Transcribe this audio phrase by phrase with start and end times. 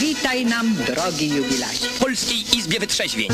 [0.00, 1.88] Witaj nam, drogi jubilacie.
[1.88, 3.28] W Polskiej Izbie Wytrzeźwień.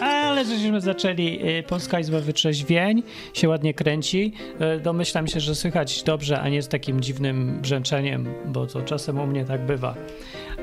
[0.00, 3.02] Ale żeśmy zaczęli, y, Polska Izba Wytrzeźwień
[3.34, 4.32] się ładnie kręci.
[4.76, 9.18] Y, Domyślam się, że słychać dobrze, a nie z takim dziwnym brzęczeniem, bo to czasem
[9.20, 9.94] u mnie tak bywa.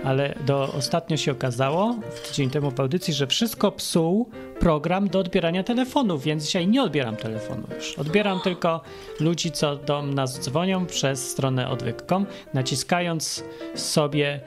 [0.03, 1.95] Ale do, ostatnio się okazało,
[2.27, 4.29] tydzień temu w audycji, że wszystko psuł
[4.59, 7.99] program do odbierania telefonów, więc dzisiaj nie odbieram telefonu już.
[7.99, 8.81] Odbieram tylko
[9.19, 13.43] ludzi, co do nas dzwonią przez stronę odwyk.com, naciskając
[13.75, 14.39] sobie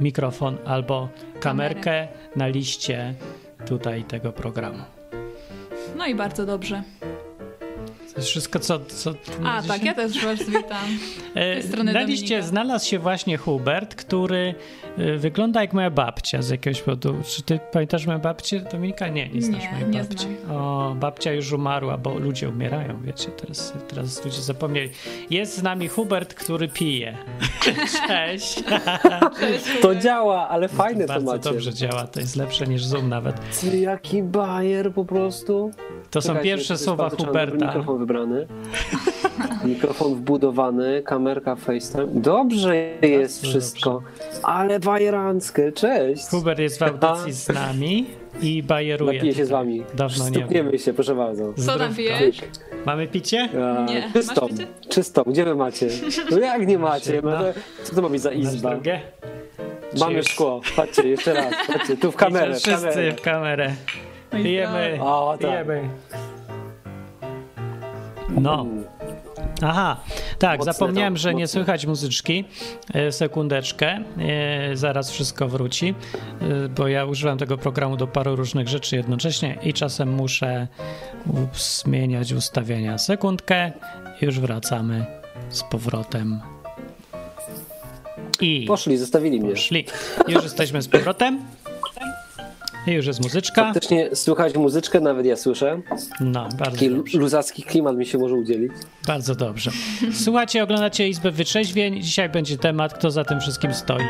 [0.00, 1.08] mikrofon albo
[1.40, 3.14] kamerkę na liście
[3.66, 4.78] tutaj tego programu.
[5.96, 6.82] No i bardzo dobrze.
[8.14, 8.80] To jest wszystko, co.
[8.80, 9.14] co
[9.44, 10.86] A, tak, ja też was witam.
[11.34, 12.42] E, Na liście Dominika.
[12.48, 14.54] znalazł się właśnie Hubert, który
[14.98, 17.14] e, wygląda jak moja babcia z jakiegoś powodu.
[17.26, 19.08] Czy ty pamiętasz moją babcię, Dominika?
[19.08, 20.16] Nie, nie znasz Nie, mojej nie babci.
[20.44, 20.56] znam.
[20.56, 24.90] O, babcia już umarła, bo ludzie umierają, wiecie, teraz, teraz ludzie zapomnieli.
[25.30, 27.16] Jest z nami Hubert, który pije.
[28.08, 28.62] Cześć.
[29.82, 31.50] To działa, ale fajne to Bardzo macie.
[31.50, 33.60] dobrze działa, to jest lepsze niż Zoom nawet.
[33.60, 35.70] Ty, Jaki bajer po prostu.
[36.10, 37.66] To są pierwsze to słowa Huberta.
[37.66, 38.46] Mikrofon wybrany.
[39.64, 42.06] Mikrofon wbudowany, kamerka FaceTime.
[42.06, 44.02] Dobrze jest Bardzo wszystko.
[44.42, 46.28] Ale bajeranckie, cześć.
[46.28, 48.06] Hubert jest w audycji z nami
[48.42, 49.12] i bajeruje.
[49.12, 49.82] Napiję się z wami.
[49.94, 51.52] Dawno nie się, proszę bardzo.
[51.54, 52.40] Co napijesz?
[52.86, 53.48] Mamy picie?
[53.52, 54.00] A, Nie.
[54.00, 54.66] Masz Czystą, picie?
[54.88, 55.22] czystą.
[55.26, 55.88] Gdzie wy macie?
[56.30, 57.22] No jak nie macie?
[57.24, 57.30] No,
[57.82, 58.76] co to ma być za Masz izba?
[60.00, 60.60] Mamy szkło.
[60.76, 61.54] Patrzcie, jeszcze raz.
[61.66, 62.54] Patrzcie, tu w kamerę.
[62.54, 63.72] Wszyscy w kamerę.
[64.32, 64.98] No Pijemy.
[65.02, 65.50] O, tak.
[65.50, 65.88] Pijemy.
[68.30, 68.66] No.
[69.62, 69.96] Aha,
[70.38, 71.48] tak, Mocne zapomniałem, to, że nie mocne.
[71.52, 72.44] słychać muzyczki.
[72.94, 75.94] E, sekundeczkę, e, zaraz wszystko wróci,
[76.40, 80.68] e, bo ja używam tego programu do paru różnych rzeczy jednocześnie i czasem muszę
[81.54, 82.98] zmieniać ustawienia.
[82.98, 83.72] Sekundkę,
[84.20, 85.06] już wracamy
[85.48, 86.40] z powrotem.
[88.40, 89.56] I Poszli, zostawili mnie.
[89.56, 89.84] szli.
[90.28, 91.40] Już jesteśmy z powrotem.
[92.86, 93.64] I już jest muzyczka.
[93.64, 95.80] Faktycznie słychać muzyczkę, nawet ja słyszę.
[96.20, 97.18] No, bardzo Taki dobrze.
[97.18, 98.72] luzacki klimat mi się może udzielić.
[99.06, 99.70] Bardzo dobrze.
[100.24, 102.02] Słuchajcie, oglądacie Izbę Wytrzeźwień.
[102.02, 104.04] Dzisiaj będzie temat, kto za tym wszystkim stoi.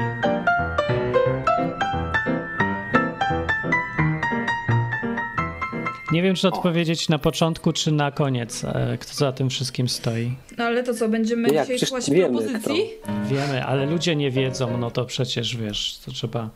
[6.13, 10.35] Nie wiem, czy odpowiedzieć na początku, czy na koniec, e, kto za tym wszystkim stoi.
[10.59, 11.69] No ale to co, będziemy Jak?
[11.69, 12.85] dzisiaj wiemy, propozycji?
[13.31, 16.51] Wiemy, ale ludzie nie wiedzą, no to przecież wiesz, to trzeba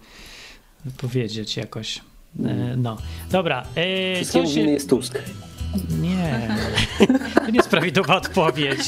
[0.97, 2.01] powiedzieć jakoś.
[2.45, 2.97] E, No,
[3.31, 3.67] dobra.
[3.75, 4.61] e, winny się...
[4.61, 5.19] jest Tusk.
[6.01, 6.57] Nie,
[7.35, 8.81] to nie jest prawidłowa odpowiedź.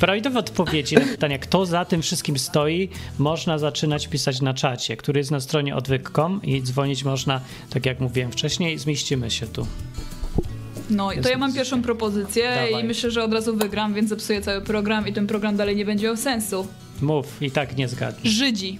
[0.00, 5.20] Prawidłowe odpowiedzi na pytania, kto za tym wszystkim stoi, można zaczynać pisać na czacie, który
[5.20, 7.40] jest na stronie odwyk.com i dzwonić można,
[7.70, 9.66] tak jak mówiłem wcześniej, zmieścimy się tu.
[10.90, 12.84] No i to ja mam pierwszą propozycję Dawaj.
[12.84, 15.84] i myślę, że od razu wygram, więc zepsuję cały program i ten program dalej nie
[15.84, 16.66] będzie miał sensu.
[17.00, 18.32] Mów, i tak nie zgadniesz.
[18.34, 18.78] Żydzi.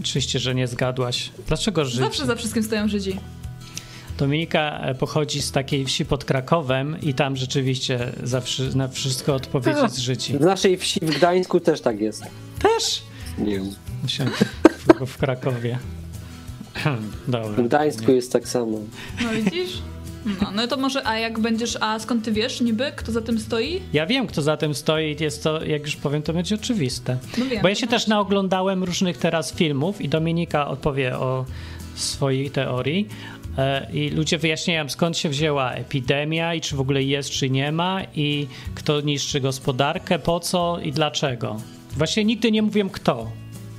[0.00, 1.30] Oczywiście, że nie zgadłaś.
[1.46, 1.98] Dlaczego Żydzi?
[1.98, 3.16] Zawsze za wszystkim stoją Żydzi.
[4.18, 9.34] Dominika e, pochodzi z takiej wsi pod Krakowem i tam rzeczywiście za wszy- na wszystko
[9.34, 10.32] odpowiedź jest Żydzi.
[10.38, 12.22] W naszej wsi w Gdańsku też tak jest.
[12.58, 13.02] Też?
[13.38, 13.70] Nie wiem.
[15.00, 15.78] W, w Krakowie.
[17.28, 17.48] Dobra.
[17.62, 18.78] W Gdańsku jest tak samo.
[19.22, 19.82] No widzisz?
[20.26, 23.38] No, no to może, a jak będziesz, a skąd ty wiesz niby, kto za tym
[23.38, 23.80] stoi?
[23.92, 27.16] Ja wiem, kto za tym stoi, jest to, jak już powiem, to będzie oczywiste.
[27.38, 27.62] No wiem.
[27.62, 31.44] Bo ja się też naoglądałem różnych teraz filmów i Dominika odpowie o
[31.94, 33.08] swojej teorii.
[33.58, 37.72] E, I ludzie wyjaśniają, skąd się wzięła epidemia i czy w ogóle jest, czy nie
[37.72, 41.56] ma, i kto niszczy gospodarkę, po co i dlaczego.
[41.96, 43.30] Właśnie nigdy nie mówię kto.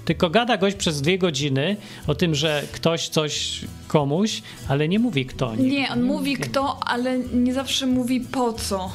[0.06, 1.78] Tylko gada gość przez dwie godziny
[2.08, 5.56] o tym, że ktoś coś komuś, ale nie mówi kto.
[5.56, 8.92] Nie, on mówi kto, ale nie zawsze mówi po co.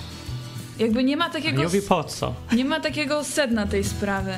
[0.78, 2.34] Jakby nie ma takiego, Nie mówi po co.
[2.52, 4.32] nie ma takiego sedna tej sprawy.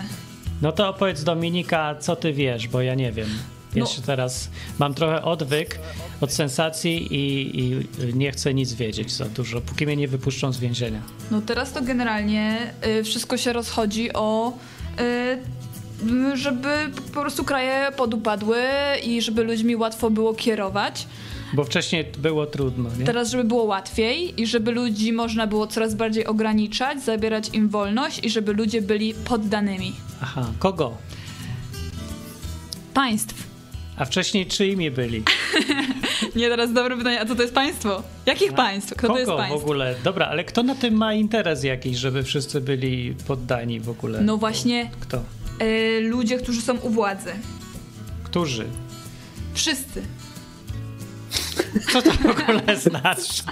[0.63, 3.29] No to opowiedz Dominika, co ty wiesz, bo ja nie wiem.
[3.75, 3.87] Ja No.
[3.87, 5.79] się teraz mam trochę odwyk
[6.21, 10.59] od sensacji i, i nie chcę nic wiedzieć za dużo, póki mnie nie wypuszczą z
[10.59, 11.01] więzienia.
[11.31, 14.53] No teraz to generalnie y, wszystko się rozchodzi o
[15.01, 15.39] y,
[16.35, 16.69] żeby
[17.15, 18.59] po prostu kraje podupadły
[19.05, 21.07] i żeby ludźmi łatwo było kierować.
[21.55, 23.05] Bo wcześniej było trudno, nie?
[23.05, 28.25] Teraz, żeby było łatwiej i żeby ludzi można było coraz bardziej ograniczać, zabierać im wolność
[28.25, 30.97] i żeby ludzie byli poddanymi Aha, kogo?
[32.95, 33.47] państw.
[33.97, 35.23] A wcześniej czyimi byli?
[36.37, 38.03] Nie, teraz dobre pytanie, a co to jest państwo?
[38.27, 38.95] Jakich państw?
[38.95, 39.59] Kto kogo to jest w państwo?
[39.59, 39.95] ogóle?
[40.05, 44.21] Dobra, ale kto na tym ma interes jakiś, żeby wszyscy byli poddani w ogóle?
[44.21, 45.23] No właśnie Kto?
[45.63, 47.33] Y, ludzie, którzy są u władzy.
[48.25, 48.67] Którzy?
[49.55, 50.03] Wszyscy.
[51.93, 53.43] Co to w ogóle znaczy?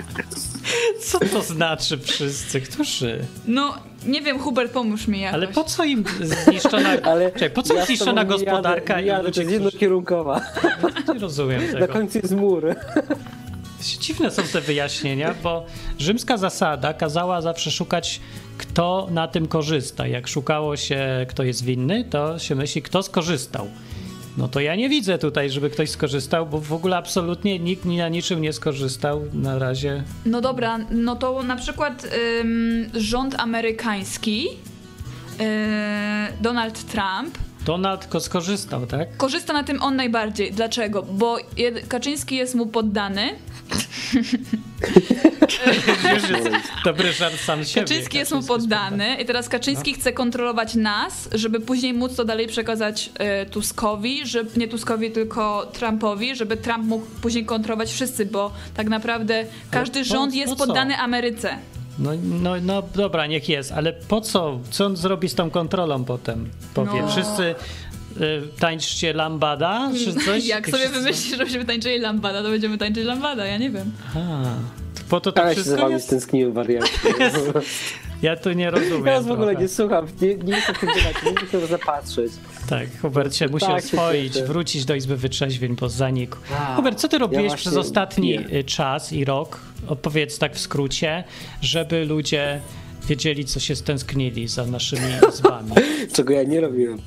[1.04, 2.60] Co to znaczy wszyscy?
[2.60, 3.18] Którzy?
[3.46, 3.74] No,
[4.06, 5.34] nie wiem, Hubert, pomóż mi jakoś.
[5.34, 6.04] Ale po co im
[6.46, 9.64] zniszczona, Ale Czekaj, po co ja zniszczona gospodarka jadę, i jadę, ludzie, to jest którzy...
[9.64, 10.40] jednokierunkowa.
[11.14, 11.92] Nie rozumiem Na tego.
[11.92, 12.74] końcu jest mur.
[13.80, 15.66] Dziwne są te wyjaśnienia, bo
[15.98, 18.20] rzymska zasada kazała zawsze szukać,
[18.58, 20.06] kto na tym korzysta.
[20.06, 23.66] Jak szukało się, kto jest winny, to się myśli, kto skorzystał.
[24.36, 27.96] No to ja nie widzę tutaj, żeby ktoś skorzystał, bo w ogóle absolutnie nikt ni
[27.96, 30.02] na niczym nie skorzystał na razie.
[30.26, 32.06] No dobra, no to na przykład
[32.40, 35.46] ym, rząd amerykański, yy,
[36.40, 39.16] Donald Trump, Donald skorzystał, tak?
[39.16, 40.52] korzysta na tym on najbardziej.
[40.52, 41.02] Dlaczego?
[41.02, 41.36] Bo
[41.88, 43.30] Kaczyński jest mu poddany.
[46.14, 46.48] Już jest
[46.84, 47.86] dobry żart sam siebie.
[47.86, 52.46] Kaczyński jest mu poddany i teraz Kaczyński chce kontrolować nas, żeby później móc to dalej
[52.46, 53.10] przekazać
[53.42, 58.88] y, Tuskowi, że, nie Tuskowi, tylko Trumpowi, żeby Trump mógł później kontrolować wszyscy, bo tak
[58.88, 61.56] naprawdę każdy rząd jest poddany Ameryce.
[61.98, 64.60] No, no, no dobra, niech jest, ale po co?
[64.70, 66.48] Co on zrobi z tą kontrolą potem?
[66.74, 67.08] Powie, No.
[67.08, 67.54] wszyscy
[68.58, 70.46] tańczcie lambada, czy coś?
[70.46, 73.92] Jak sobie Wszyscy- wymyślisz, że będziemy tańczyli lambada, to będziemy tańczyć lambada, ja nie wiem.
[74.16, 74.44] A,
[74.94, 76.06] to po to to Ale się za wszystko wami jest?
[76.06, 76.92] stęskniłem, wariacie.
[78.22, 79.06] Ja tu nie rozumiem.
[79.06, 79.62] Ja w ogóle trochę.
[79.62, 82.32] nie słucham, nie, nie chcę w tym gadać, nie chcę zapatrzeć.
[82.68, 84.46] Tak, Hubert się musi Tak się oswoić, cieszę.
[84.46, 86.38] wrócić do Izby Wytrzeźwień po zaniku.
[86.58, 88.58] A, Hubert, co ty robiłeś właśnie przez ostatni nie.
[88.58, 91.24] y, czas i rok, opowiedz tak w skrócie,
[91.62, 92.60] żeby ludzie
[93.08, 95.02] wiedzieli, co się stęsknili za naszymi
[95.32, 95.70] izbami.
[96.14, 96.98] Czego ja nie robiłem.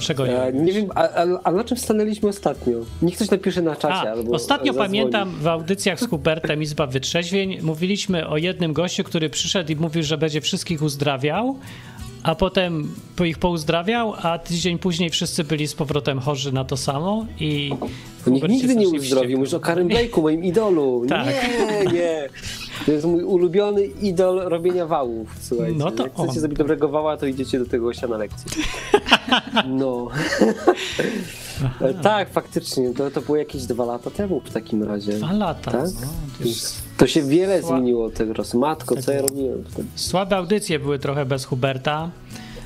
[0.00, 2.78] Czego Ja nie nie wiem, a, a, a na czym stanęliśmy ostatnio?
[3.02, 4.88] Niech ktoś napisze na czacie A, albo ostatnio zadzwoni.
[4.88, 10.02] pamiętam w audycjach z Hubertem Izba Wytrzeźwień mówiliśmy o jednym gościu, który przyszedł i mówił,
[10.02, 11.58] że będzie wszystkich uzdrawiał,
[12.22, 16.76] a potem po ich pouzdrawiał, a tydzień później wszyscy byli z powrotem chorzy na to
[16.76, 17.70] samo i
[18.24, 21.02] To nikt nigdy nie uzdrowił, mówisz o Karen Blake'u, moim idolu.
[21.08, 21.26] Tak.
[21.26, 22.28] Nie, nie.
[22.86, 25.78] To jest mój ulubiony idol robienia wałów, słuchajcie.
[25.78, 26.34] No to Jak chcecie on.
[26.34, 28.62] zrobić dobrego wała, to idziecie do tego gościa na lekcję.
[29.66, 30.08] No.
[31.80, 35.12] E, tak, faktycznie, to, to było jakieś dwa lata temu w takim razie.
[35.12, 35.70] Dwa lata.
[35.70, 35.80] Tak?
[36.00, 36.06] No,
[36.38, 36.82] to jest...
[36.96, 38.58] To się wiele Sła- zmieniło od tego czasu.
[38.58, 39.88] Matko, co ja robiłem wtedy?
[39.94, 42.10] Słabe audycje były trochę bez Huberta.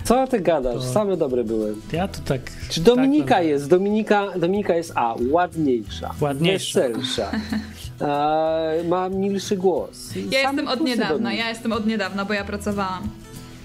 [0.05, 0.83] Co ty gadasz?
[0.85, 1.75] Same dobre były.
[1.93, 2.41] Ja to tak...
[2.71, 3.69] Czy Dominika tak, jest?
[3.69, 6.81] Dominika, Dominika jest A, ładniejsza, Ładniejsza.
[6.81, 7.31] weselsza,
[8.00, 10.11] e, ma milszy głos.
[10.17, 13.09] Ja Same jestem od niedawna, ja jestem od niedawna, bo ja pracowałam.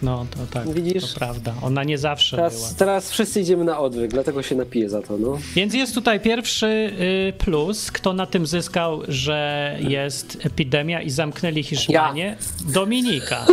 [0.01, 1.13] No to tak, Widzisz?
[1.13, 1.53] to prawda.
[1.61, 2.49] Ona nie zawsze była.
[2.49, 5.37] Teraz, teraz wszyscy idziemy na odwyk, dlatego się napiję za to, no.
[5.55, 7.91] Więc jest tutaj pierwszy y, plus.
[7.91, 12.37] Kto na tym zyskał, że jest epidemia i zamknęli Hiszpanię?
[12.73, 13.45] Dominika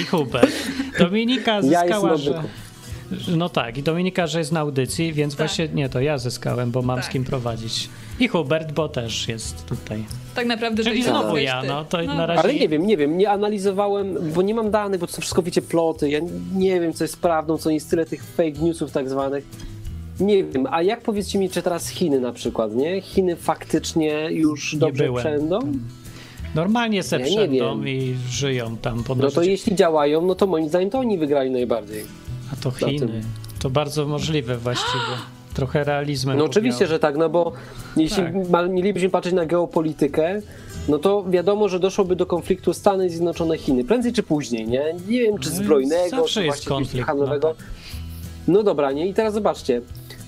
[0.00, 0.52] i Hubert.
[0.98, 2.42] Dominika Ja zyskała, na że...
[3.28, 5.38] No tak, i Dominika, że jest na audycji, więc Tak.
[5.38, 7.12] właśnie nie, to ja zyskałem, bo mam z Tak.
[7.12, 7.88] kim prowadzić.
[8.20, 10.04] I Hubert, bo też jest tutaj.
[10.34, 12.42] Tak naprawdę Czyli to znowu jesteś ja, no to na razie...
[12.42, 15.42] Ale nie wiem, nie wiem, nie analizowałem, bo nie mam danych, bo to są wszystko,
[15.42, 16.10] wiecie, ploty.
[16.10, 16.20] Ja
[16.54, 19.44] nie wiem, co jest prawdą, co nie jest tyle tych fake newsów tak zwanych.
[20.20, 23.00] Nie wiem, a jak powiedzcie mi, czy teraz Chiny na przykład, nie?
[23.00, 25.58] Chiny faktycznie już Nie dobrze byłem przędą?
[26.54, 27.88] Normalnie se Ja nie przędą wiem.
[27.88, 31.50] i żyją tam po No to jeśli działają, no to moim zdaniem to oni wygrali
[31.50, 32.04] najbardziej.
[32.52, 32.70] A to.
[32.70, 33.20] Chiny.
[33.58, 35.37] To bardzo możliwe właściwie.
[35.58, 36.38] Trochę realizmem.
[36.38, 37.52] No oczywiście, że tak, no bo
[37.96, 38.22] jeśli
[38.52, 38.70] Tak.
[38.70, 40.40] mielibyśmy patrzeć na geopolitykę,
[40.88, 43.84] no to wiadomo, że doszłoby do konfliktu Stany Zjednoczone-Chiny.
[43.84, 44.94] Prędzej czy później, nie?
[45.08, 47.54] Nie wiem, czy No, zbrojnego, zawsze czy jest konflikt, handlowego.
[48.48, 49.06] no No dobra, nie?
[49.06, 49.80] I teraz zobaczcie.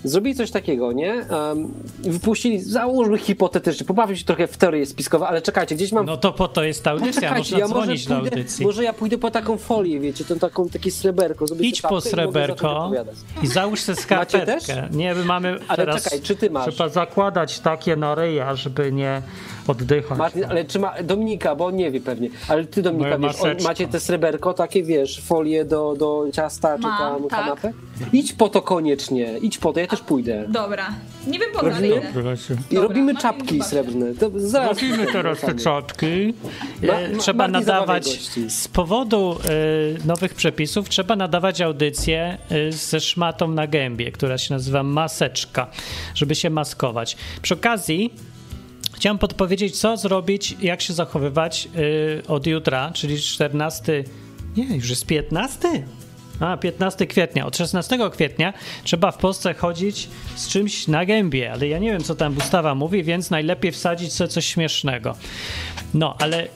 [0.05, 1.27] Zrobili coś takiego, nie?
[1.31, 6.17] Um, wypuścili, załóżmy hipotetycznie, pobawię się trochę w teorie spiskowe, ale czekajcie, gdzieś mam No
[6.17, 8.67] to po to jest ta audycja, można ja dzwonić do audycji.
[8.67, 11.45] Może ja pójdę po taką folię, wiecie, tą taką, takie sreberko.
[11.61, 13.17] Idź po i sreberko opowiadać.
[13.43, 14.89] i załóż sobie skarpetkę.
[14.93, 16.05] Nie, my mamy Ale teraz...
[16.05, 16.75] czekaj, czy ty masz?
[16.75, 19.23] Trzeba zakładać takie na ryja, żeby nie
[19.71, 20.19] oddychać.
[20.19, 23.43] Martin, ale czy ma, Dominika, bo on nie wie pewnie, ale ty Dominika, Moja wiesz,
[23.43, 27.31] on, macie te sreberko, takie wiesz, folie do, do ciasta czy tam tak.
[27.41, 27.73] kanapę?
[28.13, 30.45] Idź po to koniecznie, idź po to, ja też pójdę.
[30.49, 30.89] Dobra.
[31.27, 31.97] Nie wiem po co, ale Robimy?
[31.97, 32.57] idę.
[32.71, 34.15] I robimy Martin, czapki srebrne.
[34.15, 36.35] To zaraz Robimy teraz te czapki.
[36.83, 38.07] Ma- E, ma- trzeba Martin nadawać,
[38.49, 39.37] z powodu
[40.05, 45.67] e, nowych przepisów, trzeba nadawać audycję e, ze szmatą na gębie, która się nazywa maseczka,
[46.15, 47.17] żeby się maskować.
[47.43, 48.15] Przy okazji
[49.01, 51.69] chciałem podpowiedzieć, co zrobić, jak się zachowywać
[52.25, 54.05] e, od jutra, czyli 14,
[54.57, 55.69] nie, już jest 15?
[56.41, 57.47] A, 15 kwietnia.
[57.47, 58.53] Od 16 kwietnia
[58.85, 62.75] trzeba w Polsce chodzić z czymś na gębie, ale ja nie wiem, co tam ustawa
[62.75, 65.17] mówi, więc najlepiej wsadzić sobie coś śmiesznego.
[65.95, 66.49] No, ale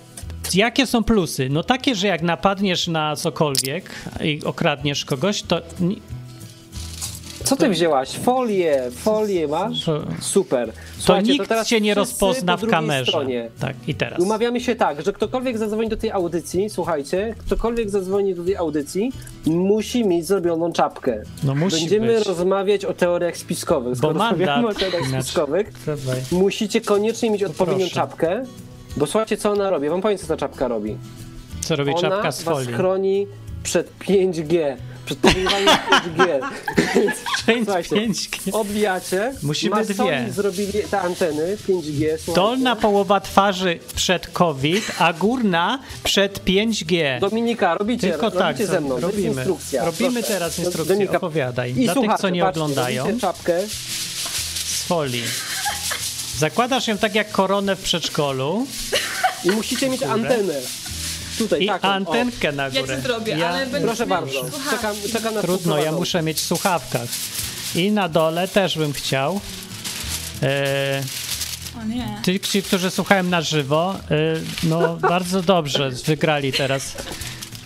[0.55, 1.49] jakie są plusy?
[1.51, 3.91] No takie, że jak napadniesz na cokolwiek
[4.25, 5.63] i okradniesz kogoś, to
[7.45, 8.11] Co ty wzięłaś?
[8.11, 9.85] Folię, folię masz?
[9.85, 10.69] To, Super.
[10.73, 13.13] to Słuchajcie, nikt teraz cię nie rozpozna po w kamerze.
[13.13, 13.51] Stronie.
[13.61, 14.21] Tak, i teraz.
[14.21, 19.13] Umawiamy się tak, że ktokolwiek zadzwoni do tej audycji, słuchajcie, ktokolwiek zadzwoni do tej audycji,
[19.47, 21.23] musi mieć zrobioną czapkę.
[21.43, 22.27] No musi Będziemy być.
[22.27, 23.93] rozmawiać o teoriach spiskowych.
[23.93, 25.23] Bo Skoro rozmawiamy o teoriach Inaczej.
[25.23, 26.21] spiskowych, Dawaj.
[26.33, 28.45] musicie koniecznie mieć odpowiednią czapkę,
[28.97, 29.89] bo słuchajcie, co ona robi.
[29.89, 30.97] Wam powiem, co ta czapka robi.
[31.61, 32.73] Co robi Ona czapka z was folii?
[32.75, 33.27] chroni
[33.63, 36.41] przed 5G, przed powiększeniem 5G.
[37.65, 38.53] Słuchajcie, 5G.
[38.53, 39.33] Odbijacie.
[39.43, 40.27] Musimy Masoni dwie.
[40.33, 42.09] zrobili te anteny 5G.
[42.17, 42.33] Słuchajcie.
[42.35, 47.21] Dolna połowa twarzy przed COVID, a górna przed 5G.
[47.21, 49.01] Dominika, robicie, Tylko robicie tak, ze mną.
[49.01, 49.29] Robimy.
[49.29, 49.85] instrukcja.
[49.85, 50.29] Robimy Proszę.
[50.35, 51.71] teraz instrukcję, Dominika, opowiadaj.
[51.71, 53.21] I Dla tych, co nie patrzcie, oglądają.
[53.21, 53.61] czapkę.
[54.65, 55.25] z folii.
[56.39, 58.67] Zakładasz ją tak jak koronę w przedszkolu
[59.45, 60.55] I musicie mieć antenę.
[61.39, 61.89] Tutaj, i taką.
[61.89, 61.93] o.
[61.93, 62.97] antenkę na Ja górę.
[62.97, 64.45] ci zrobię, ale będziesz Proszę bardzo.
[64.71, 67.09] Czekam, czekam na Trudno, ja muszę mieć w słuchawkach.
[67.75, 69.41] I na dole też bym chciał.
[70.43, 71.03] E,
[71.81, 72.21] O nie.
[72.25, 76.97] Ci, ci, którzy słuchają na żywo, y, no bardzo dobrze wygrali teraz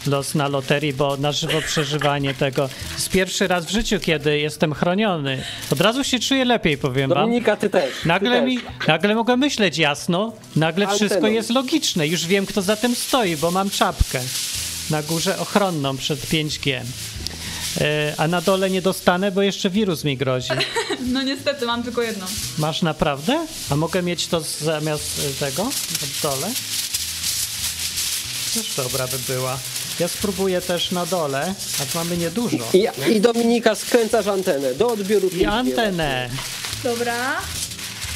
[0.09, 2.69] los na loterii, bo na żywo przeżywanie tego.
[2.95, 5.43] Jest pierwszy raz w życiu, kiedy jestem chroniony.
[5.73, 7.19] Od razu się czuję lepiej, powiem wam.
[7.19, 7.95] Dominika, ty też.
[8.03, 8.47] ty Nagle, też.
[8.47, 12.07] mi, nagle mogę myśleć jasno, nagle wszystko jest logiczne.
[12.09, 14.21] Już wiem, kto za tym stoi, bo mam czapkę
[14.91, 16.81] na górze ochronną przed 5G.
[17.81, 20.49] E, A na dole nie dostanę, bo jeszcze wirus mi grozi.
[21.13, 22.27] No niestety, mam tylko jedną.
[22.59, 23.47] Masz naprawdę?
[23.71, 25.71] A mogę mieć to zamiast tego?
[25.73, 26.47] W dole?
[28.55, 29.59] Też dobra by była.
[30.01, 32.57] Ja spróbuję też na dole, a mamy niedużo.
[32.73, 35.41] I, I Dominika skręcasz antenę do odbioru 5G.
[35.41, 36.31] I antenę.
[36.85, 37.37] Dobra.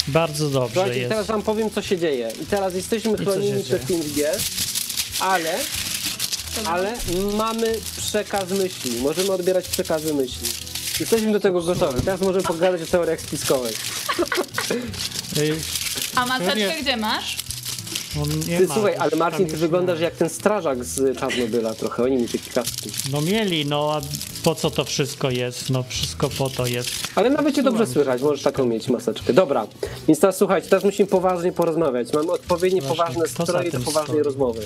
[0.09, 1.11] Bardzo dobrze Słuchajcie, jest.
[1.11, 2.33] teraz wam powiem, co się dzieje.
[2.43, 4.25] I teraz jesteśmy chronieni się przed 5G,
[5.21, 5.59] ale,
[6.65, 6.95] ale
[7.35, 9.01] mamy przekaz myśli.
[9.01, 10.49] Możemy odbierać przekazy myśli.
[11.01, 12.03] Jesteśmy do tego gotowi.
[12.03, 13.77] Teraz możemy pogadać o teoriach spiskowych.
[15.37, 15.57] Y,
[16.15, 17.37] A maseczkę gdzie masz?
[18.49, 22.05] Nie Ty ma, słuchaj, ale Marcin, ty wyglądasz nie jak ten strażak z Czarnobyla trochę.
[22.05, 22.89] Oni mi takie kaski.
[22.89, 22.95] ma.
[23.13, 24.01] No mieli, no a
[24.45, 25.71] po co to wszystko jest?
[25.71, 26.91] No wszystko po to jest.
[27.15, 29.33] Ale nawet cię dobrze słychać, możesz taką mieć maseczkę.
[29.33, 29.67] Dobra,
[30.09, 32.13] więc teraz słuchajcie, teraz musimy poważnie porozmawiać.
[32.13, 34.23] Mamy odpowiednie Właśnie, poważne stroje do poważnej stoi?
[34.23, 34.61] rozmowy.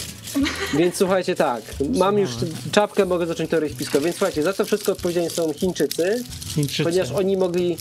[0.75, 1.63] Więc słuchajcie tak,
[1.95, 2.31] mam już
[2.73, 4.05] czapkę, mogę zacząć teorię spiskowe.
[4.05, 6.25] Więc słuchajcie, za to wszystko odpowiedzialni są Chińczycy,
[6.55, 6.85] Chińczycy.
[6.85, 7.77] ponieważ oni mogli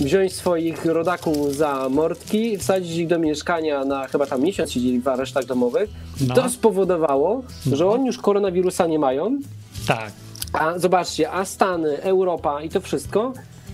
[0.00, 5.08] wziąć swoich rodaków za mordki, wsadzić ich do mieszkania na chyba tam miesiąc siedzieli w
[5.08, 5.90] aresztach domowych.
[6.28, 6.34] No.
[6.34, 9.38] To spowodowało, że oni już koronawirusa nie mają,
[9.86, 10.12] Tak.
[10.52, 13.32] a zobaczcie, a Stany, Europa i to wszystko,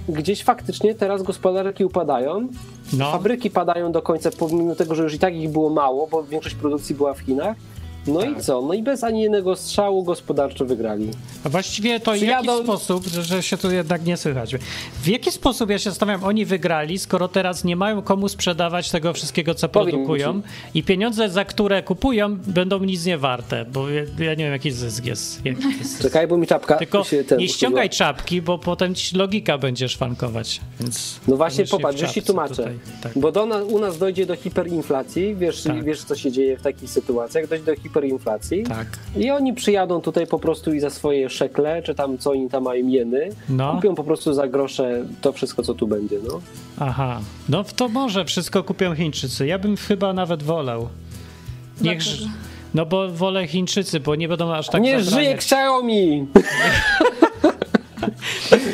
[0.08, 2.48] gdzieś faktycznie teraz gospodarki upadają,
[2.92, 3.12] No.
[3.12, 6.54] fabryki padają do końca, pomimo tego, że już i tak ich było mało, bo większość
[6.54, 7.56] produkcji była w Chinach.
[8.06, 8.38] No Tak.
[8.38, 8.62] i co?
[8.62, 11.10] No i bez ani jednego strzału gospodarczo wygrali.
[11.44, 14.54] A właściwie to w jaki sposób, że, że się tu jednak nie słychać,
[15.02, 19.12] w jaki sposób, ja się zastanawiam, oni wygrali, skoro teraz nie mają komu sprzedawać tego
[19.12, 20.42] wszystkiego, co Powiem produkują
[20.74, 24.70] i pieniądze, za które kupują, będą nic nie warte, bo ja, ja nie wiem, jaki
[24.70, 25.46] zysk jest.
[25.46, 26.02] Jaki jest.
[26.02, 27.04] Czekaj, bo mi czapka Tylko
[27.38, 31.20] nie ściągaj czapki, bo potem ci logika będzie szwankować, więc...
[31.28, 32.54] No właśnie, popatrz, że ci tłumaczę.
[32.54, 33.12] tutaj, tak.
[33.16, 35.84] Bo do u nas dojdzie do hiperinflacji, wiesz, Tak.
[35.84, 37.93] wiesz co się dzieje w takich sytuacjach, dojdzie do hiperinflacji
[38.68, 38.86] Tak.
[39.16, 42.62] i oni przyjadą tutaj po prostu i za swoje szekle, czy tam co oni tam
[42.62, 43.72] mają jeny, No.
[43.74, 46.40] kupią po prostu za grosze to wszystko, co tu będzie, no.
[46.80, 49.46] Aha, no to może wszystko kupią Chińczycy.
[49.46, 50.88] Ja bym chyba nawet wolał.
[51.80, 52.26] Niech, Dlaczego?
[52.74, 55.34] no bo wolę Chińczycy, bo nie będą aż tak nie żyje.
[55.34, 56.26] Xiaomi!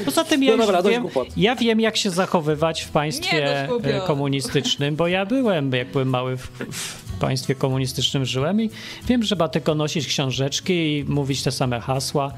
[0.04, 1.04] Poza tym ja, No dobra, wiem,
[1.36, 3.88] ja wiem, jak się zachowywać w Nie, państwie głupio.
[3.88, 8.70] e, komunistycznym, bo ja byłem, jak byłem mały w, w państwie komunistycznym żyłem i
[9.06, 12.32] wiem, że trzeba tylko nosić książeczki i mówić te same hasła.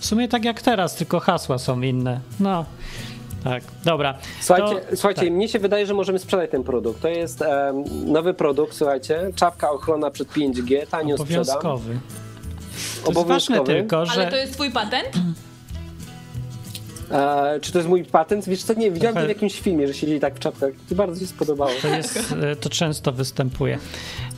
[0.00, 2.20] W sumie tak jak teraz, tylko hasła są inne.
[2.40, 2.64] No,
[3.44, 4.14] tak, dobra.
[4.40, 5.30] Słuchajcie, To- słuchajcie tak.
[5.30, 7.02] mnie się wydaje, że możemy sprzedać ten produkt.
[7.02, 7.44] To jest
[8.06, 11.42] nowy produkt, słuchajcie, czapka ochrona przed 5G, tanio sprzedam.
[11.42, 11.98] Obowiązkowy.
[13.04, 13.72] To jest ważne Obowiązkowy.
[13.72, 14.12] tylko, że...
[14.12, 15.08] Ale to jest twój patent?
[17.10, 18.48] E, czy to jest mój patent?
[18.48, 20.70] Wiesz co, nie, widziałem to w jakimś filmie, że siedzieli tak w czapkach.
[20.88, 21.70] To bardzo się spodobało.
[21.82, 23.78] To, jest, e, to często występuje.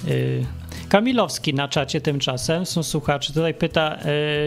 [0.09, 0.47] Y,
[0.89, 3.99] Kamilowski na czacie tymczasem, są słuchacze, tutaj pyta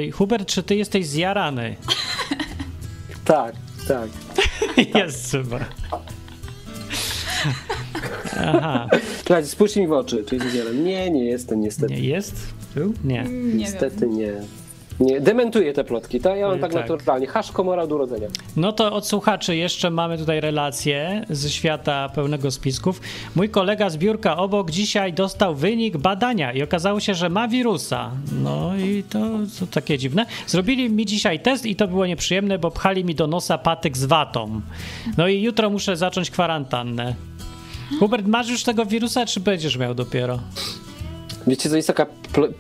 [0.08, 1.76] y, Hubert, czy ty jesteś zjarany?
[3.26, 3.56] Tak,
[3.88, 4.10] tak.
[4.96, 5.60] Jest chyba.
[8.38, 8.90] Aha,
[9.26, 10.84] Słuchajcie, spójrzcie mi w oczy, czy jest udzielem.
[10.84, 11.94] Nie, nie jestem niestety.
[11.94, 12.36] nie jest?
[12.76, 12.94] Był?
[13.04, 13.24] Nie.
[13.24, 14.34] Nie niestety nie.
[15.00, 16.38] Nie, dementuję te plotki, tak?
[16.38, 16.90] Ja mam Y, tak, tak.
[16.90, 17.28] naturalnie.
[17.28, 18.28] Hasz komora od urodzenia.
[18.58, 23.02] No to od słuchaczy jeszcze mamy tutaj relację ze świata pełnego spisków.
[23.36, 28.12] Mój kolega z biurka obok dzisiaj dostał wynik badania i okazało się, że ma wirusa.
[28.44, 29.20] No i to,
[29.60, 30.26] to takie dziwne.
[30.48, 34.06] Zrobili mi dzisiaj test i to było nieprzyjemne, bo pchali mi do nosa patyk z
[34.06, 34.62] watą.
[35.18, 37.16] No i jutro muszę zacząć kwarantannę.
[38.00, 40.40] Hubert, masz już tego wirusa, czy będziesz miał dopiero?
[41.48, 42.06] Wiecie, co jest taka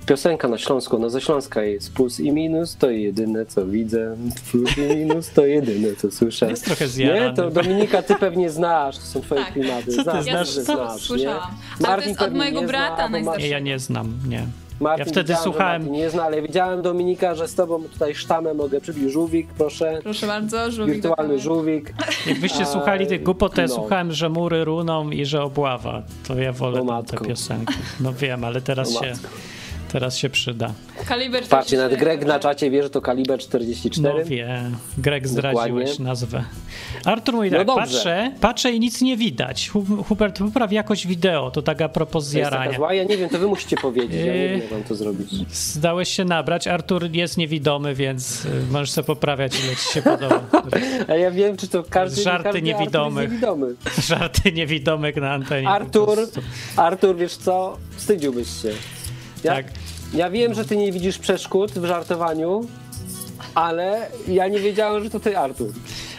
[0.05, 4.15] piosenka na Śląsku, no ze Śląska jest plus i minus, to jedyne co widzę,
[4.51, 6.49] plus i minus to jedyne co słyszę.
[6.49, 7.35] Jest trochę Nie, zjarany.
[7.35, 9.53] to Dominika, ty pewnie znasz, to są twoje Tak.
[9.53, 9.85] klimaty.
[9.91, 10.49] Co ty znasz, znasz?
[10.49, 10.73] że Co?
[10.75, 11.51] znasz, Słyszałam.
[11.81, 11.87] nie?
[11.87, 13.35] Ale to jest od mojego nie brata zna.
[13.37, 14.47] Nie, ja nie znam, nie.
[14.79, 18.53] Martin, Ja wtedy słuchałem- Martin nie zna, ale widziałem Dominika, że z tobą tutaj sztamę
[18.53, 19.11] mogę przybić.
[19.11, 19.99] Żółwik, proszę.
[20.03, 21.93] Proszę bardzo, żółwik Wirtualny żółwik.
[22.27, 23.73] Jakbyście A, słuchali tych głupot, to ja no.
[23.75, 26.01] słuchałem, że mury runą i że obława.
[26.27, 27.73] To ja wolę O tam te piosenki.
[27.99, 29.27] No wiem, ale teraz O się, matko.
[29.95, 30.73] Teraz się przyda.
[31.07, 32.17] Kaliber Patrzcie, nawet 44.
[32.17, 34.19] Greg na czacie wie, że to kaliber 44.
[34.19, 36.05] No wie, Greg zdradziłeś Dokładnie.
[36.05, 36.43] nazwę.
[37.05, 37.81] Artur mówi No tak, dobrze.
[37.83, 39.69] patrzę, patrzę i nic nie widać.
[39.69, 42.77] Hu- Hubert, popraw jakość wideo, to taka propos To jest taka zjarania.
[42.77, 44.49] zła, ja nie wiem, to wy musicie powiedzieć, ja nie Yy.
[44.49, 45.29] wiem, jak wam to zrobić.
[45.55, 50.41] Zdałeś się nabrać, Artur jest niewidomy, więc y, możesz sobie poprawiać, ile ci się podoba.
[51.11, 53.23] A ja wiem, czy to każdy, Żarty każdy niewidomych.
[53.23, 53.75] Artur jest niewidomy.
[54.09, 55.69] Żarty niewidomych na antenie.
[55.69, 56.17] Artur.
[56.75, 57.77] Artur, wiesz co?
[57.97, 58.71] Wstydziłbyś się.
[59.43, 59.65] Ja, Tak.
[60.13, 62.67] Ja wiem, że ty nie widzisz przeszkód w żartowaniu,
[63.55, 65.71] ale ja nie wiedziałem, że to ty, Artur.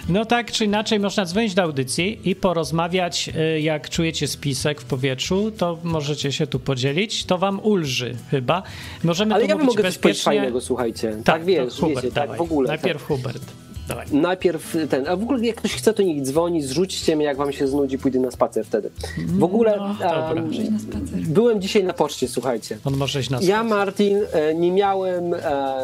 [0.09, 4.85] No tak czy inaczej można dzwonić do audycji i porozmawiać, y, jak czujecie spisek w
[4.85, 8.62] powietrzu, to możecie się tu podzielić, to wam ulży chyba.
[9.05, 10.23] Możemy Ale ja bym mówić mogę coś bezpiecznie.
[10.23, 11.11] fajnego, słuchajcie.
[11.11, 12.69] Tak, Tak, wiesz, Hubert, wiecie, tak w ogóle.
[12.69, 13.07] Najpierw tak.
[13.09, 13.43] Hubert.
[13.88, 14.07] Dawaj.
[14.12, 17.52] Najpierw ten, a w ogóle jak ktoś chce, to niech dzwoni, zrzućcie mnie, jak wam
[17.52, 18.90] się znudzi, pójdę na spacer wtedy.
[19.26, 20.35] W ogóle No, dobra.
[20.50, 21.21] Przyjdź na spacer.
[21.28, 22.78] byłem dzisiaj na poczcie, słuchajcie.
[22.85, 25.38] On może iść na Ja, Martin, e, nie miałem, e,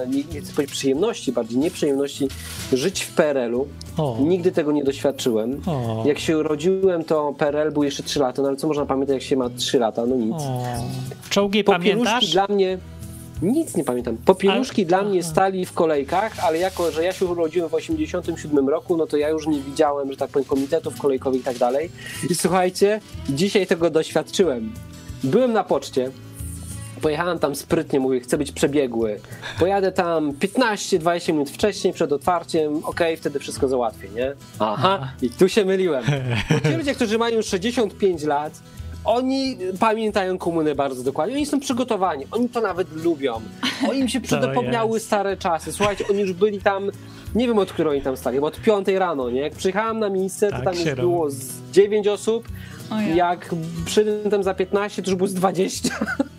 [0.08, 2.28] nie, nie chcę powiedzieć przyjemności, bardziej nieprzyjemności,
[2.72, 3.66] żyć w PRL-u.
[3.96, 4.16] O.
[4.20, 5.60] Nigdy tego nie doświadczyłem.
[5.66, 6.02] O.
[6.06, 9.22] Jak się urodziłem, to PRL był jeszcze 3 lata, no ale co można pamiętać, jak
[9.22, 10.06] się ma 3 lata?
[10.06, 10.34] No nic.
[10.34, 10.62] O.
[11.30, 12.30] Czołgi Popieluszki pamiętasz?
[12.32, 12.78] dla mnie...
[13.42, 14.16] Nic nie pamiętam.
[14.16, 18.68] Popieluszki Ale- dla mnie stali w kolejkach, ale jako, że ja się urodziłem w 87
[18.68, 21.90] roku, no to ja już nie widziałem, że tak powiem, komitetów kolejkowych i tak dalej.
[22.30, 24.72] I słuchajcie, dzisiaj tego doświadczyłem.
[25.24, 26.10] Byłem na poczcie,
[27.02, 29.20] Pojechałem tam sprytnie, mówię, chcę być przebiegły.
[29.58, 34.32] Pojadę tam 15-20 minut wcześniej, przed otwarciem, okej, wtedy wszystko załatwię, nie?
[34.58, 36.04] Aha, i tu się myliłem.
[36.50, 38.60] Bo ci ludzie, którzy mają 65 lat,
[39.04, 43.40] oni pamiętają komunę bardzo dokładnie, oni są przygotowani, oni to nawet lubią.
[43.90, 45.72] Oni im się przypomniały stare czasy.
[45.72, 46.90] Słuchajcie, oni już byli tam,
[47.34, 49.40] nie wiem od której oni tam stali, bo od 5 rano, nie?
[49.40, 51.00] Jak przyjechałem na miejsce, to Tak tam już robi.
[51.00, 52.48] było z 9 osób,
[52.90, 52.98] ja.
[53.14, 55.88] jak przyszedłem tam za 15, to już było z 20.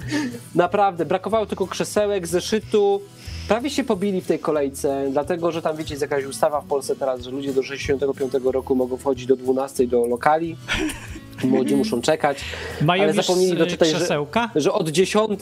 [0.56, 3.02] Naprawdę, brakowało tylko krzesełek, zeszytu.
[3.48, 6.96] Prawie się pobili w tej kolejce, dlatego że tam wiecie, jest jakaś ustawa w Polsce
[6.96, 10.56] teraz, że ludzie do 65 roku mogą wchodzić do 12 do lokali.
[11.43, 12.38] Młodzi muszą czekać.
[12.82, 15.39] Mają ale zapomnieli y, doczytać, że, że od 10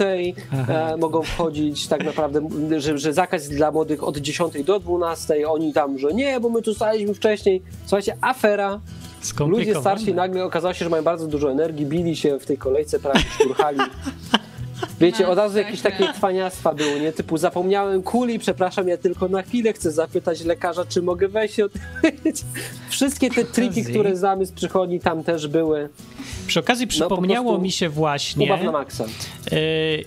[0.53, 0.73] Aha.
[0.73, 5.49] e, mogą wchodzić tak naprawdę, że, że zakaz dla młodych od 10 do 12.
[5.49, 7.61] Oni tam, że nie, bo my tu staliśmy wcześniej.
[7.85, 8.79] Słuchajcie, afera.
[9.47, 12.99] Ludzie starsi nagle okazało się, że mają bardzo dużo energii, bili się w tej kolejce,
[12.99, 13.79] prawie szturchali.
[15.01, 17.11] Wiecie, od razu jakieś takie cwaniactwa były, nie?
[17.11, 21.63] Typu zapomniałem kuli, przepraszam, ja tylko na chwilę chcę zapytać lekarza, czy mogę wejść i
[21.63, 22.41] odpowiedzieć.
[22.89, 25.89] Wszystkie te triki, które znamy z przychodni, tam też były.
[26.47, 29.05] Przy okazji przypomniało prostu mi się właśnie, na maksa.
[29.53, 30.05] y,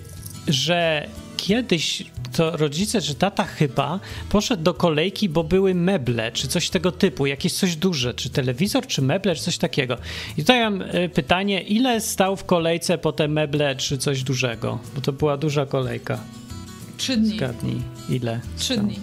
[0.49, 2.05] że kiedyś
[2.37, 7.27] to rodzice, czy tata chyba poszedł do kolejki, bo były meble, czy coś tego typu,
[7.27, 9.97] jakieś coś duże, czy telewizor, czy meble, czy coś takiego.
[10.37, 14.79] I tutaj mam y, pytanie, ile stał w kolejce po te meble, czy coś dużego?
[14.94, 16.18] Bo to była duża kolejka.
[16.97, 17.37] Trzy dni.
[17.37, 18.40] Zgadnij, ile?
[18.57, 18.87] Trzy stał?
[18.87, 18.99] dni.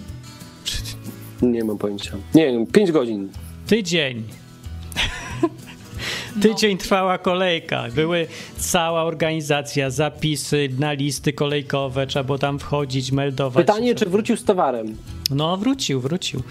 [1.42, 2.16] Nie mam pojęcia.
[2.34, 3.28] Nie wiem, 5 godzin.
[3.66, 4.41] Tydzień.
[6.40, 7.84] Tydzień trwała kolejka.
[7.94, 8.26] Były
[8.58, 13.66] cała organizacja, zapisy na listy kolejkowe, trzeba było tam wchodzić, meldować.
[13.66, 14.96] Pytanie, czy wrócił z towarem?
[15.30, 16.42] No, wrócił, wrócił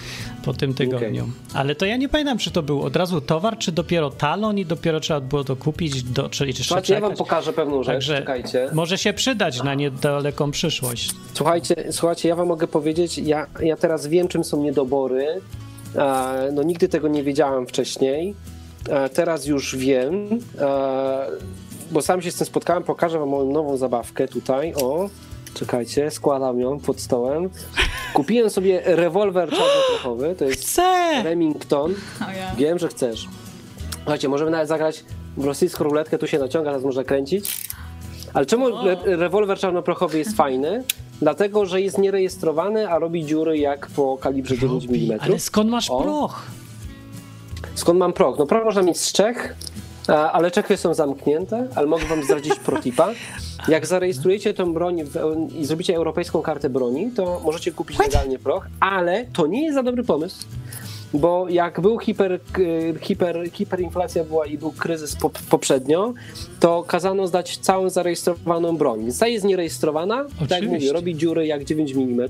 [0.46, 1.30] po tym tygodniu.
[1.54, 4.66] Ale to ja nie pamiętam, czy to był od razu towar, czy dopiero talon i
[4.66, 7.28] dopiero trzeba było to kupić, do, czy jeszcze Słuchajcie, ja wam czekać.
[7.28, 8.70] pokażę pewną rzecz, Także czekajcie.
[8.74, 11.12] może się przydać na niedaleką przyszłość.
[11.34, 15.28] Słuchajcie, słuchajcie, ja wam mogę powiedzieć, ja, ja teraz wiem, czym są niedobory.
[15.96, 18.36] E, no nigdy tego nie wiedziałem wcześniej.
[18.90, 21.28] E, teraz już wiem, e,
[21.92, 22.84] bo sam się z tym spotkałem.
[22.84, 24.74] Pokażę wam moją nową zabawkę tutaj.
[24.74, 25.10] O,
[25.54, 27.50] czekajcie, składam ją pod stołem.
[28.14, 31.24] Kupiłem sobie rewolwer czarnoprochowy, to jest Chcę!
[31.24, 31.94] Remington.
[32.58, 33.28] Wiem, że chcesz.
[33.94, 35.06] Słuchajcie, możemy nawet zagrać
[35.38, 37.70] w rosyjską ruletkę, tu się naciąga, teraz można kręcić.
[38.34, 40.84] Ale czemu re rewolwer czarnoprochowy jest fajny?
[41.22, 45.06] dlatego że jest nierejestrowany, a robi dziury jak po kalibrze 9 Robi.
[45.06, 45.20] mm.
[45.22, 46.02] Ale skąd masz O.
[46.04, 46.48] proch?
[47.76, 48.40] Skąd mam proch?
[48.40, 49.56] No proch można mieć z Czech,
[50.08, 53.10] ale Czechy są zamknięte, ale mogę wam zdradzić protipa.
[53.68, 55.18] Jak zarejestrujecie tę broń w,
[55.60, 59.84] i zrobicie europejską kartę broni, to możecie kupić legalnie proch, ale to nie jest za
[59.84, 60.46] dobry pomysł.
[61.14, 62.40] Bo jak był hiper,
[63.02, 66.14] hiper, hiperinflacja była i był kryzys po, poprzednio,
[66.60, 69.02] to kazano zdać całą zarejestrowaną broń.
[69.02, 70.68] Więc ta jest nierejestrowana, tak jak Oczywiście.
[70.74, 72.30] mówię, robi dziury jak 9 mm,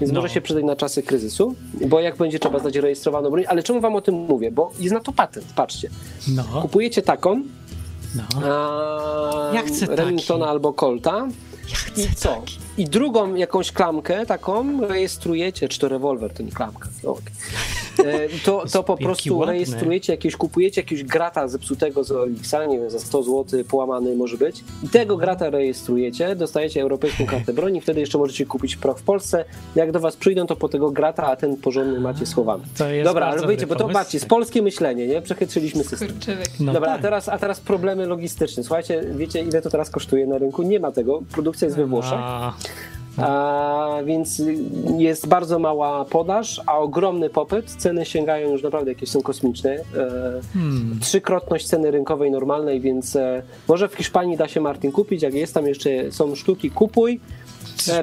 [0.00, 0.20] więc No.
[0.22, 1.54] może się przydać na czasy kryzysu,
[1.86, 3.44] bo jak będzie trzeba zdać rejestrowaną broń.
[3.48, 4.50] Ale czemu wam o tym mówię?
[4.50, 5.90] Bo jest na to patent, patrzcie.
[6.28, 7.42] No, Kupujecie taką,
[8.14, 8.22] no.
[8.52, 9.96] a, Ja chcę taki.
[10.00, 11.28] Remingtona albo Colta
[11.96, 12.42] i co?
[12.78, 16.88] I drugą jakąś klamkę taką rejestrujecie, czy to rewolwer, to nie klamka.
[17.04, 17.32] No, okej.
[18.04, 19.52] E, to, to po prostu ładny.
[19.52, 24.36] rejestrujecie jakiegoś, kupujecie jakiegoś grata zepsutego z Olixa, nie wiem, za 100 zł połamany może
[24.36, 29.02] być i tego grata rejestrujecie, dostajecie europejską kartę broni, wtedy jeszcze możecie kupić proch w
[29.02, 29.44] Polsce.
[29.74, 32.64] Jak do was przyjdą, to po tego grata, a ten porządny macie schowany.
[32.78, 35.22] To jest Dobra, ale wiecie, bo to patrzcie, z polskie myślenie, nie?
[35.22, 36.08] Przechytrzyliśmy system.
[36.60, 37.00] No Dobra, tak.
[37.00, 38.62] a, teraz, a teraz problemy logistyczne.
[38.62, 40.62] Słuchajcie, wiecie ile to teraz kosztuje na rynku?
[40.62, 41.22] Nie ma tego.
[41.32, 42.18] Produkcja jest we Włoszech,
[44.04, 44.42] więc
[44.98, 47.70] jest bardzo mała podaż, a ogromny popyt.
[47.70, 49.70] Ceny sięgają już naprawdę jakieś są kosmiczne.
[49.70, 49.80] E,
[50.54, 50.98] hmm.
[51.00, 55.22] Trzykrotność ceny rynkowej normalnej, więc e, może w Hiszpanii da się Martin kupić.
[55.22, 57.20] Jak jest tam jeszcze są sztuki, kupuj.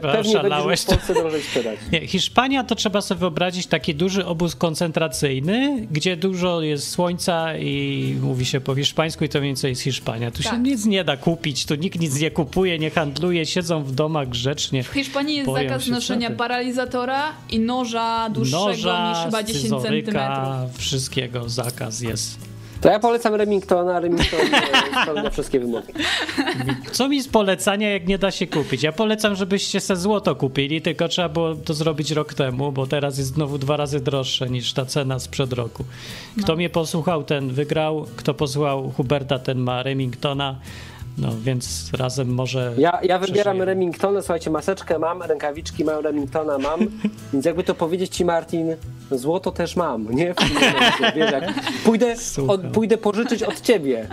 [0.01, 1.79] Pewnie Szalałeś w Polsce drożej sprzedać.
[1.91, 8.15] Nie, Hiszpania to trzeba sobie wyobrazić taki duży obóz koncentracyjny, gdzie dużo jest słońca i
[8.21, 10.31] mówi się po hiszpańsku i to mniej więcej jest Hiszpania.
[10.31, 10.59] Tu się Tak.
[10.61, 14.83] nic nie da kupić, tu nikt nic nie kupuje, nie handluje, siedzą w domach grzecznie.
[14.83, 16.37] W Hiszpanii jest Boją zakaz się noszenia straty.
[16.37, 20.05] paralizatora i noża dłuższego niż Noża, chyba 10 centymetrów.
[20.13, 22.52] scyzoryka, wszystkiego zakaz jest.
[22.83, 23.99] To ja polecam Remingtona.
[23.99, 25.87] Remington e, spełnia wszystkie wymogi.
[26.91, 28.83] Co mi z polecania, jak nie da się kupić?
[28.83, 33.17] Ja polecam, żebyście se złoto kupili, tylko trzeba było to zrobić rok temu, bo teraz
[33.17, 35.83] jest znowu dwa razy droższe niż ta cena sprzed roku.
[36.43, 36.55] Kto No.
[36.55, 38.05] mnie posłuchał, ten wygrał.
[38.15, 40.55] Kto posłuchał Huberta, ten ma Remingtona.
[41.17, 42.73] No więc razem może.
[42.77, 43.61] Ja, ja wybieram.
[43.61, 46.79] Remingtona, słuchajcie, maseczkę mam, rękawiczki mam, Remingtona mam,
[47.33, 48.75] więc jakby to powiedzieć ci Martin,
[49.11, 50.33] złoto też mam, nie?
[51.15, 52.15] Wiesz, jak pójdę,
[52.47, 54.07] od, pójdę pożyczyć od ciebie.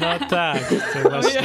[0.00, 1.42] No tak, to właśnie.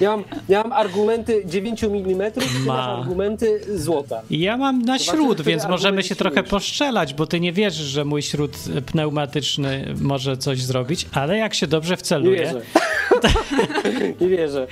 [0.00, 2.32] Ja mam, ja mam argumenty 9 mm,
[2.66, 2.98] Ma.
[2.98, 4.20] argumenty złota.
[4.30, 6.50] Ja mam na śród, więc możemy się trochę silniejszy.
[6.50, 11.66] poszczelać, bo ty nie wierzysz, że mój śród pneumatyczny może coś zrobić, ale jak się
[11.66, 12.38] dobrze Nie wceluje.
[12.40, 12.60] wierzę.
[14.24, 14.66] Nie wierzę.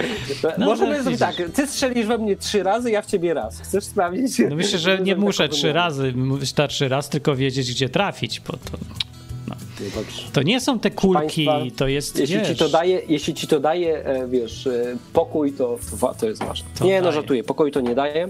[0.58, 3.60] No, Możemy no, zrobić tak, ty strzelisz we mnie trzy razy, ja w ciebie raz.
[3.60, 4.38] Chcesz sprawdzić?
[4.50, 8.78] No myślę, że nie muszę trzy razy, wystarczy raz tylko wiedzieć, gdzie trafić, bo to,
[9.46, 13.34] No to nie są te kulki, Państwa, to jest, Jeśli wiesz, ci to daje, jeśli
[13.34, 15.78] ci to daje, e, wiesz, e, pokój, to,
[16.20, 16.68] to, jest ważne.
[16.78, 17.14] To nie, no daje.
[17.14, 18.28] żartuję, pokój to nie daje.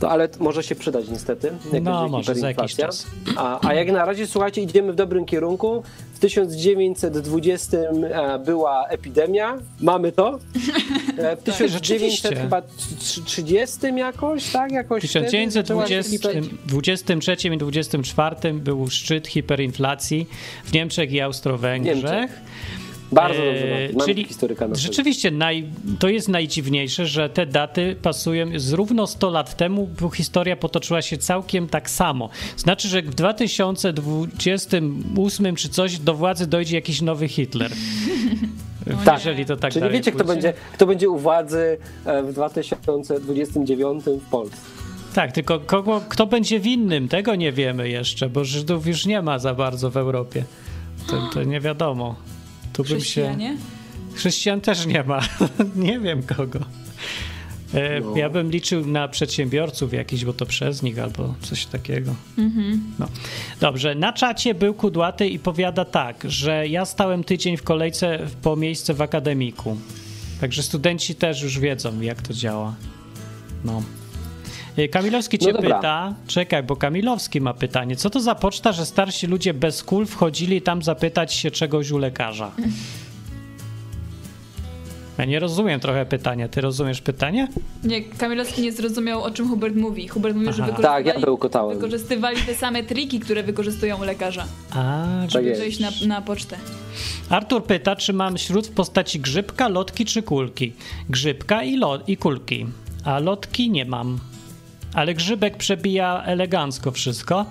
[0.00, 1.52] To, ale może się przydać niestety.
[1.72, 3.06] Jak No, może za jakiś czas.
[3.36, 5.82] A, a jak na razie, słuchajcie, idziemy w dobrym kierunku.
[6.24, 10.38] W 1920 e, była epidemia, mamy to.
[11.18, 12.36] E, W 1930 rzeczywiście.
[12.36, 14.72] chyba tr- 30 jakoś, tak?
[14.72, 20.26] Jakoś W wtedy zaczęła się 1923 i 24 był szczyt hiperinflacji
[20.64, 21.94] w Niemczech i Austro-Węgrzech.
[21.94, 22.40] Niemczech.
[23.14, 23.98] Bardzo E, dobrze, Martin.
[23.98, 25.64] Mamy czyli historyka na rzeczywiście naj,
[25.98, 28.46] to jest najdziwniejsze, że te daty pasują.
[28.56, 32.28] Z równo 100 lat temu bo historia potoczyła się całkiem tak samo.
[32.56, 37.72] Znaczy, że w 2028 czy coś do władzy dojdzie jakiś nowy Hitler.
[39.04, 39.14] Tak.
[39.14, 44.30] Jeżeli to tak Czyli wiecie, kto będzie, kto będzie u władzy e, w 2029 w
[44.30, 44.56] Polsce.
[45.14, 49.38] Tak, tylko kogo, kto będzie winnym, tego nie wiemy jeszcze, bo Żydów już nie ma
[49.38, 50.44] za bardzo w Europie.
[51.06, 52.14] To, to nie wiadomo.
[52.74, 53.36] Tu bym się...
[54.14, 55.20] Chrześcijan też nie ma.
[55.76, 56.58] nie wiem kogo.
[57.74, 58.16] E, No.
[58.16, 62.14] Ja bym liczył na przedsiębiorców jakiś, bo to przez nich albo coś takiego.
[62.98, 63.08] No.
[63.60, 68.56] Dobrze, na czacie był kudłaty i powiada tak, że ja stałem tydzień w kolejce po
[68.56, 69.76] miejsce w akademiku.
[70.40, 72.74] Także studenci też już wiedzą, jak to działa.
[73.64, 73.82] No.
[74.76, 77.96] E, Kamilowski cię No pyta, czekaj, bo Kamilowski ma pytanie.
[77.96, 81.98] Co to za poczta, że starsi ludzie bez kul wchodzili tam zapytać się czegoś u
[81.98, 82.50] lekarza?
[85.18, 86.48] Ja nie rozumiem trochę pytania.
[86.48, 87.48] Ty rozumiesz pytanie?
[87.84, 90.08] Nie, Kamilowski nie zrozumiał, o czym Hubert mówi.
[90.08, 90.66] Hubert mówił, że Aha.
[90.72, 91.76] wykorzystywali, Tak, ja bełkotałem.
[91.78, 95.60] wykorzystywali te same triki, które wykorzystują lekarze, A, żeby jest.
[95.60, 96.56] wejść na, na pocztę.
[97.30, 100.72] Artur pyta, czy mam śród w postaci grzybka, lotki czy kulki.
[101.10, 102.66] Grzybka i, lo- i kulki,
[103.04, 104.18] a lotki nie mam.
[104.94, 107.46] Ale grzybek przebija elegancko wszystko.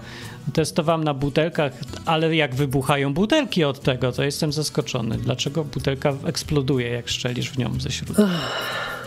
[0.54, 1.74] Testowałem na butelkach,
[2.06, 5.18] ale jak wybuchają butelki od tego, to jestem zaskoczony.
[5.18, 8.30] Dlaczego butelka eksploduje, jak szczelisz w nią ze środka?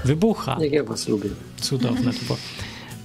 [0.05, 0.57] Wybucha.
[0.61, 1.31] Jak ja was lubię.
[1.61, 2.38] Cudowne to było.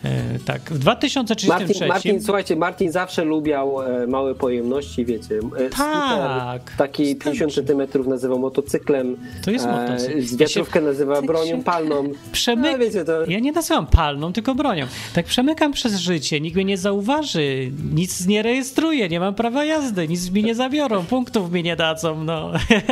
[0.03, 1.47] E, tak, w 2033...
[1.47, 5.39] Martin, Martin, słuchajcie, Martin zawsze lubiał e, małe pojemności, wiecie.
[5.57, 6.75] E, Tak.
[6.77, 9.17] Taki 50 cm nazywał motocyklem.
[9.45, 10.37] To jest motocykl.
[10.37, 12.03] Wiatrówkę nazywa tak bronią palną.
[12.31, 12.71] Przemyk...
[12.71, 13.25] No, wiecie, to...
[13.25, 14.85] Ja nie nazywam palną, tylko bronią.
[15.13, 20.07] Tak przemykam przez życie, nikt mnie nie zauważy, nic nie rejestruję, nie mam prawa jazdy,
[20.07, 22.51] nic mi nie zabiorą, punktów mi nie dadzą, no.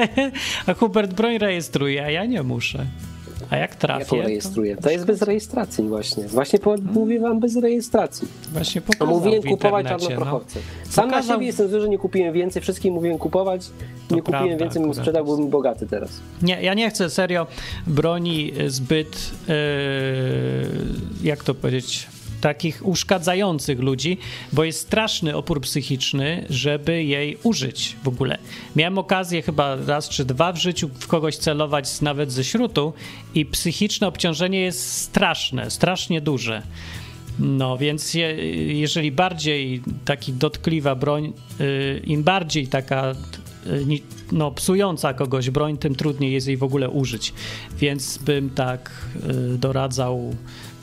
[0.68, 2.86] A Hubert broń rejestruje, a ja nie muszę.
[3.50, 4.78] A jak trafię, Jaką rejestruję?
[4.78, 6.28] To jest bez rejestracji właśnie.
[6.28, 8.28] Właśnie po, mówię wam bez rejestracji.
[8.44, 10.10] to właśnie A pokazał mówiłem kupować internecie, no.
[10.10, 10.60] czarnoprochowce.
[10.90, 12.62] Sam na Pokazał- siebie jestem zły, że nie kupiłem więcej.
[12.62, 13.62] Wszystkim mówiłem kupować.
[14.12, 16.10] Nie prawda, kupiłem więcej, bym sprzedał, byłbym bogaty teraz.
[16.42, 17.48] Nie, ja nie chcę serio
[17.88, 19.54] broni zbyt, e,
[21.24, 22.08] jak to powiedzieć,
[22.42, 24.18] takich uszkadzających ludzi,
[24.54, 28.38] bo jest straszny opór psychiczny, żeby jej użyć w ogóle.
[28.76, 32.94] Miałem okazję chyba raz czy dwa w życiu w kogoś celować nawet ze śrutu
[33.36, 36.62] i psychiczne obciążenie jest straszne, strasznie duże.
[37.40, 38.36] No, więc je,
[38.80, 43.12] jeżeli bardziej taki dotkliwa broń, y, im bardziej taka
[43.68, 43.86] y,
[44.32, 47.34] no, psująca kogoś broń, tym trudniej jest jej w ogóle użyć.
[47.78, 48.92] Więc bym tak
[49.30, 50.36] y, doradzał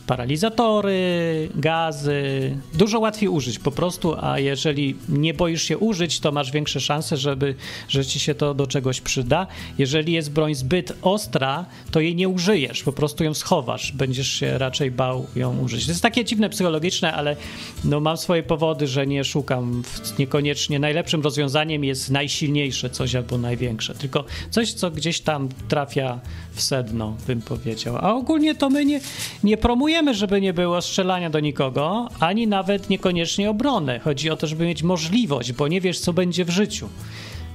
[0.07, 2.57] paralizatory, gazy.
[2.75, 7.17] Dużo łatwiej użyć po prostu, a jeżeli nie boisz się użyć, to masz większe szanse,
[7.17, 7.55] żeby,
[7.89, 9.47] że ci się to do czegoś przyda.
[9.79, 13.93] Jeżeli jest broń zbyt ostra, to jej nie użyjesz, po prostu ją schowasz.
[13.93, 15.85] Będziesz się raczej bał ją użyć.
[15.85, 17.37] To jest takie dziwne psychologiczne, ale
[17.85, 19.83] no, mam swoje powody, że nie szukam
[20.19, 20.79] niekoniecznie.
[20.79, 26.21] Najlepszym rozwiązaniem jest najsilniejsze coś albo największe, tylko coś, co gdzieś tam trafia
[26.53, 27.97] w sedno, bym powiedział.
[27.97, 29.01] A ogólnie to my nie,
[29.45, 33.99] nie promujemy, żeby nie było strzelania do nikogo, ani nawet niekoniecznie obrony.
[33.99, 36.89] Chodzi o to, żeby mieć możliwość, bo nie wiesz, co będzie w życiu.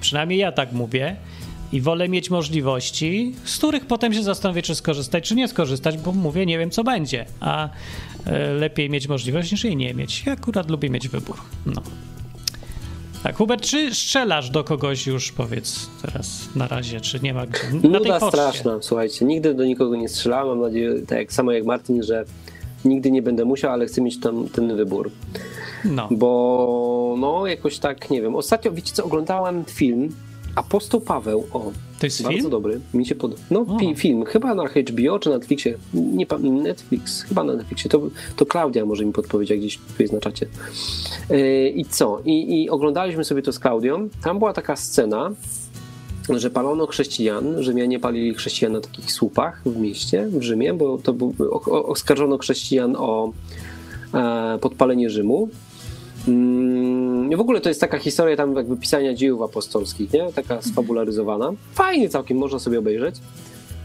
[0.02, 1.16] Przynajmniej ja tak mówię.
[1.74, 6.12] I wolę mieć możliwości, z których potem się zastanowię, czy skorzystać, czy nie skorzystać, bo
[6.12, 7.26] mówię, nie wiem, co będzie.
[7.40, 7.70] A
[8.26, 10.24] e, lepiej mieć możliwość, niż jej nie mieć.
[10.26, 11.38] Ja akurat lubię mieć wybór.
[11.66, 11.82] No.
[13.24, 17.64] Tak, Hubert, czy strzelasz do kogoś już, powiedz teraz na razie, czy nie ma gdzie?
[17.74, 18.28] Na tej Nuda poczcie.
[18.38, 19.26] straszna, słuchajcie.
[19.26, 20.48] Nigdy do nikogo nie strzelałem.
[20.48, 22.26] Mam nadzieję, tak jak samo jak Martin, że
[22.86, 25.12] nigdy nie będę musiał, ale chcę mieć tam ten wybór.
[25.86, 26.08] No.
[26.12, 28.36] Bo no jakoś tak, nie wiem.
[28.36, 30.16] Ostatnio, wiecie co, oglądałem film
[30.56, 31.48] Apostoł Paweł.
[31.54, 32.50] O, To jest bardzo film?
[32.50, 32.80] dobry.
[32.94, 33.42] Mi się podoba.
[33.52, 34.26] No, pi- film.
[34.26, 35.78] Chyba na HBO czy Netflixie.
[35.94, 36.64] Nie pamiętam.
[36.64, 37.22] Netflix.
[37.22, 37.90] Chyba na Netflixie.
[37.90, 38.02] To,
[38.36, 40.48] to Klaudia może mi podpowiedzieć, jak gdzieś tu jest na czacie.
[41.30, 42.22] Yy, I co?
[42.26, 44.10] I, I oglądaliśmy sobie to z Klaudią.
[44.24, 45.32] Tam była taka scena,
[46.30, 51.14] że palono chrześcijan, Rzymianie palili chrześcijan na takich słupach w mieście, w Rzymie, bo to
[51.14, 51.34] był,
[51.66, 53.32] oskarżono chrześcijan o
[54.14, 55.50] e, podpalenie Rzymu.
[56.28, 60.34] Mm, w ogóle to jest taka historia tam jakby pisania dziejów apostolskich, nie?
[60.34, 61.54] Taka sfabularyzowana.
[61.74, 63.16] Fajnie całkiem, można sobie obejrzeć.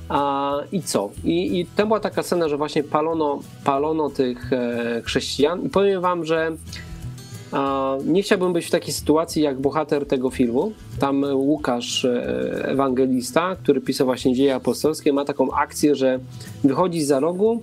[0.09, 1.11] A, I co?
[1.25, 6.01] I, I tam była taka scena, że właśnie palono, palono tych e, chrześcijan i powiem
[6.01, 6.53] wam, że
[7.53, 10.73] a, nie chciałbym być w takiej sytuacji jak bohater tego filmu.
[11.01, 16.19] Tam Łukasz, e, ewangelista, który pisał właśnie dzieje apostolskie, ma taką akcję, że
[16.65, 17.63] wychodzi za rogu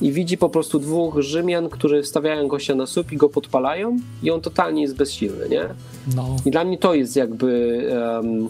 [0.00, 4.30] i widzi po prostu dwóch Rzymian, którzy stawiają gościa na słup i go podpalają i
[4.30, 5.68] on totalnie jest bezsilny, nie?
[6.16, 6.36] no.
[6.46, 7.80] I dla mnie to jest jakby
[8.22, 8.48] em,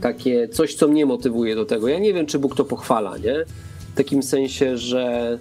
[0.00, 1.88] takie coś, co mnie motywuje do tego.
[1.88, 3.44] Ja nie wiem, czy Bóg to pochwala, nie?
[3.94, 5.38] W takim sensie, że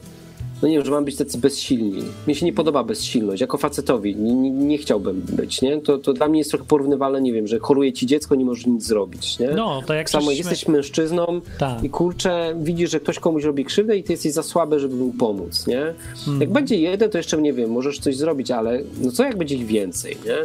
[0.65, 2.03] no nie wiem, że mam być tacy bezsilni.
[2.25, 3.41] Mnie się nie podoba bezsilność.
[3.41, 5.81] Jako facetowi nie, nie, chciałbym być, nie?
[5.81, 8.65] To, to dla mnie jest trochę porównywalne, nie wiem, że choruje ci dziecko, nie możesz
[8.65, 9.49] nic zrobić, nie?
[9.49, 11.83] No, to jak samo jesteś mężczyzną Tak.
[11.83, 15.13] i kurczę, widzisz, że ktoś komuś robi krzywdę i ty jesteś za słaby, żeby mu
[15.13, 15.93] pomóc, nie?
[16.25, 16.41] Hmm.
[16.41, 19.55] Jak będzie jeden, to jeszcze nie wiem, możesz coś zrobić, ale no co jak będzie
[19.55, 20.35] ich więcej, nie?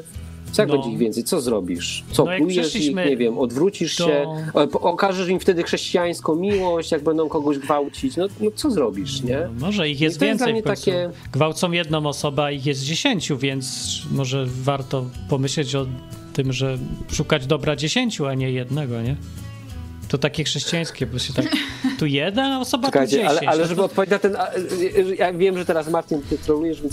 [0.53, 0.74] Co jak No.
[0.76, 1.24] będzie ich więcej?
[1.24, 2.05] Co zrobisz?
[2.12, 4.26] Co, No plujesz ich, nie wiem, odwrócisz do- się,
[4.72, 9.38] po- okażesz im wtedy chrześcijańską miłość, jak będą kogoś gwałcić, no, no co zrobisz, nie?
[9.55, 10.85] No, może ich I jest to jest więcej końcu.
[10.85, 15.87] takie- Gwałcą jedną osobę, a ich jest dziesięciu, więc może warto pomyśleć o
[16.33, 16.79] tym, że
[17.12, 19.16] szukać dobra dziesięciu, a nie jednego, nie?
[20.10, 21.46] To takie chrześcijańskie, bo się tak...
[21.98, 23.28] Tu jedna osoba, tu dziesięć.
[23.28, 26.38] ale, ale no żeby odpowiedzieć na ten, a, y, ja wiem, że teraz Martin, ty
[26.38, 26.90] trolujesz, nie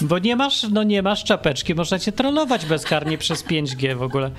[0.00, 4.30] Bo nie masz, no nie masz czapeczki, można cię trollować bezkarnie przez 5G w ogóle.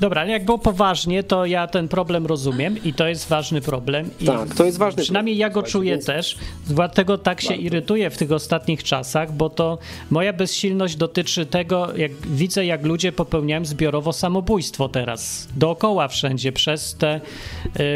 [0.00, 4.10] Dobra, ale jak było poważnie, to ja ten problem rozumiem i to jest ważny problem.
[4.20, 7.48] I Tak, to jest ważny Przynajmniej problem, ja go czuję więc- też, dlatego tak się
[7.48, 7.62] Bardzo.
[7.62, 9.78] irytuję w tych ostatnich czasach, bo to
[10.10, 15.48] moja bezsilność dotyczy tego, jak widzę, jak ludzie popełniają zbiorowo samobójstwo teraz.
[15.56, 17.20] Dookoła wszędzie, przez te,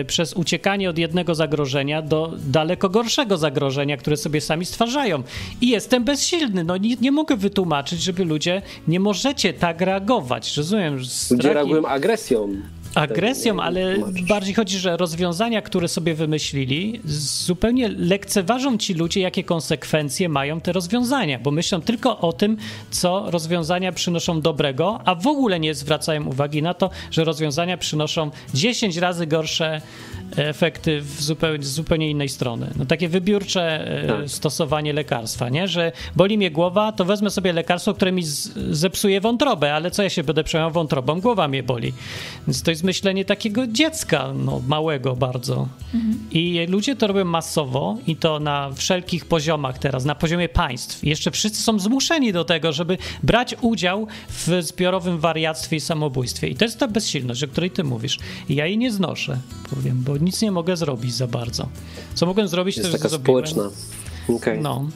[0.01, 5.23] y, przez uciekanie od jednego zagrożenia do daleko gorszego zagrożenia, które sobie sami stwarzają.
[5.61, 6.65] I jestem bezsilny.
[6.65, 10.57] No nie, nie mogę wytłumaczyć, żeby ludzie nie możecie tak reagować.
[10.57, 12.49] Rozumiem, strach agresją.
[12.95, 13.97] agresją, ale
[14.29, 20.73] bardziej chodzi, że rozwiązania, które sobie wymyślili, zupełnie lekceważą ci ludzie, jakie konsekwencje mają te
[20.73, 22.57] rozwiązania, bo myślą tylko o tym,
[22.91, 28.31] co rozwiązania przynoszą dobrego, a w ogóle nie zwracają uwagi na to, że rozwiązania przynoszą
[28.55, 29.81] 10 razy gorsze
[30.37, 32.71] efekty w zupełnie, z zupełnie innej strony.
[32.77, 34.31] No takie wybiórcze e, Tak.
[34.31, 35.69] stosowanie lekarstwa, nie?
[35.69, 38.23] Że boli mnie głowa, to wezmę sobie lekarstwo, które mi
[38.71, 41.21] zepsuje wątrobę, ale co ja się będę przejmował wątrobą?
[41.21, 41.93] Głowa mnie boli.
[42.47, 45.69] Więc to jest myślenie takiego dziecka, no małego bardzo.
[46.31, 51.05] I ludzie to robią masowo i to na wszelkich poziomach teraz, na poziomie państw.
[51.05, 56.49] I jeszcze wszyscy są zmuszeni do tego, żeby brać udział w zbiorowym wariactwie i samobójstwie.
[56.49, 58.19] I to jest ta bezsilność, o której ty mówisz.
[58.49, 59.39] I ja jej nie znoszę,
[59.71, 61.69] powiem, bo nic nie mogę zrobić za bardzo.
[62.15, 63.47] Co mogłem zrobić, Jest to już taka zrobiłem.
[63.47, 63.77] społeczna.
[64.37, 64.61] Okej.
[64.61, 64.89] No.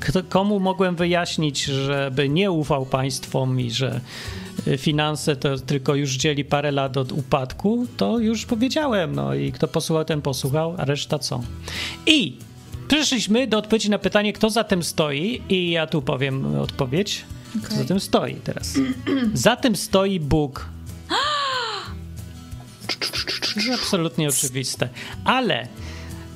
[0.00, 4.00] Kto, komu mogłem wyjaśnić, żeby nie ufał państwom i że
[4.66, 9.14] y, finanse to tylko już dzieli parę lat od upadku, to już powiedziałem.
[9.14, 11.40] No i kto posłuchał, ten posłuchał, a reszta co?
[12.06, 12.36] I
[12.88, 17.24] przyszliśmy do odpowiedzi na pytanie, kto za tym stoi, i ja tu powiem odpowiedź.
[17.50, 17.78] Kto Okej.
[17.78, 18.74] za tym stoi teraz?
[19.34, 20.68] za tym stoi Bóg.
[23.64, 24.88] To jest absolutnie oczywiste.
[25.24, 25.66] Ale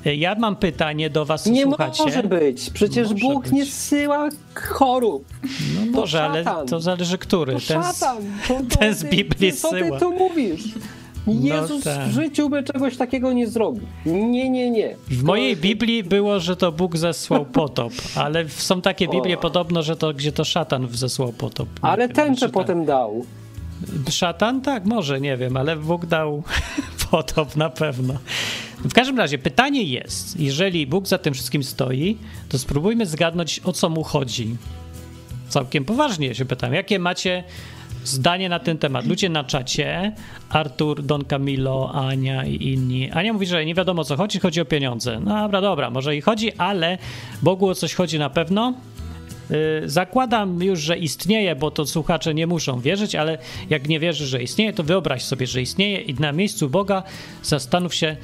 [0.07, 2.03] y, ja mam pytanie do was, Nie słuchacie.
[2.05, 2.71] może być.
[2.71, 3.53] Przecież Może Bóg być.
[3.53, 5.25] nie zsyła chorób.
[5.75, 7.53] No może, ale to zależy który.
[7.53, 8.17] To Ten szatan.
[8.49, 9.99] To, to, ten z ty- Biblii ty, Co ty syła.
[10.01, 10.63] tu mówisz?
[11.27, 12.09] Jezus tak.
[12.09, 13.83] w życiu by czegoś takiego nie zrobił.
[14.07, 14.97] Nie, nie, nie.
[15.11, 19.41] W mojej Biblii było, że to Bóg zesłał potop, ale są takie Biblie O.
[19.41, 21.69] podobno, że to gdzie to szatan zesłał potop.
[21.83, 22.51] Nie Ale wiem, tęczę tak.
[22.53, 23.27] potem dał.
[24.11, 24.61] Szatan?
[24.61, 26.43] Tak, może, nie wiem, ale Bóg dał
[27.11, 28.15] potop na pewno.
[28.85, 33.73] W każdym razie pytanie jest, jeżeli Bóg za tym wszystkim stoi, to spróbujmy zgadnąć, o
[33.73, 34.57] co mu chodzi.
[35.49, 37.45] Całkiem poważnie się pytam, jakie macie
[38.05, 39.07] zdanie na ten temat?
[39.07, 40.13] Ludzie na czacie,
[40.51, 43.11] Artur, Don Camilo, Ania i inni.
[43.11, 45.21] Ania mówi, że nie wiadomo o co chodzi, chodzi o pieniądze.
[45.21, 46.99] No dobra, dobra, może i chodzi, ale
[47.43, 48.75] Bogu o coś chodzi na pewno.
[49.51, 53.39] Y, Zakładam już, że istnieje, bo to słuchacze nie muszą wierzyć, ale
[53.71, 57.03] jak nie wierzysz, że istnieje, to wyobraź sobie, że istnieje i na miejscu Boga
[57.43, 58.17] zastanów się,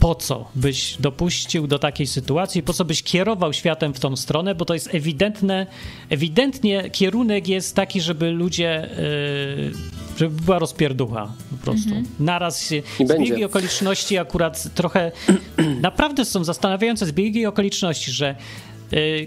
[0.00, 4.54] po co byś dopuścił do takiej sytuacji, po co byś kierował światem w tą stronę,
[4.54, 5.66] bo to jest ewidentne,
[6.10, 9.72] ewidentnie kierunek jest taki, żeby ludzie, y,
[10.18, 11.90] żeby była rozpierducha po prostu.
[12.20, 13.26] Naraz się, I będzie.
[13.26, 15.12] zbiegi okoliczności akurat trochę,
[15.80, 18.36] naprawdę są zastanawiające zbiegi okoliczności, że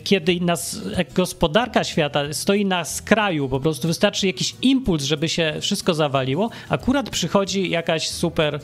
[0.03, 5.53] kiedy nas e, gospodarka świata stoi na skraju, po prostu wystarczy jakiś impuls, żeby się
[5.61, 8.59] wszystko zawaliło, akurat przychodzi jakaś super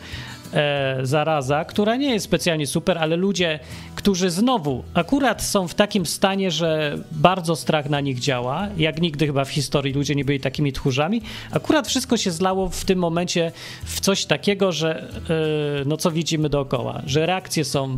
[0.53, 3.59] e, zaraza, która nie jest specjalnie super, ale ludzie,
[3.95, 9.25] którzy znowu akurat są w takim stanie, że bardzo strach na nich działa, jak nigdy
[9.25, 13.51] chyba w historii ludzie nie byli takimi tchórzami, akurat wszystko się zlało w tym momencie
[13.85, 17.97] w coś takiego, że e, no co widzimy dookoła, że reakcje są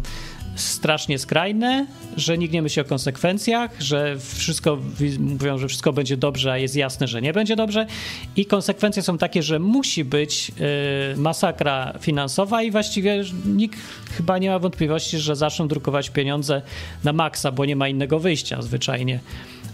[0.55, 1.87] strasznie skrajne,
[2.17, 6.57] że nikt nie myśli o konsekwencjach, że wszystko wi- mówią, że wszystko będzie dobrze, a
[6.57, 7.85] jest jasne, że nie będzie dobrze.
[8.35, 10.51] I konsekwencje są takie, że musi być
[11.13, 13.79] y, masakra finansowa i właściwie nikt
[14.17, 16.61] chyba nie ma wątpliwości, że zaczną drukować pieniądze
[17.03, 19.19] na maksa, bo nie ma innego wyjścia zwyczajnie.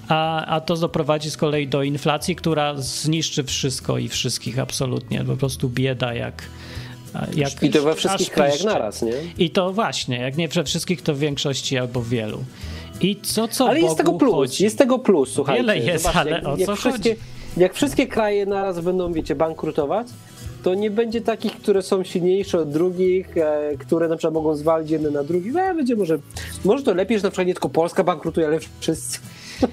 [0.08, 5.24] A, a to doprowadzi z kolei do inflacji, która zniszczy wszystko i wszystkich absolutnie.
[5.24, 6.44] Po prostu bieda jak.
[7.36, 8.68] Jak I to we wszystkich krajach piszczy.
[8.68, 9.14] naraz, nie?
[9.38, 12.44] I to właśnie, jak nie we wszystkich, to w większości albo w wielu.
[13.02, 14.64] I co, co Ale jest Bogu tego plus, chodzi?
[14.64, 15.62] jest tego plus, słuchajcie.
[15.62, 17.22] Wiele jest, Zobaczcie, ale jak, o jak co wszystkie, chodzi?
[17.58, 20.08] Jak wszystkie kraje naraz będą, wiecie, bankrutować,
[20.64, 24.92] to nie będzie takich, które są silniejsze od drugich, e, które na przykład mogą zwalić
[24.92, 25.56] jedne na drugich.
[25.56, 26.20] E, będzie może,
[26.66, 29.20] może to lepiej, że na przykład nie tylko Polska bankrutuje, ale wszyscy.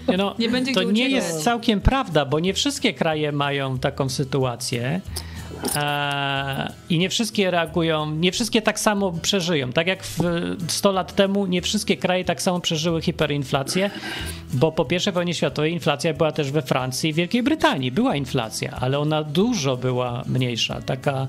[0.08, 1.12] Nie No, Nie będzie to nie uciekać.
[1.12, 5.00] jest całkiem prawda, bo nie wszystkie kraje mają taką sytuację.
[5.76, 9.72] E, I nie wszystkie reagują, nie wszystkie tak samo przeżyją.
[9.72, 10.18] Tak jak w
[10.68, 13.90] 100 lat temu, nie wszystkie kraje tak samo przeżyły hiperinflację,
[14.54, 17.92] bo po I wojnie światowej inflacja była też we Francji i Wielkiej Brytanii.
[17.92, 20.80] Była inflacja, ale ona dużo była mniejsza.
[20.80, 21.26] Taka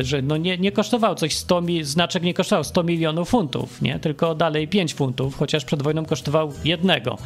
[0.00, 3.98] że no nie, nie kosztował coś 100 mi, znaczek nie kosztował 100 milionów funtów, nie?
[3.98, 7.18] tylko dalej 5 funtów, chociaż przed wojną kosztował jednego.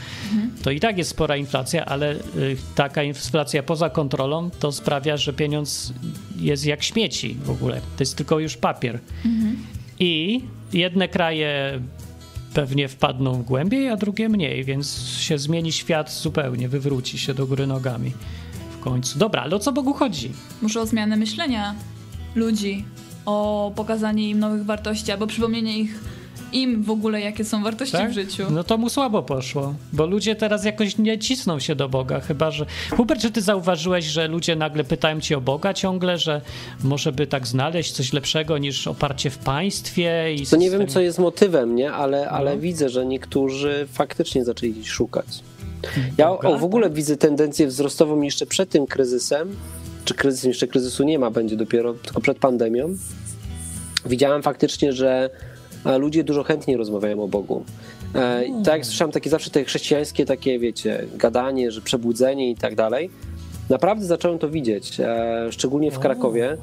[0.63, 5.33] To i tak jest spora inflacja, ale y, taka inflacja poza kontrolą to sprawia, że
[5.33, 5.93] pieniądz
[6.37, 7.81] jest jak śmieci w ogóle.
[7.97, 8.99] To jest tylko już papier.
[9.99, 10.41] I
[10.73, 11.81] jedne kraje
[12.55, 17.67] pewnie wpadną głębiej, a drugie mniej, więc się zmieni świat zupełnie, wywróci się do góry
[17.67, 18.13] nogami
[18.71, 19.19] w końcu.
[19.19, 20.33] Dobra, ale o co Bogu chodzi?
[20.63, 21.75] Może o zmianę myślenia
[22.35, 22.85] ludzi,
[23.27, 26.01] o pokazanie im nowych wartości albo przypomnienie ich
[26.53, 28.11] im w ogóle jakie są wartości Tak?
[28.11, 28.47] w życiu.
[28.51, 32.51] No to mu słabo poszło, bo ludzie teraz jakoś nie cisną się do Boga, chyba
[32.51, 32.67] że...
[32.97, 36.41] Hubert, czy ty zauważyłeś, że ludzie nagle pytają cię o Boga ciągle, że
[36.85, 41.01] może by tak znaleźć coś lepszego niż oparcie w państwie i To nie wiem, co
[41.01, 41.93] jest motywem, nie?
[41.93, 42.61] Ale, ale No.
[42.61, 45.27] widzę, że niektórzy faktycznie zaczęli szukać.
[46.19, 46.49] Ja Boga?
[46.49, 49.57] o, w ogóle widzę tendencję wzrostową jeszcze przed tym kryzysem,
[50.05, 52.97] czy kryzysem, jeszcze kryzysu nie ma, będzie dopiero tylko przed pandemią.
[54.07, 55.31] Widziałem faktycznie, że
[55.87, 57.65] e, ludzie dużo chętniej rozmawiają o Bogu.
[58.15, 62.55] E, i tak jak słyszałem takie zawsze te chrześcijańskie takie, wiecie, gadanie, że przebudzenie i
[62.57, 63.11] tak dalej.
[63.69, 66.57] Naprawdę zacząłem to widzieć, e, szczególnie w Krakowie.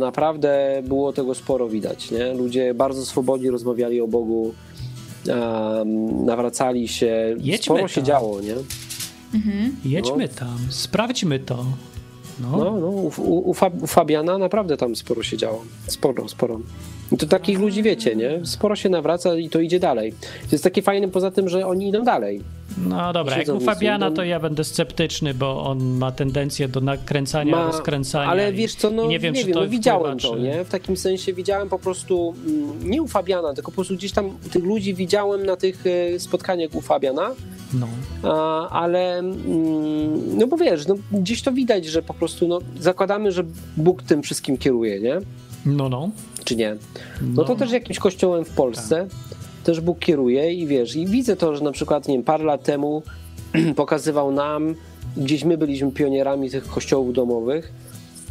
[0.00, 2.10] Naprawdę było tego sporo widać.
[2.10, 2.34] Nie?
[2.34, 4.54] Ludzie bardzo swobodnie rozmawiali o Bogu,
[6.24, 7.88] nawracali się, Jedźmy sporo tam.
[7.88, 8.40] się działo.
[8.40, 8.54] Nie?
[9.84, 11.64] Jedźmy tam, sprawdźmy to.
[12.40, 15.62] No, No, no, u, u, u, Fab, u Fabiana naprawdę tam sporo się działo.
[15.86, 16.60] Sporo, sporo.
[17.12, 18.40] I to takich ludzi wiecie, nie?
[18.44, 20.12] Sporo się nawraca i to idzie dalej.
[20.20, 22.40] To jest takie fajne poza tym, że oni idą dalej.
[22.78, 27.56] No dobra, jak u Fabiana to ja będę sceptyczny, bo on ma tendencję do nakręcania,
[27.56, 28.30] Ma- rozkręcania.
[28.30, 30.64] ale wiesz co, no nie wiem, czy wiem, to no, widziałem to, nie?
[30.64, 34.30] W takim sensie widziałem po prostu, mm, nie u Fabiana, tylko po prostu gdzieś tam
[34.52, 37.30] tych ludzi widziałem na tych e, spotkaniach u Fabiana,
[37.74, 37.86] No.
[38.22, 43.32] A, ale mm, no bo wiesz, no, gdzieś to widać, że po prostu no, zakładamy,
[43.32, 43.44] że
[43.76, 45.20] Bóg tym wszystkim kieruje, nie?
[45.66, 46.10] No, no.
[46.44, 46.76] Czy nie?
[47.22, 49.06] No to też jakimś kościołem w Polsce
[49.62, 52.62] też Bóg kieruje i wiesz, i widzę to, że na przykład, nie wiem, parę lat
[52.62, 53.02] temu
[53.76, 54.74] pokazywał nam,
[55.16, 57.72] gdzieś my byliśmy pionierami tych kościołów domowych,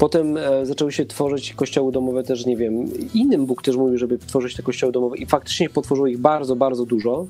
[0.02, 4.18] Potem e, zaczęły się tworzyć kościoły domowe też, nie wiem, innym Bóg też mówił, żeby
[4.18, 7.26] tworzyć te kościoły domowe i faktycznie potworzyło ich bardzo, bardzo dużo.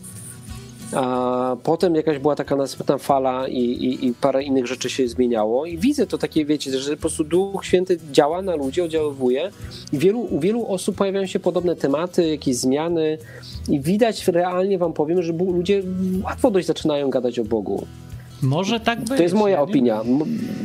[0.95, 5.65] A potem jakaś była taka następna fala i, i, i parę innych rzeczy się zmieniało
[5.65, 9.51] i widzę to takie, wiecie, że po prostu Duch Święty działa na ludzi, oddziaływuje
[9.93, 13.17] i wielu, u wielu osób pojawiają się podobne tematy, jakieś zmiany
[13.69, 15.83] i widać realnie wam powiem, że ludzie
[16.23, 17.87] łatwo dość zaczynają gadać o Bogu.
[18.41, 19.17] Może tak być.
[19.17, 20.03] To jest moja ja opinia.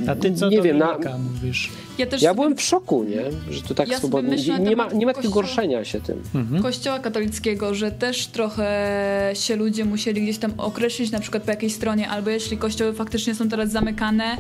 [0.09, 1.71] A ty co nie wiem, na, mówisz?
[1.99, 3.53] Ja też ja byłem w szoku, nie?
[3.55, 4.31] Że to tak Ja swobodnie.
[4.31, 6.23] myślę Nie ma, nie ma takiego gorszenia się tym.
[6.35, 6.63] Mhm.
[6.63, 11.75] Kościoła katolickiego, że też trochę się ludzie musieli gdzieś tam określić, na przykład po jakiejś
[11.75, 14.37] stronie, albo jeśli kościoły faktycznie są teraz zamykane,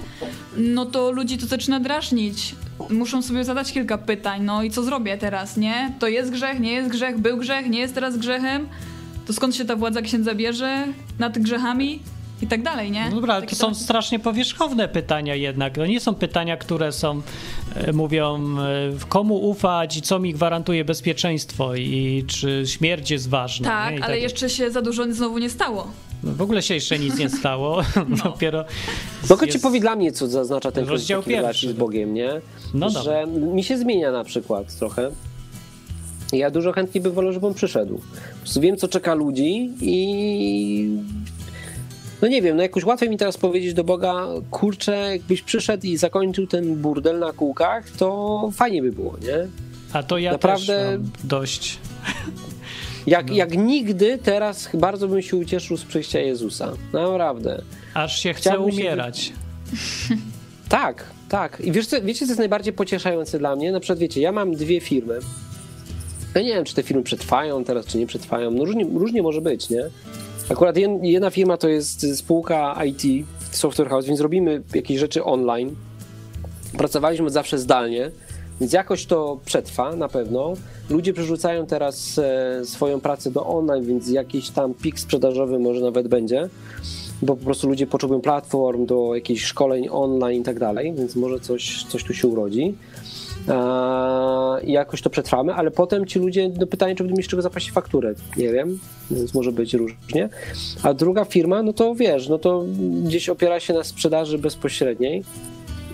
[0.57, 2.55] no to ludzi to zaczyna drażnić.
[2.91, 5.93] Muszą sobie zadać kilka pytań, no i co zrobię teraz, nie?
[5.99, 8.69] To jest grzech, nie jest grzech, był grzech, nie jest teraz grzechem?
[9.27, 10.85] To skąd się ta władza księdza bierze
[11.19, 12.01] nad grzechami?
[12.43, 13.09] I tak dalej, nie?
[13.11, 15.75] No dobra, ale to są strasznie powierzchowne pytania jednak.
[15.75, 17.23] To nie są pytania, które są,
[17.75, 18.65] e, mówią, e,
[19.09, 23.69] komu ufać i co mi gwarantuje bezpieczeństwo i czy śmierć jest ważna.
[23.69, 25.87] Tak, ale takie- jeszcze się za dużo znowu nie stało.
[26.25, 27.83] No w ogóle się jeszcze nic nie stało.
[28.25, 28.65] Dopiero.
[29.31, 31.69] Mogę ci jest- powiedzieć dla mnie, co zaznacza ten Rozdział pierwszy.
[31.69, 32.31] z Bogiem, nie?
[32.75, 35.11] No że mi się zmienia na przykład trochę.
[36.33, 38.01] Ja dużo chętniej bym wolał, żeby on przyszedł.
[38.55, 40.89] Po wiem, co czeka ludzi i
[42.23, 45.97] no nie wiem, no jakoś łatwiej mi teraz powiedzieć do Boga, kurczę, jakbyś przyszedł i
[45.97, 49.49] zakończył ten burdel na kółkach, to fajnie by było, nie?
[49.93, 51.79] A to ja Naprawdę- dość.
[53.07, 53.35] Jak, No.
[53.37, 56.73] jak nigdy teraz bardzo bym się ucieszył z przyjścia Jezusa.
[56.93, 57.63] Naprawdę.
[57.95, 59.33] Aż się chce Chciałbym się- umierać.
[60.69, 61.61] Tak, tak.
[61.65, 63.73] I wiesz co, wiecie, co jest najbardziej pocieszające dla mnie?
[63.73, 65.19] Na przykład, wiecie, ja mam dwie firmy.
[66.35, 68.51] Ja nie wiem, czy te firmy przetrwają teraz, czy nie przetrwają.
[68.51, 69.85] No różnie, różnie może być, nie?
[70.51, 75.75] Akurat jed- jedna firma to jest spółka IT, Software House, więc robimy jakieś rzeczy online.
[76.79, 78.11] Pracowaliśmy zawsze zdalnie,
[78.61, 80.55] więc jakoś to przetrwa na pewno.
[80.91, 86.09] Ludzie przerzucają teraz e, swoją pracę do online, więc jakiś tam pik sprzedażowy może nawet
[86.09, 86.49] będzie
[87.23, 91.41] bo po prostu ludzie potrzebują platform do jakichś szkoleń online i tak dalej, więc może
[91.41, 92.75] coś, coś tu się urodzi.
[93.49, 97.43] Eee, I jakoś to przetrwamy, ale potem ci ludzie, no pytanie, czy będą mieć czego
[97.43, 98.79] zapłacić fakturę, nie wiem,
[99.11, 100.29] więc może być różnie.
[100.83, 102.65] A druga firma, no to wiesz, no to
[103.05, 105.25] gdzieś opiera się na sprzedaży bezpośredniej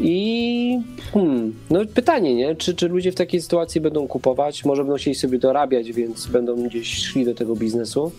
[0.00, 0.80] i
[1.12, 2.56] hmm, no pytanie, nie?
[2.56, 6.62] Czy, czy ludzie w takiej sytuacji będą kupować, może będą chcieli sobie dorabiać, więc będą
[6.62, 8.12] gdzieś szli do tego biznesu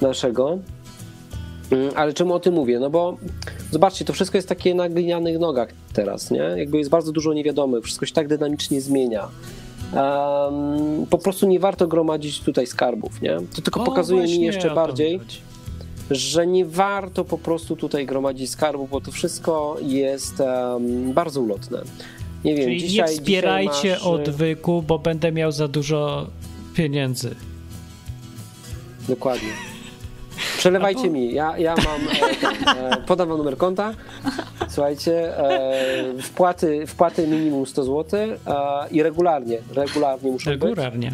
[0.00, 0.58] naszego.
[1.70, 2.78] Mm, Ale czemu o tym mówię?
[2.80, 3.16] No bo
[3.70, 6.38] zobaczcie, to wszystko jest takie na glinianych nogach teraz, nie?
[6.38, 9.28] Jakby jest bardzo dużo niewiadomych, wszystko się tak dynamicznie zmienia.
[9.92, 13.36] Em, po prostu nie warto gromadzić tutaj skarbów, nie?
[13.54, 15.38] To tylko O, pokazuje mi jeszcze bardziej, chodzi.
[16.10, 21.82] że nie warto po prostu tutaj gromadzić skarbów, bo to wszystko jest em, bardzo ulotne.
[22.44, 26.26] Nie wiem, Czyli dzisiaj, nie wspierajcie masz, y, odwyku, bo będę miał za dużo
[26.74, 27.34] pieniędzy.
[29.08, 29.48] Dokładnie.
[30.66, 31.32] Przelewajcie mi.
[31.32, 32.00] Ja, ja mam.
[32.08, 33.92] E, e, podam wam numer konta.
[34.68, 38.34] Słuchajcie, e, wpłaty, wpłaty minimum 100 zł e,
[38.90, 39.58] i regularnie.
[39.74, 40.62] Regularnie muszą być.
[40.62, 41.12] Regularnie.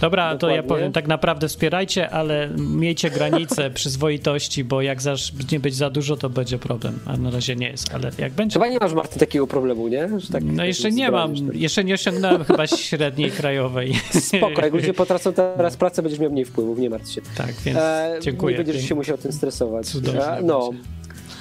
[0.00, 0.62] Dobra, to ja Dokładnie.
[0.68, 6.30] powiem tak naprawdę wspierajcie, ale miejcie granice przyzwoitości, bo jak zacznie być za dużo, to
[6.30, 6.98] będzie problem.
[7.06, 8.54] A na razie nie jest, ale jak będzie.
[8.54, 10.08] Chyba nie masz, Martin, takiego problemu, nie?
[10.32, 13.94] Tak, No jeszcze nie mam, jeszcze nie osiągnąłem chyba średniej krajowej.
[14.36, 17.20] Spoko, jak ludzie potracą teraz pracę, będziesz miał mniej wpływów, nie martw się.
[17.36, 18.58] Tak, więc E, dziękuję.
[18.58, 19.86] Nie będziesz się musiał tym stresować.
[19.86, 20.70] Cudownie E, No.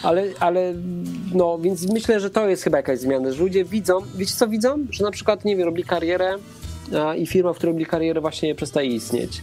[0.03, 0.74] Ale, ale,
[1.34, 4.86] no, więc myślę, że to jest chyba jakaś zmiana, że ludzie widzą, wiecie co widzą?
[4.89, 6.36] Że na przykład, nie wiem, robili karierę
[7.17, 9.41] i firma, w której robili karierę właśnie przestaje istnieć.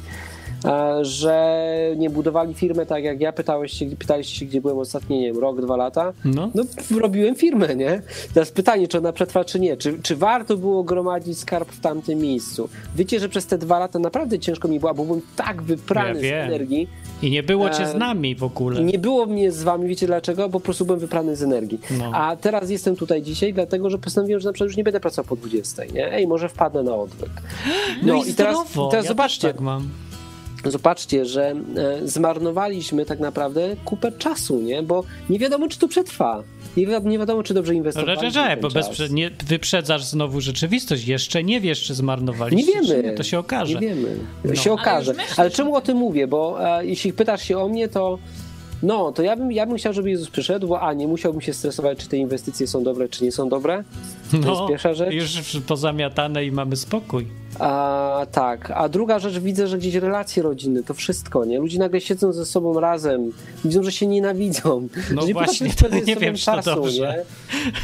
[1.03, 1.59] Że
[1.97, 5.39] nie budowali firmę tak jak ja, pytałeś się, pytaliście się, gdzie byłem ostatni, nie wiem,
[5.39, 6.13] rok, dwa lata.
[6.25, 6.51] No.
[6.55, 6.65] No,
[7.01, 8.03] robiłem firmę, nie?
[8.35, 9.77] Teraz pytanie, czy ona przetrwa, czy nie.
[9.77, 12.69] Czy, czy warto było gromadzić skarb w tamtym miejscu?
[12.97, 16.45] Wiecie, że przez te dwa lata naprawdę ciężko mi było, bo byłem tak wyprany Ja
[16.45, 16.89] z energii,
[17.25, 18.81] I nie było cię z E, nami w ogóle.
[18.81, 20.43] i nie było mnie z wami, wiecie dlaczego?
[20.49, 21.81] Bo po prostu byłem wyprany z energii.
[21.99, 22.11] No.
[22.15, 25.29] A teraz jestem tutaj dzisiaj, dlatego że postanowiłem, że na przykład już nie będę pracował
[25.29, 26.13] po 20, nie?
[26.13, 27.31] Ej, może wpadnę na odwyk.
[28.03, 28.89] No, i, teraz, zdrowo.
[28.91, 29.89] teraz ja zobaczcie, tak mam.
[30.65, 34.83] zobaczcie, że e, zmarnowaliśmy tak naprawdę kupę czasu, nie?
[34.83, 36.43] Bo nie wiadomo, czy to przetrwa.
[36.77, 40.41] Nie, wi- nie wiadomo, czy dobrze Że, inwestowaliśmy że, że, bo bez, nie, wyprzedzasz znowu
[40.41, 41.07] rzeczywistość.
[41.07, 42.73] Jeszcze nie wiesz, czy zmarnowaliście.
[42.73, 43.03] Nie wiemy.
[43.03, 43.15] Czy nie.
[43.15, 43.75] To się okaże.
[43.75, 44.17] Nie wiemy.
[44.45, 44.55] No.
[44.55, 45.15] Się Ale okaże.
[45.37, 46.27] Ale o czemu o tym mówię?
[46.27, 48.19] Bo e, jeśli pytasz się o mnie, to
[48.83, 51.53] no, to ja bym, ja bym chciał, żeby Jezus przyszedł, bo a, nie musiałbym się
[51.53, 53.85] stresować, czy te inwestycje są dobre, czy nie są dobre.
[54.31, 55.09] To jest pierwsza rzecz.
[55.09, 57.27] No, Już pozamiatane i mamy spokój.
[57.61, 58.71] A, tak.
[58.71, 61.59] A druga rzecz, widzę, że gdzieś relacje rodzinne, to wszystko, nie?
[61.59, 63.33] Ludzie nagle siedzą ze sobą razem,
[63.65, 64.89] widzą, że się nienawidzą.
[65.15, 67.25] No że nie właśnie, to nie wiem, czy to czasu, dobrze.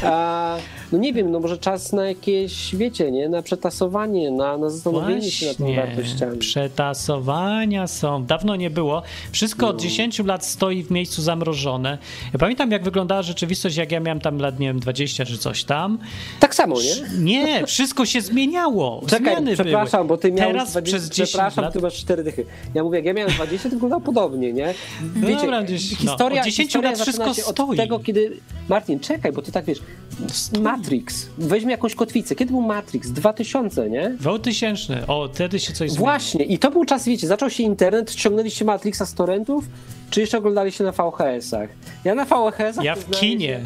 [0.01, 0.07] nie?
[0.09, 0.57] A,
[0.91, 3.29] no nie wiem, no może czas na jakieś, wiecie, nie?
[3.29, 6.37] Na przetasowanie, na, na zastanowienie się nad tymi Właśnie, wartościami.
[6.37, 8.25] przetasowania są.
[8.25, 9.01] Dawno nie było.
[9.31, 9.71] Wszystko No.
[9.71, 11.97] od 10 lat stoi w miejscu zamrożone.
[12.33, 15.63] Ja pamiętam, jak wyglądała rzeczywistość, jak ja miałem tam lat, nie wiem, 20 czy coś
[15.63, 15.97] tam.
[16.39, 17.23] Tak samo, nie?
[17.33, 19.01] Nie, wszystko się zmieniało.
[19.07, 21.73] Czekaj, Zmiany przepraszam, bo ty miałeś Teraz 20, przez 10 przepraszam, lat.
[21.73, 22.45] ty masz 4 dychy.
[22.73, 24.73] Ja mówię, jak ja miałem 20, to wyglądało podobnie, nie?
[25.15, 27.77] No Wiecie, dobra, gdzieś- no, historia, od 10 historia lat wszystko się od stoi.
[27.77, 28.37] tego, kiedy...
[28.69, 29.79] Martin, czekaj, bo ty tak wiesz,
[30.27, 30.61] Stoi.
[30.61, 32.35] Matrix, weźmy jakąś kotwicę.
[32.35, 33.09] Kiedy był Matrix?
[33.09, 34.09] 2000, nie?
[34.19, 35.07] 2000.
[35.07, 36.05] O, wtedy się coś zmieniło.
[36.05, 39.65] Właśnie, i to był czas, wiecie, zaczął się internet, ściągnęliście Matrixa z torrentów,
[40.11, 41.69] czy jeszcze oglądaliście na VHS-ach?
[42.03, 42.83] Ja na VHS-ach...
[42.83, 43.47] Ja w kinie.
[43.47, 43.65] Się,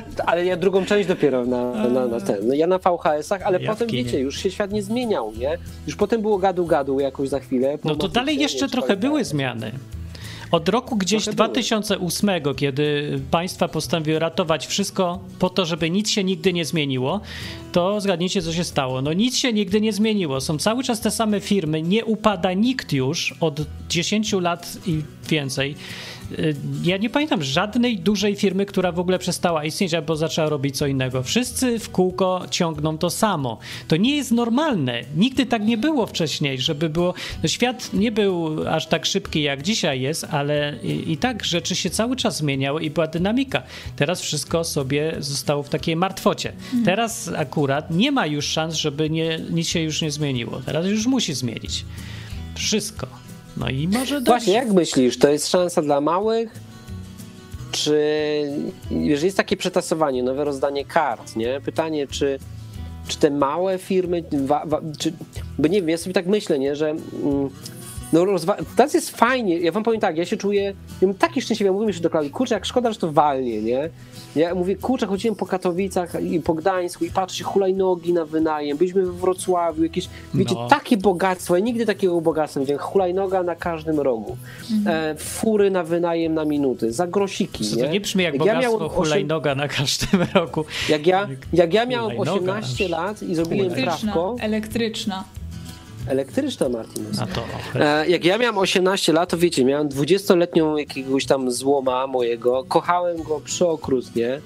[0.26, 2.36] ale ja drugą część dopiero na, na, na ten.
[2.48, 5.58] No ja na VHS-ach, ale Ja potem, wiecie, już się świat nie zmieniał, nie?
[5.86, 7.78] Już potem było gadu-gadu jakoś za chwilę.
[7.84, 9.72] No to dalej jeszcze trochę były zmiany.
[10.52, 11.48] Od roku gdzieś Trochę były.
[11.48, 17.20] 2008, kiedy państwa postanowiły ratować wszystko po to, żeby nic się nigdy nie zmieniło,
[17.72, 19.02] to zgadnijcie, co się stało.
[19.02, 20.40] No nic się nigdy nie zmieniło.
[20.40, 25.74] Są cały czas te same firmy, nie upada nikt już od 10 lat i więcej.
[26.38, 26.54] Y,
[26.84, 30.86] Ja nie pamiętam żadnej dużej firmy, która w ogóle przestała istnieć albo zaczęła robić co
[30.86, 31.22] innego.
[31.22, 33.58] Wszyscy w kółko ciągną to samo.
[33.88, 35.02] To nie jest normalne.
[35.16, 37.14] Nigdy tak nie było wcześniej, żeby było.
[37.42, 41.74] No świat nie był aż tak szybki jak dzisiaj jest, ale i, i tak rzeczy
[41.76, 43.62] się cały czas zmieniały i była dynamika.
[43.96, 46.52] Teraz wszystko sobie zostało w takiej martwocie.
[46.84, 50.60] Teraz akurat nie ma już szans, żeby nie, nic się już nie zmieniło.
[50.66, 51.84] Teraz już musi zmienić.
[52.54, 53.21] Wszystko.
[53.56, 54.32] No i może dobrze.
[54.32, 56.60] Właśnie, jak myślisz, to jest szansa dla małych?
[57.72, 58.00] Czy
[58.90, 61.60] jeżeli jest takie przetasowanie, nowe rozdanie kart, nie?
[61.60, 62.38] Pytanie, czy,
[63.08, 65.12] czy te małe firmy, wa, wa, czy,
[65.58, 67.50] bo nie wiem, ja sobie tak myślę, nie, że mm,
[68.12, 70.62] no rozwa- teraz jest fajnie, ja wam powiem tak, ja się czuję,
[71.02, 73.62] ja mam taki szczęśliwy, ja mówię jeszcze do Klaudii, kurczę, jak szkoda, że to walnie,
[73.62, 73.90] nie?
[74.36, 79.02] Ja mówię, kurczę, chodziłem po Katowicach i po Gdańsku i patrzę, hulajnogi na wynajem, byliśmy
[79.06, 80.68] we Wrocławiu, jakieś, wiecie, No.
[80.68, 84.36] takie bogactwo, ja nigdy takiego bogactwa nie widziałem, hulajnoga na każdym rogu,
[84.86, 87.84] e, fury na wynajem na minuty, za grosiki, Co nie?
[87.84, 90.64] to nie brzmi jak Jak ja bogactwo miałem hulajnoga na każdym roku.
[90.88, 92.90] Jak ja, jak ja miałem Hulajnoga 18 aż.
[92.90, 93.66] lat i zrobiłem.
[93.66, 95.24] Elektryczna, trawko, elektryczna.
[96.08, 97.06] Elektryczna Martin.
[97.20, 97.42] A to
[97.74, 103.22] E, Jak ja miałem 18 lat, to wiecie, miałem 20-letnią jakiegoś tam złoma mojego, kochałem
[103.22, 104.40] go przeokrutnie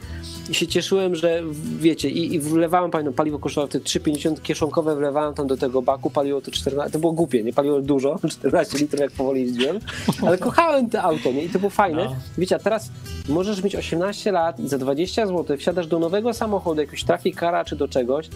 [0.50, 1.42] i się cieszyłem, że
[1.78, 6.10] wiecie, i, i wlewałem, pamiętam, paliwo kosztowało te 3,50 kieszonkowe, wlewałem tam do tego baku,
[6.10, 7.52] paliło to 14, to było głupie, nie?
[7.52, 9.78] Paliło dużo, 14 litrów jak powoli jeździłem,
[10.26, 12.04] ale kochałem to auto, nie, i to było fajne.
[12.04, 12.16] No.
[12.38, 12.90] Wiecie, a teraz
[13.28, 17.76] możesz mieć 18 lat i za 20 zł wsiadasz do nowego samochodu, jakiegoś trafikara czy
[17.76, 18.28] do czegoś,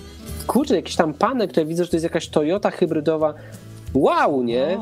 [0.46, 3.34] kurczę, jakiś tam panek, tutaj widzę, że to jest jakaś Toyota hybrydowa,
[3.94, 4.78] wow, nie?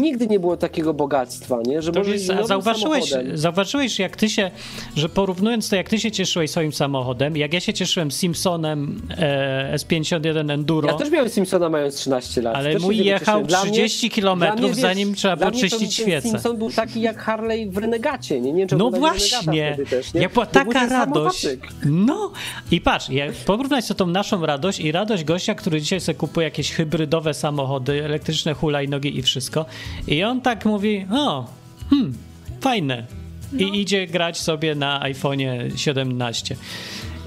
[0.00, 1.82] Nigdy nie było takiego bogactwa, nie?
[1.82, 3.36] Że To może jest, zauważyłeś, samochodem.
[3.38, 4.50] zauważyłeś, jak ty się,
[4.96, 9.74] że porównując to, jak ty się cieszyłeś swoim samochodem, jak ja się cieszyłem Simpsonem e,
[9.78, 12.56] S51 Enduro, Ja też miałem Simpsona mając 13 lat.
[12.56, 13.46] Ale Też mój jechał cieszyłem.
[13.46, 16.28] Dla mnie- 30 kilometrów, dla mnie, wiesz, zanim trzeba było czyścić świecę.
[16.28, 18.52] Simpson był taki jak Harley w Renegacie, nie?
[18.52, 20.20] nie wiem, No właśnie, też, nie?
[20.20, 21.46] jak była taka radość.
[21.84, 22.30] No
[22.70, 26.44] i patrz, jak porównać sobie tą naszą radość i radość gościa, który dzisiaj sobie kupuje
[26.44, 29.66] jakieś hybrydowe samochody, elektryczne hulajnogi i wszystko.
[30.06, 31.46] I on tak mówi, o,
[31.90, 32.14] hmm,
[32.60, 33.06] fajne.
[33.52, 33.60] No.
[33.60, 36.56] I idzie grać sobie na iPhone'ie 17.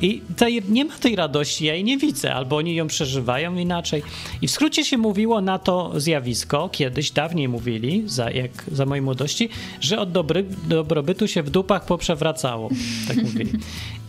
[0.01, 4.03] I tej, nie ma tej radości, ja jej nie widzę, albo oni ją przeżywają inaczej.
[4.41, 9.01] I w skrócie się mówiło na to zjawisko, kiedyś dawniej mówili, za, jak za mojej
[9.01, 9.49] młodości,
[9.81, 12.69] że od dobry, dobrobytu się w dupach poprzewracało.
[13.07, 13.51] Tak mówili.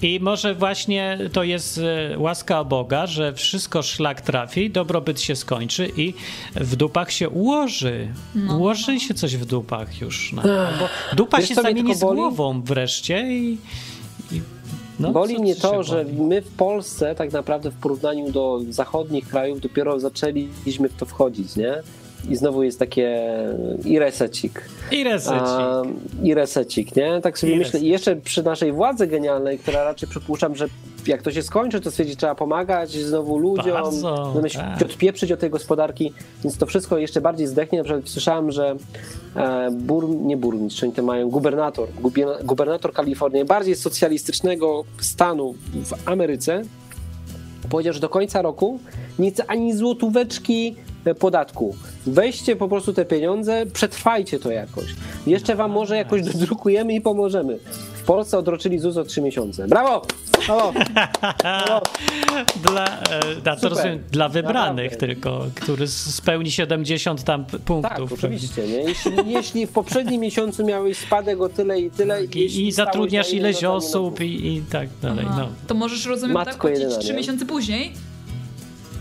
[0.03, 5.91] I może właśnie to jest e, łaska Boga, że wszystko szlak trafi, dobrobyt się skończy
[5.97, 6.15] i
[6.55, 8.09] w dupach się ułoży.
[8.51, 10.33] Ułoży się coś w dupach już.
[10.33, 10.43] No.
[10.43, 13.59] Albo dupa Wiesz, się zamieni z głową wreszcie i...
[15.03, 16.29] no, Boli mnie to, że boli?
[16.29, 21.57] my w Polsce tak naprawdę w porównaniu do zachodnich krajów dopiero zaczęliśmy w to wchodzić,
[21.57, 21.75] nie?
[22.31, 23.29] I znowu jest takie
[23.85, 24.69] i resecik.
[24.91, 25.43] I resecik.
[25.43, 25.83] A,
[26.23, 27.21] I resecik, nie?
[27.21, 27.81] Tak sobie I myślę.
[27.81, 30.67] I jeszcze przy naszej władzy genialnej, która raczej przypuszczam, że
[31.07, 34.83] jak to się skończy, to stwierdzi, trzeba pomagać znowu ludziom, Bardzo, tak.
[34.83, 36.13] odpieprzyć od tej gospodarki,
[36.45, 37.79] więc to wszystko jeszcze bardziej zdechnie.
[37.79, 38.77] Na przykład słyszałem, że
[39.37, 41.89] e, bur, nie burmistrz, oni to mają gubernator,
[42.45, 46.63] gubernator Kalifornii, najbardziej socjalistycznego stanu w Ameryce,
[47.71, 48.79] powiedział, że do końca roku
[49.19, 50.77] nie chce ani złotóweczki
[51.19, 51.77] podatku.
[52.07, 54.85] Weźcie po prostu te pieniądze, przetrwajcie to jakoś.
[55.27, 57.59] Jeszcze wam może jakoś dodrukujemy i pomożemy.
[58.03, 59.69] W Polsce odroczyli ZUS o 3 miesiące.
[59.69, 60.03] Brawo!
[60.47, 60.73] Brawo!
[61.43, 61.81] Brawo!
[62.63, 63.71] Dla, e, da, to Super.
[63.77, 65.07] rozumiem, dla wybranych Naprawdę.
[65.15, 68.13] tylko, który spełni 70 tam p- Tak, punktów.
[68.13, 68.63] oczywiście.
[68.69, 68.75] Nie?
[68.83, 72.25] Jeśli, jeśli w poprzednim miesiącu miałeś spadek o tyle i tyle...
[72.25, 75.27] I, jeśli I stałeś zatrudniasz ileś no to nie osób i, i tak dalej.
[75.37, 75.49] No.
[75.67, 77.17] To możesz, rozumiem, Matko tak płacić jedyna, 3 nie?
[77.19, 77.93] miesiące później?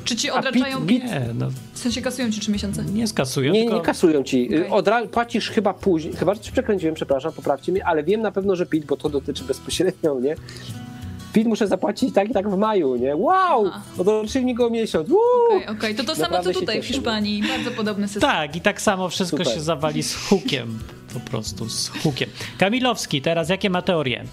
[0.06, 0.80] Czy ci odraczają...
[0.80, 2.84] bit- bit- Nie, no, W sensie kasują ci 3 miesiące?
[2.86, 4.50] nie skasują, Nie, tylko nie kasują ci.
[4.70, 8.66] Odra- płacisz chyba później, chyba że przekręciłem, przepraszam, poprawcie mnie, ale wiem na pewno, że
[8.66, 10.36] PIT, bo to dotyczy bezpośrednio, nie?
[11.34, 13.16] PIT muszę zapłacić tak i tak w maju, nie?
[13.16, 13.66] Wow!
[13.68, 13.82] Aha.
[13.98, 15.10] Odroczyli mi go o miesiąc.
[15.10, 15.96] Okej, okej.
[15.96, 16.86] To to samo co tutaj w.
[16.86, 17.44] Hiszpanii.
[17.48, 18.22] Bardzo podobny system.
[18.22, 19.54] Tak, i tak samo wszystko Super.
[19.54, 20.80] się zawali z hukiem.
[21.14, 22.30] Po prostu z hukiem.
[22.58, 24.24] Kamilowski, teraz jakie ma teorie?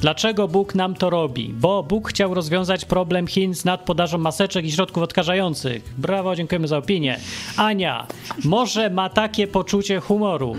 [0.00, 1.48] Dlaczego Bóg nam to robi?
[1.48, 5.82] Bo Bóg chciał rozwiązać problem Chin z nadpodażą maseczek i środków odkażających.
[5.98, 7.20] Brawo, dziękujemy za opinię.
[7.56, 8.06] Ania,
[8.44, 10.56] może ma takie poczucie humoru.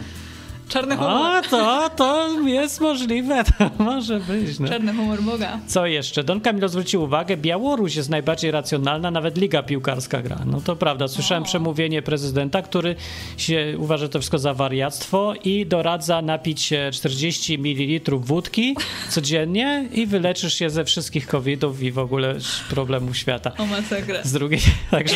[0.70, 1.12] Czarny humor.
[1.12, 4.60] A, to, to jest możliwe, to może być.
[4.60, 4.68] No.
[4.68, 5.60] Czarny humor Boga.
[5.68, 6.24] Co jeszcze?
[6.24, 10.40] Don Camilo zwrócił uwagę, Białoruś jest najbardziej racjonalna, nawet liga piłkarska gra.
[10.46, 12.96] No to prawda, słyszałem przemówienie prezydenta, który
[13.38, 18.76] się uważa to wszystko za wariactwo i doradza napić się 40 ml wódki
[19.10, 22.36] codziennie i wyleczysz się ze wszystkich covidów i w ogóle
[22.70, 23.52] problemów świata.
[23.58, 24.24] O masakra.
[24.24, 24.62] Z drugiej,
[24.92, 25.16] także,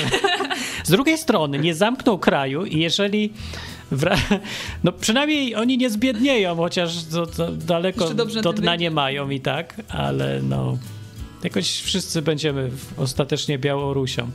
[0.83, 3.33] z drugiej strony nie zamknął kraju i jeżeli
[4.83, 6.95] no przynajmniej oni nie zbiednieją, chociaż
[7.57, 8.13] daleko
[8.43, 10.77] do dna nie mają i tak, ale no
[11.43, 14.29] jakoś wszyscy będziemy ostatecznie Białorusią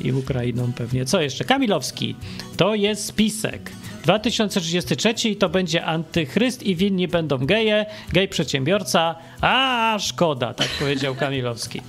[0.00, 1.04] i Ukrainą pewnie.
[1.04, 1.44] Co jeszcze?
[1.44, 2.14] Kamilowski.
[2.56, 3.72] To jest spisek.
[4.02, 9.14] 2033 to będzie antychryst i winni będą geje, gej przedsiębiorca.
[9.40, 11.80] A, szkoda, tak powiedział Kamilowski.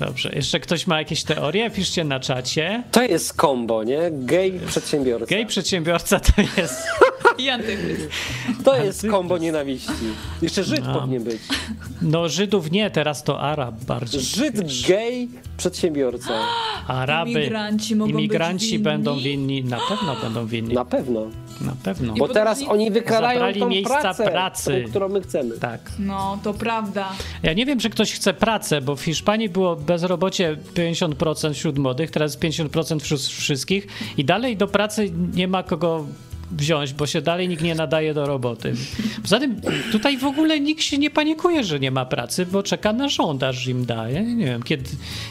[0.00, 1.70] Dobrze, jeszcze ktoś ma jakieś teorie?
[1.70, 2.82] Piszcie na czacie.
[2.90, 3.98] To jest kombo, nie?
[4.12, 5.26] Gej przedsiębiorca.
[5.26, 6.82] Gej przedsiębiorca to jest.
[7.38, 7.48] I.
[8.64, 9.92] To jest kombo nienawiści.
[10.42, 11.00] Jeszcze Żyd No.
[11.00, 11.38] powinien być.
[12.02, 14.20] No, Żydów nie, teraz to Arab bardziej.
[14.20, 16.32] Żyd, gej, przedsiębiorca.
[16.86, 17.30] Araby.
[17.30, 18.78] Imigranci mogą być imigranci winni?
[18.84, 19.64] będą winni.
[19.64, 20.74] Na pewno będą winni.
[20.74, 21.26] Na pewno.
[21.60, 22.14] Na pewno.
[22.14, 24.70] Bo teraz oni zabrali tą miejsca pracę, pracy.
[24.70, 25.58] Którą, którą my chcemy.
[25.58, 25.80] Tak.
[25.98, 27.08] No, to prawda.
[27.42, 32.10] Ja nie wiem, czy ktoś chce pracę, bo w Hiszpanii było bezrobocie 50% wśród młodych,
[32.10, 33.86] teraz 50% wśród wszystkich
[34.16, 36.06] i dalej do pracy nie ma kogo
[36.50, 38.72] wziąć, bo się dalej nikt nie nadaje do roboty.
[39.22, 39.60] Poza tym
[39.92, 43.42] tutaj w ogóle nikt się nie panikuje, że nie ma pracy, bo czeka na rząd,
[43.42, 44.22] aż im daje.
[44.22, 44.84] Nie wiem, kiedy...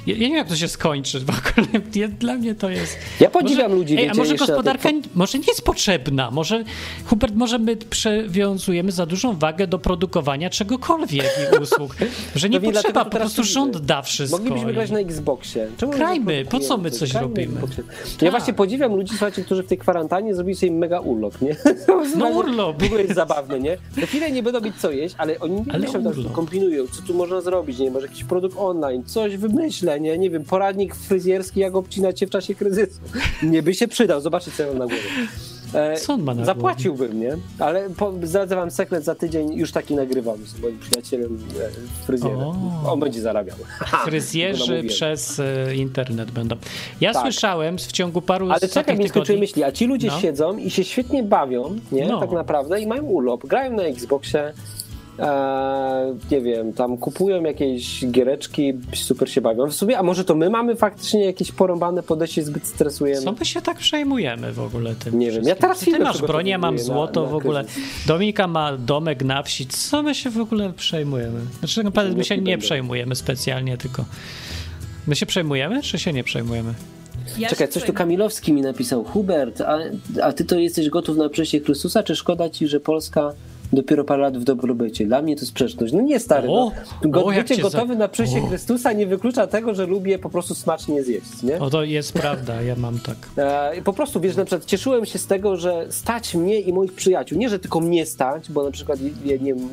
[0.08, 1.68] Ja nie wiem, jak to się skończy w ogóle.
[1.96, 2.98] Nie, Dla mnie to jest...
[3.20, 6.32] Ja podziwiam ludzi, Ej, a może gospodarka może nie jest potrzebna.
[6.32, 6.64] Może,
[7.06, 11.96] Hubert, może my przywiązujemy za dużą wagę do produkowania czegokolwiek i usług,
[12.36, 14.38] że nie Pewnie potrzeba, po prostu rząd da wszystko.
[14.38, 15.68] Moglibyśmy grać na Xboxie.
[15.78, 17.54] Czemu Grajmy, nie po co my coś Grajmy na robimy?
[17.54, 17.84] Xboxie.
[17.84, 18.22] Tak.
[18.22, 21.56] Ja właśnie podziwiam ludzi, słuchajcie, którzy w tej kwarantannie zrobili sobie mega urlop, nie?
[22.18, 22.82] No urlop.
[22.82, 23.78] W ogóle jest zabawne, nie?
[23.98, 26.32] Na chwilę nie będą mieć co jeść, ale oni nie Ale myślą, urlop.
[26.34, 27.92] kombinują, co tu można zrobić, nie?
[27.92, 30.18] Może jakiś produkt online, coś wymyślę, nie?
[30.18, 33.00] Nie wiem, poradnik fryzjerski, jak obcinać się w czasie kryzysu.
[33.44, 35.04] Nie by się przydał, zobaczcie, co ja mam na głowie.
[35.74, 37.38] E, Co on ma na Zapłaciłbym, nie?
[37.60, 42.40] Ale po, zdradzę wam sekret, za tydzień już taki nagrywam z moim przyjacielem e, fryzjerem.
[42.40, 42.54] O.
[42.92, 43.56] On będzie zarabiał.
[44.06, 46.56] Fryzjerzy przez e, internet będą.
[47.02, 47.22] Ja Tak.
[47.22, 49.64] słyszałem w ciągu paru Ale czekaj, nie skończyłem myśli.
[49.64, 50.20] A ci ludzie No.
[50.20, 52.08] siedzą i się świetnie bawią, nie?
[52.08, 52.20] No.
[52.20, 53.46] Tak naprawdę i mają urlop.
[53.46, 54.54] Grają na Xboxie,
[55.22, 59.68] e, nie wiem, tam kupują jakieś giereczki, super się bawią.
[59.68, 63.22] W sumie, a może to my mamy faktycznie jakieś porąbane podejście, zbyt stresujemy?
[63.22, 65.62] Co my się tak przejmujemy w ogóle tym Nie wiem, ja wszystkim?
[65.62, 67.64] teraz Ty masz broń, ja mam przygotowuję na- złoto na w ogóle.
[67.64, 67.84] kryzys.
[68.08, 69.68] Dominika ma domek na wsi.
[69.68, 71.40] Co my się w ogóle przejmujemy?
[71.60, 74.06] Znaczy tak naprawdę my się Nie przejmujemy specjalnie, tylko...
[75.08, 76.74] My się przejmujemy, czy się nie przejmujemy?
[77.38, 77.94] Ja Czekaj, coś tu.
[77.94, 79.04] Kamilowski mi napisał.
[79.04, 79.78] Hubert, a,
[80.22, 83.34] a ty to jesteś gotów na przyjście Chrystusa, czy szkoda ci, że Polska
[83.74, 85.06] dopiero parę lat w dobrobycie?
[85.06, 85.94] Dla mnie to sprzeczność.
[85.94, 86.48] No nie, stary.
[86.50, 86.72] O,
[87.04, 87.10] no.
[87.10, 88.48] Go, o, bycie gotowy za- na przyjście o.
[88.48, 91.60] Chrystusa nie wyklucza tego, że lubię po prostu smacznie zjeść, nie?
[91.60, 93.16] O, to jest prawda, ja mam tak.
[93.38, 96.94] E, po prostu, wiesz, na przykład cieszyłem się z tego, że stać mnie i moich
[96.94, 97.38] przyjaciół.
[97.38, 99.70] Nie, że tylko mnie stać, bo na przykład, ja nie wiem,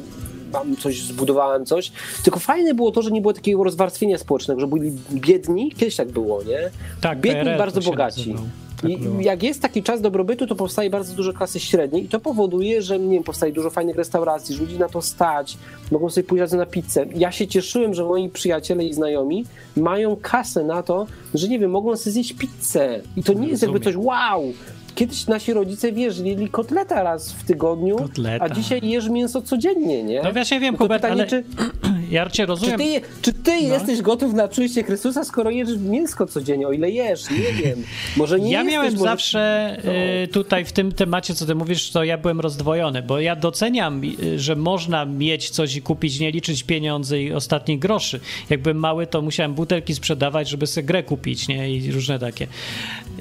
[0.53, 1.93] mam coś, zbudowałem coś,
[2.25, 6.09] tylko fajne było to, że nie było takiego rozwarstwienia społecznego, że byli biedni, kiedyś tak
[6.09, 6.71] było, nie?
[7.01, 8.31] Tak, biedni i bardzo bogaci.
[8.31, 8.51] nazywał.
[8.83, 9.21] Tak I było.
[9.21, 12.99] jak jest taki czas dobrobytu, to powstaje bardzo dużo klasy średniej i to powoduje, że
[12.99, 15.59] nie wiem, powstaje dużo fajnych restauracji, że ludzi na to stać,
[15.91, 17.07] mogą sobie pójść razem na pizzę.
[17.15, 19.45] Ja się cieszyłem, że moi przyjaciele i znajomi
[19.77, 23.01] mają kasę na to, że nie wiem, mogą sobie zjeść pizzę.
[23.17, 24.53] I to nie jest jakby coś wow.
[24.95, 28.45] Kiedyś nasi rodzice, wiesz, jedli kotleta raz w tygodniu, Kotleta.
[28.45, 30.23] a dzisiaj jesz mięso codziennie, nie?
[30.23, 31.45] No właśnie wiem, To Hubert, pytanie, ale czy,
[32.11, 32.79] ja cię czy rozumiem.
[32.79, 33.75] ty, czy ty No.
[33.75, 36.69] jesteś gotów na przyjście Chrystusa, skoro jesz mięsko codziennie?
[36.69, 37.31] O ile jesz?
[37.31, 37.83] Nie wiem.
[38.17, 39.05] Może nie ja jesteś, miałem może...
[39.05, 39.93] zawsze No.
[40.25, 44.03] y, tutaj w tym temacie, co ty mówisz, to ja byłem rozdwojony, bo ja doceniam,
[44.23, 48.21] y, że można mieć coś i kupić, nie liczyć pieniędzy i ostatnich groszy.
[48.51, 51.71] Jak byłem mały, to musiałem butelki sprzedawać, żeby sobie grę kupić, nie?
[51.71, 52.47] I różne takie.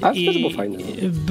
[0.02, 0.78] Ale to też było fajne,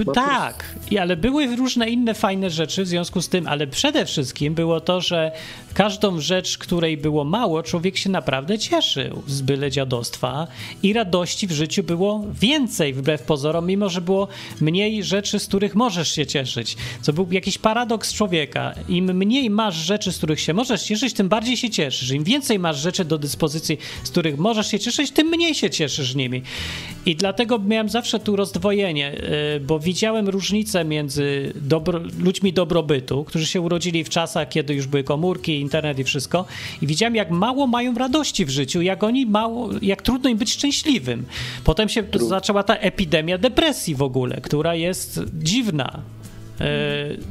[0.05, 0.13] no.
[0.13, 4.53] tak, I, ale były różne inne fajne rzeczy w związku z tym, ale przede wszystkim
[4.53, 5.31] było to, że
[5.75, 10.47] każdą rzecz, której było mało, człowiek się naprawdę cieszył z byle dziadostwa
[10.83, 14.27] i radości w życiu było więcej wbrew pozorom, mimo że było
[14.61, 16.77] mniej rzeczy, z których możesz się cieszyć.
[17.01, 18.73] Co był jakiś paradoks człowieka.
[18.89, 22.11] Im mniej masz rzeczy, z których się możesz cieszyć, tym bardziej się cieszysz.
[22.11, 26.15] Im więcej masz rzeczy do dyspozycji, z których możesz się cieszyć, tym mniej się cieszysz
[26.15, 26.41] nimi.
[27.05, 29.13] I dlatego miałem zawsze tu rozdwojenie,
[29.55, 34.87] y, bo widziałem różnicę między dobro, ludźmi dobrobytu, którzy się urodzili w czasach, kiedy już
[34.87, 36.45] były komórki, internet i wszystko,
[36.81, 40.53] i widziałem, jak mało mają radości w życiu, jak oni mało, jak trudno im być
[40.53, 41.25] szczęśliwym.
[41.63, 46.01] Potem się zaczęła ta epidemia depresji w ogóle, która jest dziwna.
[46.61, 46.65] E,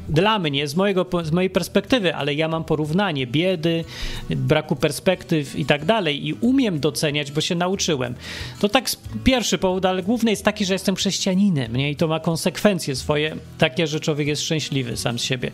[0.09, 3.85] Dla mnie, z, mojego, z mojej perspektywy, ale ja mam porównanie biedy,
[4.31, 8.15] braku perspektyw i tak dalej i umiem doceniać, bo się nauczyłem.
[8.61, 8.91] To tak
[9.25, 11.91] pierwszy powód, ale główny jest taki, że jestem chrześcijaninem nie?
[11.91, 15.51] i to ma konsekwencje swoje, takie, że człowiek jest szczęśliwy sam z siebie.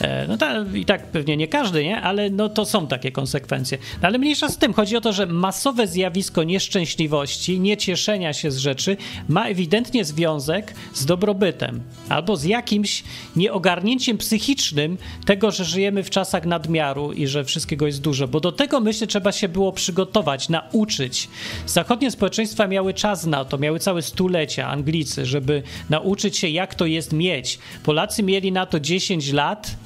[0.00, 2.00] E, No ta, i tak pewnie nie każdy, nie?
[2.00, 3.78] Ale no to są takie konsekwencje.
[4.02, 8.56] No, ale mniejsza z tym, chodzi o to, że masowe zjawisko nieszczęśliwości, niecieszenia się z
[8.56, 8.96] rzeczy
[9.28, 13.04] ma ewidentnie związek z dobrobytem albo z jakimś
[13.36, 18.52] nieogarnięciem psychicznym tego, że żyjemy w czasach nadmiaru i że wszystkiego jest dużo, bo do
[18.52, 21.28] tego myślę trzeba się było przygotować, nauczyć.
[21.66, 26.86] Zachodnie społeczeństwa miały czas na to, miały całe stulecia, Anglicy, żeby nauczyć się jak to
[26.86, 27.58] jest mieć.
[27.84, 29.76] Polacy mieli na to 10 lat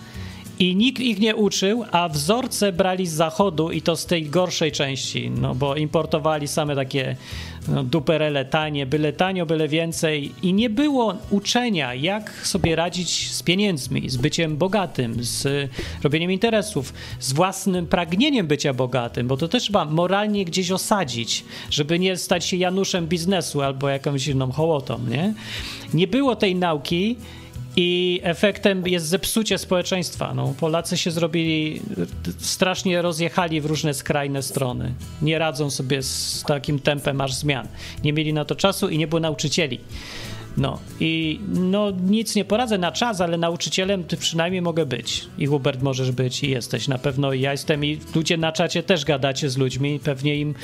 [0.59, 4.73] i nikt ich nie uczył, a wzorce brali z zachodu i to z tej gorszej
[4.73, 7.17] części, no bo importowali same takie
[7.69, 13.43] no, duperele tanie, byle tanio, byle więcej i nie było uczenia, jak sobie radzić z
[13.43, 15.71] pieniędzmi, z byciem bogatym, z
[16.03, 21.99] robieniem interesów, z własnym pragnieniem bycia bogatym, bo to też trzeba moralnie gdzieś osadzić, żeby
[21.99, 25.35] nie stać się Januszem biznesu albo jakąś inną hołotą, nie?
[25.95, 27.17] Nie było tej nauki
[27.77, 30.35] i efektem jest zepsucie społeczeństwa.
[30.35, 31.83] No, Polacy się zrobili,
[32.39, 34.95] strasznie rozjechali w różne skrajne strony.
[35.23, 37.69] Nie radzą sobie z takim tempem aż zmian.
[38.05, 39.81] Nie mieli na to czasu i nie było nauczycieli.
[40.57, 45.29] No i no nic nie poradzę na czas, ale nauczycielem ty przynajmniej mogę być.
[45.39, 48.83] I Hubert możesz być i jesteś na pewno i ja jestem i ludzie na czacie
[48.83, 50.55] też gadacie z ludźmi pewnie im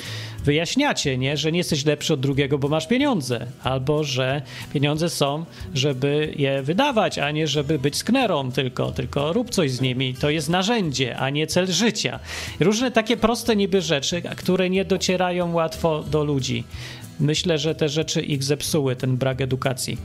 [0.43, 1.37] wyjaśniacie, nie?
[1.37, 3.45] że nie jesteś lepszy od drugiego, bo masz pieniądze.
[3.63, 4.41] Albo, że
[4.73, 9.81] pieniądze są, żeby je wydawać, a nie żeby być sknerą tylko, tylko rób coś z
[9.81, 10.13] nimi.
[10.13, 12.19] To jest narzędzie, a nie cel życia.
[12.59, 16.63] Różne takie proste niby rzeczy, które nie docierają łatwo do ludzi.
[17.19, 19.97] Myślę, że te rzeczy ich zepsuły, ten brak edukacji.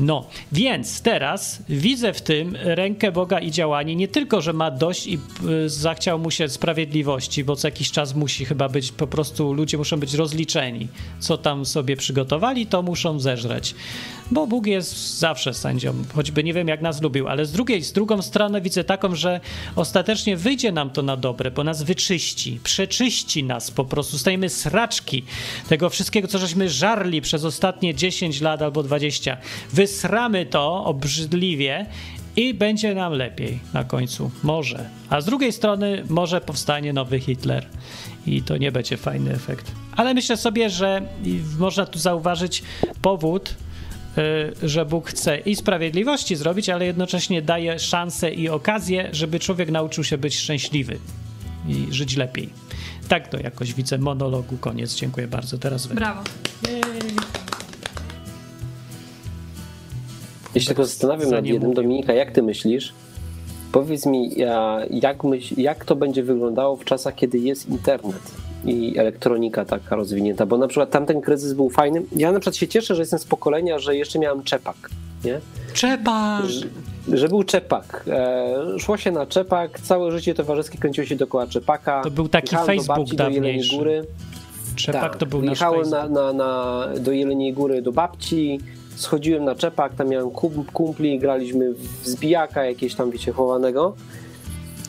[0.00, 3.96] No, więc teraz widzę w tym rękę Boga i działanie.
[3.96, 5.18] Nie tylko, że ma dość i
[5.64, 9.78] y, zachciał mu się sprawiedliwości, bo co jakiś czas musi chyba być, po prostu ludzie
[9.78, 10.88] muszą być rozliczeni.
[11.18, 13.74] Co tam sobie przygotowali, to muszą zeżreć.
[14.30, 17.92] Bo Bóg jest zawsze sędzią, choćby nie wiem jak nas lubił, ale z drugiej, z
[17.92, 19.40] drugą stronę widzę taką, że
[19.76, 25.24] ostatecznie wyjdzie nam to na dobre, bo nas wyczyści, przeczyści nas po prostu, stajemy sraczki
[25.68, 29.36] tego wszystkiego, co żeśmy żarli przez ostatnie 10 lat albo 20.
[29.90, 31.86] Wysramy to obrzydliwie
[32.36, 34.30] i będzie nam lepiej na końcu.
[34.42, 34.88] Może.
[35.08, 37.66] A z drugiej strony może powstanie nowy Hitler
[38.26, 39.72] i to nie będzie fajny efekt.
[39.96, 41.02] Ale myślę sobie, że
[41.58, 42.62] można tu zauważyć
[43.02, 43.54] powód,
[44.62, 49.70] y, że Bóg chce i sprawiedliwości zrobić, ale jednocześnie daje szansę i okazję, żeby człowiek
[49.70, 50.98] nauczył się być szczęśliwy
[51.68, 52.48] i żyć lepiej.
[53.08, 54.56] Tak to jakoś widzę monologu.
[54.56, 54.94] Koniec.
[54.94, 55.58] Dziękuję bardzo.
[55.58, 55.94] Teraz wy.
[55.94, 56.22] Brawo.
[60.54, 61.74] Ja się tylko zastanawiam za nad jednym.
[61.74, 62.92] Dominika, jak ty myślisz?
[63.72, 68.22] Powiedz mi, ja- jak, myśl, jak to będzie wyglądało w czasach, kiedy jest internet
[68.64, 70.46] i elektronika taka rozwinięta?
[70.46, 72.02] Bo na przykład tamten kryzys był fajny.
[72.16, 74.76] Ja na przykład się cieszę, że jestem z pokolenia, że jeszcze miałem czepak,
[75.24, 75.40] nie?
[75.72, 76.42] Trzeba!
[76.46, 76.66] Że,
[77.12, 78.04] że był czepak.
[78.08, 82.02] E, szło się na czepak, całe życie towarzyskie kręciło się dookoła czepaka.
[82.02, 83.76] To był taki Jechałem do Facebook babci do Jeleniej dawniejszy.
[83.76, 84.04] Góry.
[84.76, 86.14] Trzepak to był nasz Jechałem na, Facebook.
[86.14, 88.60] na, na, do Jeleniej Góry do babci,
[89.00, 93.94] schodziłem na czepak, tam miałem kum, kumpli, graliśmy w zbijaka jakieś tam, wiecie, chowanego.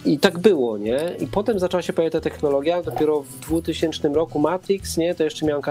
[0.05, 0.99] I tak było, nie?
[1.19, 5.15] I potem zaczęła się pojawiać ta technologia, dopiero w 2000 roku Matrix, nie?
[5.15, 5.61] To jeszcze miałem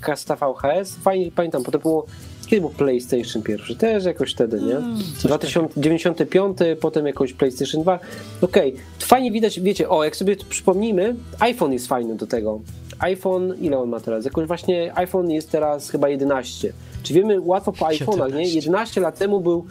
[0.00, 2.06] kaseta VHS, fajnie pamiętam, potem było,
[2.46, 3.76] kiedy był PlayStation pierwszy?
[3.76, 4.76] Też jakoś wtedy, nie?
[4.76, 7.98] Mm, 2095, potem jakoś PlayStation 2.
[8.40, 12.60] Okej, fajnie widać, wiecie, o, jak sobie przypomnimy, iPhone jest fajny do tego.
[12.98, 14.24] iPhone, ile on ma teraz?
[14.24, 16.72] Jakoś właśnie iPhone jest teraz chyba 11.
[17.02, 18.42] Czy wiemy łatwo po iPhone'ach, nie?
[18.42, 18.56] 11.
[18.56, 19.64] 11 lat temu był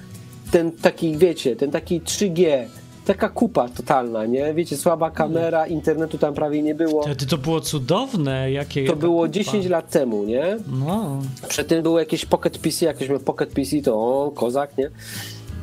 [0.52, 2.66] ten taki, wiecie, ten taki 3G,
[3.06, 4.54] taka kupa totalna, nie?
[4.54, 7.02] Wiecie, słaba kamera, internetu tam prawie nie było.
[7.02, 8.52] Wtedy to było cudowne.
[8.52, 9.34] Jakie, To było kupa.
[9.34, 10.58] 10 lat temu, nie?
[10.86, 11.20] No.
[11.48, 14.90] Przedtem było jakieś Pocket PC, jak ktoś miał Pocket PC, to o, kozak, nie?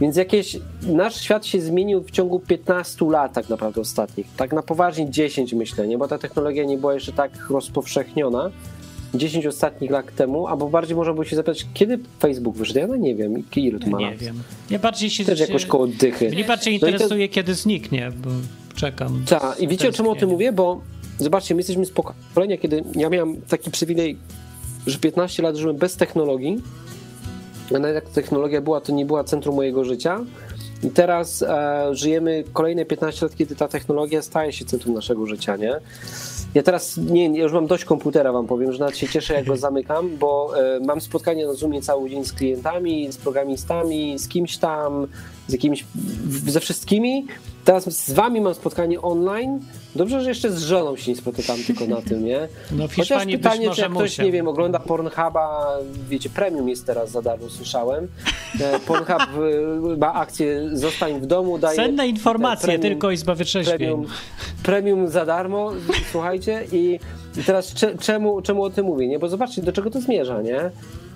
[0.01, 4.26] Więc jakieś, nasz świat się zmienił w ciągu 15 lat tak naprawdę ostatnich.
[4.36, 5.99] Tak na poważnie 10 myślę, nie?
[5.99, 8.51] Bo ta technologia nie była jeszcze tak rozpowszechniona.
[9.14, 12.78] 10 ostatnich lat temu, albo bardziej można było się zapytać, kiedy Facebook wyszedł?
[12.78, 14.16] Ja no nie wiem, ile to ma Nie lat.
[14.18, 14.42] wiem.
[14.70, 15.24] Nie bardziej się...
[15.24, 16.30] Też jakoś koło dychy.
[16.30, 18.30] Mnie bardziej No interesuje, kiedy zniknie, bo
[18.74, 19.22] czekam.
[19.28, 20.52] Tak, i wiecie o czym o tym mówię?
[20.52, 20.80] Bo
[21.18, 24.16] zobaczcie, my jesteśmy z pokolenia, kiedy ja miałem taki przywilej,
[24.86, 26.62] że 15 lat żyłem bez technologii.
[27.76, 30.20] A nawet jak technologia była, to nie była centrum mojego życia.
[30.83, 35.57] I teraz e, żyjemy kolejne 15 lat, kiedy ta technologia staje się centrum naszego życia,
[35.57, 35.74] nie?
[36.55, 39.45] Ja teraz nie, ja już mam dość komputera, wam powiem, że nawet się cieszę, jak
[39.47, 44.28] go zamykam, bo e, mam spotkania na Zoomie cały dzień z klientami, z programistami, z
[44.28, 45.07] kimś tam,
[45.49, 45.85] z jakimiś,
[46.24, 47.26] w- ze wszystkimi.
[47.64, 49.60] Teraz z wami mam spotkanie online.
[49.96, 52.38] Dobrze, że jeszcze z żoną się nie spotykam tylko na tym, nie?
[52.78, 54.26] No w Chociaż Hiszpanii być pytanie, czy jak ktoś, musiał.
[54.26, 55.66] nie wiem, ogląda Pornhuba,
[56.08, 58.08] wiecie, premium jest teraz za darmo, słyszałem.
[58.60, 59.20] E, Pornhub
[59.92, 63.78] e, ma akcję Zostań w domu, daje Cenne informacje, premium- tylko Izba Wytrzeźwień.
[63.78, 64.06] premium,
[64.62, 65.72] premium za darmo,
[66.12, 66.98] słuchajcie, i,
[67.36, 69.18] i teraz cze, czemu, czemu o tym mówię, nie?
[69.18, 70.70] Bo zobaczcie, do czego to zmierza, nie?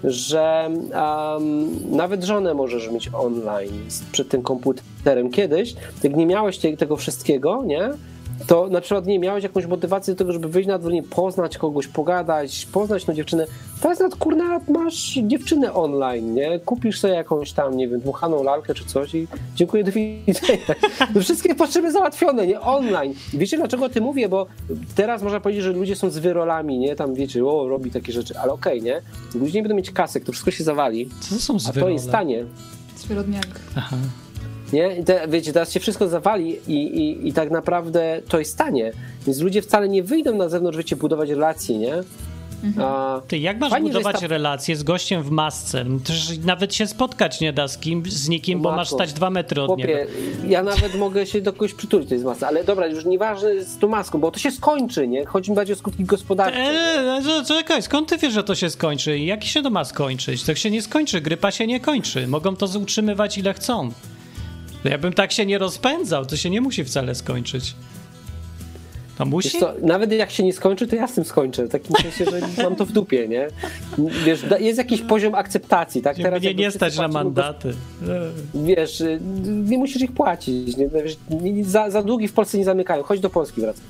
[0.05, 3.81] Że um, nawet żonę możesz mieć online
[4.13, 5.31] przed tym komputerem.
[5.31, 7.91] Kiedyś, jak nie miałeś te, tego wszystkiego, nie?
[8.47, 11.59] To na przykład nie miałeś jakąś motywację do tego, żeby wyjść na dwór, nie poznać
[11.59, 13.47] kogoś, pogadać, poznać tą dziewczynę.
[13.81, 16.59] Teraz nawet kurna masz dziewczynę online, nie?
[16.59, 20.59] Kupisz sobie jakąś tam, nie wiem, dmuchaną lalkę czy coś i dziękuję, do widzenia.
[21.15, 22.61] No wszystkie potrzeby załatwione, nie?
[22.61, 23.15] Online.
[23.35, 24.29] Wiecie dlaczego o tym mówię?
[24.29, 24.47] Bo
[24.95, 26.97] teraz można powiedzieć, że ludzie są z wyrolami, nie?
[26.97, 29.03] Tam wiecie, o, robi takie rzeczy, ale okej, nie?
[29.35, 31.89] Ludzie nie będą mieć kasek, to wszystko się zawali, Co to są a zwy to
[31.89, 32.45] jest stanie.
[32.97, 33.47] Zwyrodniak.
[33.77, 33.97] Aha.
[34.73, 34.97] Nie?
[34.97, 38.93] I te, wiecie, teraz się wszystko zawali i, i, i tak naprawdę to jest stanie.
[39.27, 41.95] Więc ludzie wcale nie wyjdą na zewnątrz, wiecie, budować relacje, nie?
[42.81, 45.85] A, Ty, jak masz Fajnie, budować ta- relacje z gościem w masce?
[45.85, 49.13] No Przecież nawet się spotkać nie da z kim, z nikim, bo Matko, masz stać
[49.13, 49.93] dwa metry od niego.
[49.93, 50.07] Chłopie,
[50.49, 53.79] ja nawet mogę się do kogoś przytulić, to jest masa, ale dobra, już nieważne z
[53.79, 55.25] tą maską, bo to się skończy, nie?
[55.27, 56.59] Chodzi mi bardziej o skutki gospodarcze.
[56.59, 59.19] Eee, no, czekaj, skąd ty wiesz, że to się skończy?
[59.19, 60.43] Jak się to ma skończyć?
[60.43, 62.27] To się nie skończy, grypa się nie kończy.
[62.27, 63.91] Mogą to utrzymywać ile chcą.
[64.87, 67.75] No Ja bym tak się nie rozpędzał, to się nie musi wcale skończyć.
[69.19, 69.59] To musi?
[69.59, 71.67] Co, nawet jak się nie skończy, to ja z tym skończę.
[71.67, 73.49] W takim sensie, że mam to w dupie, nie?
[74.25, 76.19] Wiesz, jest jakiś poziom akceptacji, tak?
[76.19, 77.75] Mnie nie, nie stać na mandaty.
[78.55, 80.77] Wiesz, y, nie musisz ich płacić.
[80.77, 80.89] Nie?
[80.89, 83.03] Wiesz, nie- za, za długi w Polsce nie zamykają.
[83.03, 83.83] Chodź do Polski wracaj.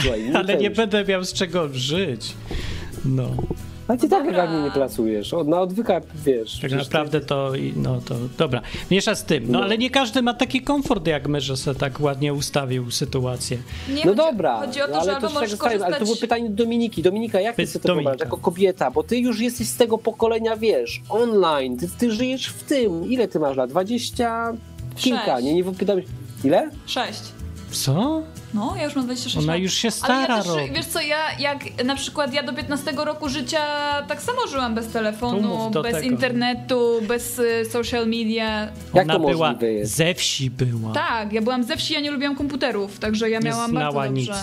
[0.00, 2.34] Słuchaj, Ale nie będę miał z czego żyć.
[3.04, 3.28] No.
[3.88, 4.44] Ale ty tak Dobra.
[4.44, 5.34] jak nie pracujesz.
[5.34, 6.58] Od, na odwyka, wiesz.
[6.60, 8.60] Tak naprawdę to, i- no to, dobra,
[8.90, 9.44] mniejsza z tym.
[9.46, 9.64] No No.
[9.64, 13.58] ale nie każdy ma taki komfort jak my, że sobie tak ładnie ustawił sytuację.
[13.88, 15.66] Nie No chodzi, dobra, chodzi o to, no, że ale albo to możesz się tak
[15.66, 16.20] Ale to było korzystać...
[16.20, 17.02] pytanie do Dominiki.
[17.02, 18.90] Dominika, jak ty sobie to jako kobieta?
[18.90, 21.76] Bo ty już jesteś z tego pokolenia, wiesz, online.
[21.76, 23.10] Ty, ty żyjesz w tym.
[23.10, 23.70] Ile ty masz lat?
[23.70, 24.52] 20
[24.96, 25.54] kilka, nie?
[25.54, 25.98] Nie pytam.
[26.44, 26.70] Ile?
[26.86, 27.22] Sześć.
[27.70, 28.22] Co?
[28.54, 29.62] No, ja już mam 26 Ona lat.
[29.62, 32.92] już się Ale stara ja też, wiesz co, ja jak na przykład ja do 15
[32.92, 33.60] roku życia
[34.08, 36.06] tak samo żyłam bez telefonu, bez tego.
[36.06, 38.68] internetu, bez y, social media.
[38.94, 40.92] Jak Ona to była ze wsi była.
[40.92, 44.12] Tak, ja byłam ze wsi, ja nie lubiłam komputerów, także ja Nie miałam znała bardzo
[44.14, 44.26] nic.
[44.26, 44.42] dobrze.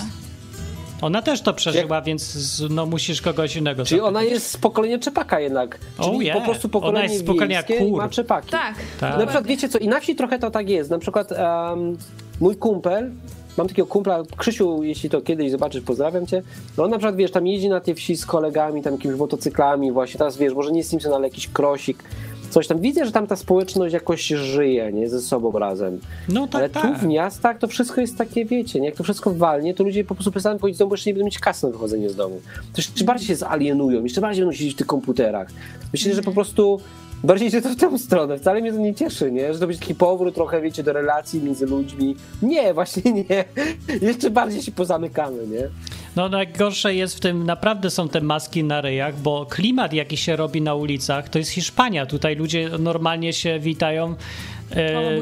[1.01, 2.37] Ona też to przeżyła, więc
[2.69, 4.09] no musisz kogoś innego Czyli zapytać.
[4.21, 5.79] ona jest z pokolenia czepaka jednak.
[5.97, 6.39] Oh Czyli yeah.
[6.39, 7.97] po prostu Ona pokolenie jest z pokolenia kur.
[7.97, 8.49] ma czepaki.
[8.51, 8.73] Tak.
[8.99, 9.17] Tak.
[9.19, 10.89] Na przykład wiecie co, i na wsi trochę to tak jest.
[10.89, 11.97] Na przykład em,
[12.41, 13.11] mój kumpel,
[13.57, 16.43] mam takiego kumpla, Krzysiu, jeśli to kiedyś zobaczysz, pozdrawiam cię.
[16.77, 19.91] No on na przykład, wiesz, tam jeździ na tej wsi z kolegami, tam jakimiś motocyklami
[19.91, 22.03] właśnie, teraz wiesz, może nie Simpson, ale jakiś krosik,
[22.49, 22.79] coś tam.
[22.79, 25.99] Widzę, że tam ta społeczność jakoś żyje, nie, ze sobą razem.
[26.29, 26.83] No tak, ale tak.
[26.83, 30.03] tu w miastach to wszystko jest takie, wiecie, nie, jak to wszystko walnie, to ludzie
[30.03, 32.15] po prostu przestaną chodzić z domu, bo jeszcze nie będą mieć kasy na wychodzenie z
[32.15, 32.41] domu.
[32.73, 35.47] To jeszcze bardziej się zalienują, jeszcze bardziej będą siedzieć w tych komputerach.
[35.93, 36.79] Myślę, że po prostu
[37.25, 38.39] bardziej się to w tę stronę.
[38.39, 39.53] Wcale mnie to nie cieszy, nie?
[39.53, 42.15] Że to będzie taki powrót trochę, wiecie, do relacji między ludźmi.
[42.41, 43.45] Nie, właśnie nie.
[44.01, 45.69] Jeszcze bardziej się pozamykamy, nie?
[46.15, 50.35] No najgorsze jest w tym, naprawdę są te maski na ryjach, bo klimat jaki się
[50.35, 52.05] robi na ulicach, to jest Hiszpania.
[52.05, 54.15] Tutaj ludzie normalnie się witają.
[54.75, 55.21] e,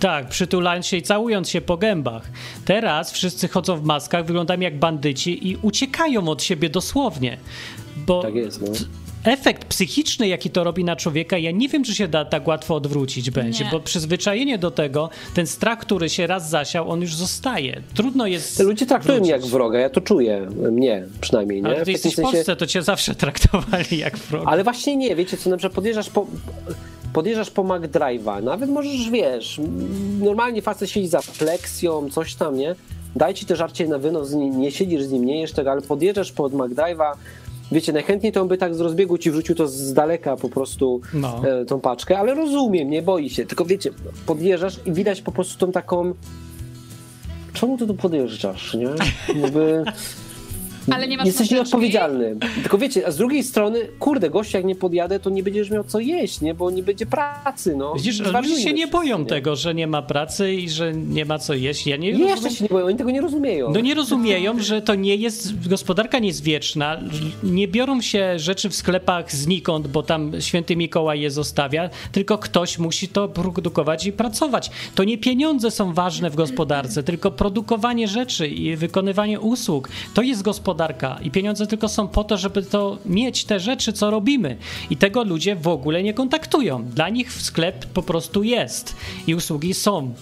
[0.00, 2.30] tak, przytulając się i całując się po gębach.
[2.64, 7.36] Teraz wszyscy chodzą w maskach, wyglądają jak bandyci i uciekają od siebie dosłownie.
[8.06, 8.68] Bo Tak jest, no.
[9.24, 12.74] Efekt psychiczny, jaki to robi na człowieka, ja nie wiem, czy się da tak łatwo
[12.74, 13.70] odwrócić będzie, Nie.
[13.70, 17.82] bo przyzwyczajenie do tego, ten strach, który się raz zasiał, on już zostaje.
[17.94, 18.56] Trudno jest.
[18.56, 19.52] Te ludzie traktują mnie jak wrócić.
[19.52, 21.68] wroga, ja to czuję, mnie przynajmniej, nie?
[21.68, 24.44] Ale W ty jesteś w sensie- Polsce, to cię zawsze traktowali jak wrog.
[24.46, 26.26] Ale właśnie nie, wiecie co, na przykład podjeżdżasz po,
[27.12, 29.60] podjeżdżasz po McDrive'a, nawet możesz, wiesz,
[30.20, 32.74] normalnie facet siedzi za fleksją, coś tam, nie?
[33.16, 35.82] Daj ci te żarcie na wynos, nie, nie siedzisz z nim, nie jesz tego, ale
[35.82, 37.12] podjeżdżasz pod McDrive'a,
[37.72, 41.00] wiecie, najchętniej to on by tak z rozbiegu ci wrzucił to z daleka po prostu
[41.14, 41.42] No.
[41.48, 43.90] e, tą paczkę, ale rozumiem, nie boi się, tylko wiecie,
[44.26, 46.14] podjeżdżasz i widać po prostu tą taką
[47.52, 48.88] czemu ty tu podjeżdżasz, nie?
[49.40, 49.84] Jakby...
[50.92, 51.54] Ale nie masz Jesteś maseczki?
[51.54, 52.36] nieodpowiedzialny.
[52.62, 55.84] Tylko wiecie, a z drugiej strony, kurde, gość jak nie podjadę, to nie będziesz miał
[55.84, 56.54] co jeść, nie?
[56.54, 57.94] Bo nie będzie pracy, no.
[57.94, 61.54] Widzisz, ludzie się nie boją tego, że nie ma pracy i że nie ma co
[61.54, 61.86] jeść.
[61.86, 62.54] Ja nie Nie, jeszcze rozumiem.
[62.56, 63.72] się nie boją, oni tego nie rozumieją.
[63.72, 67.00] No nie rozumieją, że to nie jest, gospodarka nie jest wieczna,
[67.42, 72.78] nie biorą się rzeczy w sklepach znikąd, bo tam święty Mikołaj je zostawia, tylko ktoś
[72.78, 74.70] musi to produkować i pracować.
[74.94, 79.88] To nie pieniądze są ważne w gospodarce, tylko produkowanie rzeczy i wykonywanie usług.
[80.14, 80.69] To jest gospodarka
[81.22, 84.56] i pieniądze tylko są po to, żeby to mieć te rzeczy, co robimy.
[84.90, 86.84] I tego ludzie w ogóle nie kontaktują.
[86.84, 88.96] Dla nich sklep po prostu jest
[89.26, 90.14] i usługi są.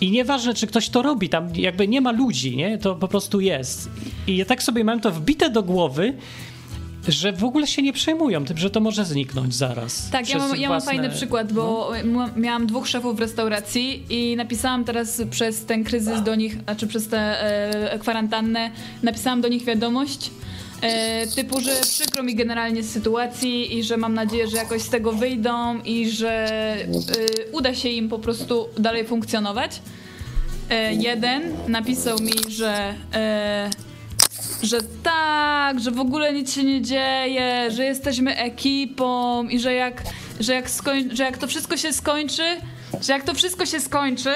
[0.00, 2.78] I nieważne, czy ktoś to robi, tam jakby nie ma ludzi, nie?
[2.78, 3.90] To po prostu jest.
[4.26, 6.14] I ja tak sobie mam to wbite do głowy,
[7.12, 10.10] że w ogóle się nie przejmują tym, że to może zniknąć zaraz.
[10.10, 12.28] Tak, ja mam, ja mam własne- fajny przykład, bo No.
[12.36, 17.08] miałam dwóch szefów w restauracji i napisałam teraz przez ten kryzys do nich, znaczy przez
[17.08, 17.18] tę
[17.92, 18.70] e, kwarantannę,
[19.02, 20.30] napisałam do nich wiadomość
[20.82, 24.88] e, typu, że przykro mi generalnie z sytuacji i że mam nadzieję, że jakoś z
[24.88, 26.86] tego wyjdą i że e,
[27.52, 29.80] uda się im po prostu dalej funkcjonować.
[30.70, 33.70] E, jeden napisał mi, że e,
[34.64, 40.02] że tak, że w ogóle nic się nie dzieje, że jesteśmy ekipą i że jak,
[40.40, 42.42] że jak, skoń, że jak to wszystko się skończy,
[43.00, 44.34] że jak to wszystko się skończy,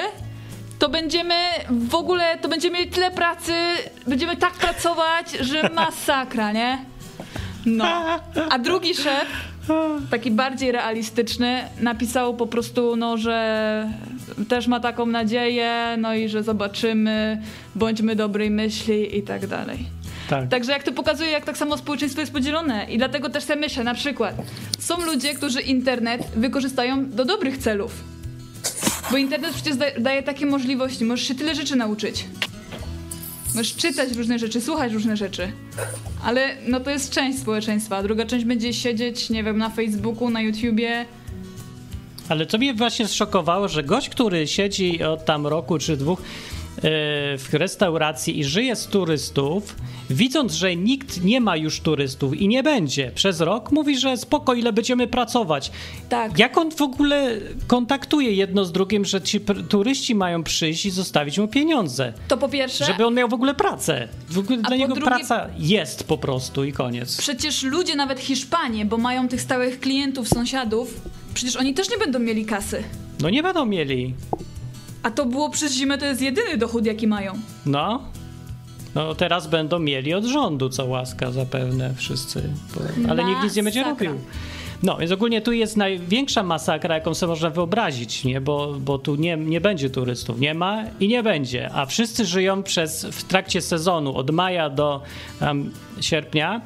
[0.79, 1.35] to będziemy
[1.71, 3.53] w ogóle, to będziemy mieli tyle pracy,
[4.07, 6.79] będziemy tak pracować, że masakra, nie?
[7.67, 7.87] No.
[8.51, 9.29] A drugi szef,
[10.11, 13.91] taki bardziej realistyczny, napisał po prostu, no, że
[14.49, 17.43] też ma taką nadzieję, no i że zobaczymy,
[17.75, 19.98] bądźmy dobrej myśli i tak dalej.
[20.29, 20.49] Tak.
[20.49, 22.87] Także jak to pokazuje, jak tak samo społeczeństwo jest podzielone.
[22.91, 24.35] I dlatego też sobie myślę, na przykład,
[24.79, 28.05] są ludzie, którzy internet wykorzystają do dobrych celów.
[29.11, 32.25] Bo internet przecież da, daje takie możliwości, możesz się tyle rzeczy nauczyć.
[33.55, 35.53] Możesz czytać różne rzeczy, słuchać różne rzeczy.
[36.25, 40.31] Ale no to jest część społeczeństwa, a druga część będzie siedzieć, nie wiem, na Facebooku,
[40.31, 41.05] na YouTubie.
[42.29, 46.23] Ale to mnie właśnie zszokowało, że gość, który siedzi od tam roku czy dwóch
[46.83, 49.77] w restauracji i żyje z turystów,
[50.11, 54.55] widząc, że nikt nie ma już turystów i nie będzie przez rok, mówi, że spoko,
[54.55, 55.71] ile będziemy pracować.
[56.09, 56.39] Tak.
[56.39, 57.31] Jak on w ogóle
[57.67, 62.13] kontaktuje jedno z drugim, że ci turyści mają przyjść i zostawić mu pieniądze?
[62.29, 64.09] To po pierwsze, Żeby on miał w ogóle pracę.
[64.31, 67.17] W ogóle dla niego drugie- praca jest po prostu i koniec.
[67.17, 71.01] przecież ludzie, nawet Hiszpanie, bo mają tych stałych klientów, sąsiadów,
[71.35, 72.83] przecież oni też nie będą mieli kasy.
[73.21, 74.15] No nie będą mieli.
[75.09, 77.33] A to było przez zimę, to jest jedyny dochód, jaki mają.
[77.67, 78.03] No.
[78.95, 82.51] No teraz będą mieli od rządu, co łaska zapewne wszyscy.
[82.75, 84.11] Bo, ale nikt nic nie będzie robił.
[84.83, 88.41] No, więc ogólnie tu jest największa masakra, jaką sobie można wyobrazić, nie?
[88.41, 90.41] Bo, bo tu nie, nie będzie turystów.
[90.41, 91.71] Nie ma i nie będzie.
[91.73, 95.03] A wszyscy żyją przez, w trakcie sezonu, od maja do
[95.41, 96.61] em, sierpnia,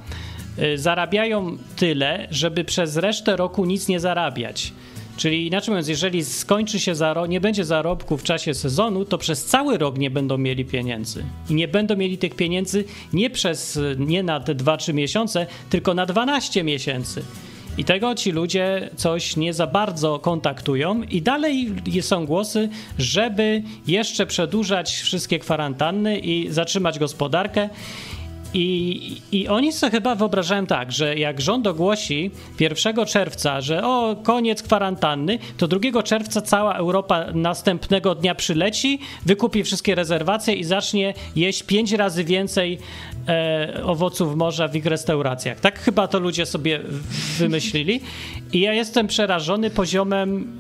[0.59, 4.73] y, zarabiają tyle, żeby przez resztę roku nic nie zarabiać.
[5.17, 9.45] Czyli inaczej mówiąc, jeżeli skończy się zaro- nie będzie zarobku w czasie sezonu, to przez
[9.45, 11.25] cały rok nie będą mieli pieniędzy.
[11.51, 16.07] I nie będą mieli tych pieniędzy nie przez nie na te 2-3 miesiące, tylko na
[16.07, 17.23] 12 miesięcy.
[17.79, 24.27] I tego ci ludzie coś nie za bardzo kontaktują i dalej są głosy, żeby jeszcze
[24.27, 27.69] przedłużać wszystkie kwarantanny i zatrzymać gospodarkę.
[28.55, 32.31] I, I oni sobie chyba wyobrażają tak, że jak rząd ogłosi
[32.61, 39.65] 1 czerwca, że o, koniec kwarantanny, to 2 czerwca cała Europa następnego dnia przyleci, wykupi
[39.65, 42.79] wszystkie rezerwacje i zacznie jeść 5 razy więcej
[43.29, 45.61] e, owoców morza w ich restauracjach.
[45.61, 46.81] Tak chyba to ludzie sobie
[47.39, 48.01] wymyślili.
[48.53, 50.59] I ja jestem przerażony poziomem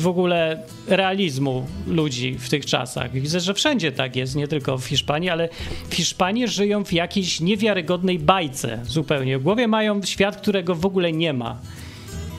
[0.00, 3.12] w ogóle realizmu ludzi w tych czasach.
[3.12, 5.48] Widzę, że wszędzie tak jest, nie tylko w Hiszpanii, ale
[5.90, 9.38] w Hiszpanii żyją w jakiejś niewiarygodnej bajce zupełnie.
[9.38, 11.60] W głowie mają świat, którego w ogóle nie ma.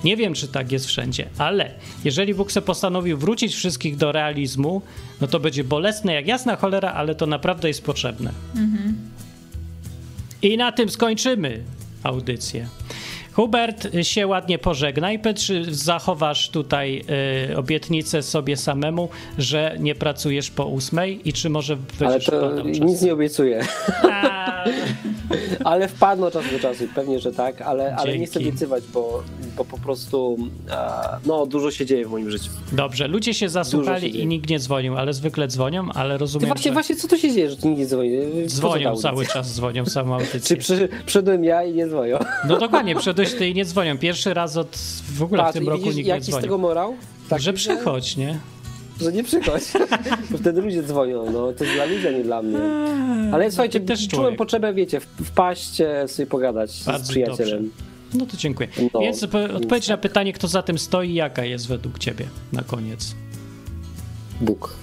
[0.04, 1.72] Nie wiem, czy tak jest wszędzie, ale
[2.04, 4.82] jeżeli Bóg se postanowił wrócić wszystkich do realizmu,
[5.22, 8.32] no to będzie bolesne jak jasna cholera, ale to naprawdę jest potrzebne.
[10.42, 11.64] I na tym skończymy
[12.04, 12.68] audycję.
[13.34, 15.20] Hubert się ładnie pożegnaj.
[15.38, 17.04] Czy zachowasz tutaj
[17.52, 22.72] y, obietnicę sobie samemu, że nie pracujesz po ósmej i czy może Ale będziesz czasem?
[22.72, 23.66] nic nie obiecuję.
[24.12, 24.64] A,
[25.64, 29.24] Ale wpadną od czasu do czasu, pewnie, że tak, ale, ale nie chcę obiecywać, bo,
[29.58, 30.38] bo po prostu
[31.26, 32.52] no, dużo się dzieje w moim życiu.
[32.72, 34.24] Dobrze, ludzie się się zasłuchali dzieje.
[34.24, 37.18] i nikt nie dzwonił, ale zwykle dzwonią, ale Ty rozumiem, właśnie, że właśnie co tu
[37.18, 38.12] się dzieje, że nikt nie dzwoni?
[38.46, 40.58] Dzwonią cały czas, dzwonią samą Czy audycję.
[40.58, 42.18] przy, przyszedłem ja i nie dzwonią?
[42.48, 43.98] No dokładnie, przyszedłeś ty i nie dzwonią.
[43.98, 44.78] Pierwszy raz od
[45.14, 46.96] w ogóle w Patrz, tym i roku widzisz, nikt nie jaki z tego morał?
[47.30, 48.40] Tak, że przychodź, nie?
[49.02, 49.64] Że nie przychodź.
[50.32, 52.58] Bo wtedy ludzie dzwonią, no to jest dla ludzi, a nie dla mnie.
[53.34, 54.38] Ale słuchajcie, też czułem człowiek.
[54.38, 57.70] potrzebę, wiecie, w- wpaść, sobie pogadać z Bardzo przyjacielem.
[58.14, 58.70] No to dziękuję.
[58.94, 62.26] No, Więc po- więc odpowiedź na pytanie, kto za tym stoi, jaka jest według ciebie
[62.54, 63.16] na koniec?
[64.42, 64.76] Bóg.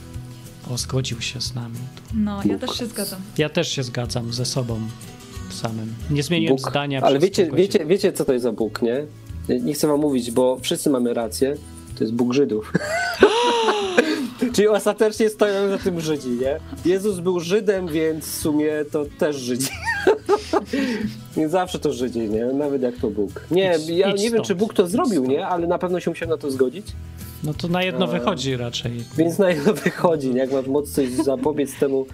[0.70, 1.76] O, zgodził się z nami.
[2.14, 3.20] No, ja też się zgadzam.
[3.38, 4.80] Ja też się zgadzam ze sobą
[5.54, 5.94] samym.
[6.10, 6.70] Nie zmieniłem Bóg.
[6.70, 7.00] zdania.
[7.02, 9.04] Ale wiecie, wiecie, wiecie, co to jest za Bóg, nie?
[9.60, 11.54] Nie chcę wam mówić, bo wszyscy mamy rację.
[11.98, 12.72] To jest Bóg Żydów.
[14.54, 16.58] Czyli ostatecznie stoją za tym Żydzi, nie?
[16.92, 19.68] Jezus był Żydem, więc w sumie to też Żydzi.
[21.36, 22.44] Więc zawsze to Żydzi, nie?
[22.46, 23.46] Nawet jak to Bóg.
[23.50, 25.46] Nie, Idź- ja idź nie wiem, czy Bóg to zrobił, nie?
[25.46, 26.86] Ale na pewno się musiał na to zgodzić.
[27.44, 28.12] No to na jedno Eee.
[28.12, 28.92] wychodzi raczej.
[29.16, 30.38] Więc na jedno wychodzi, nie?
[30.38, 32.06] Jak masz moc coś zapobiec temu,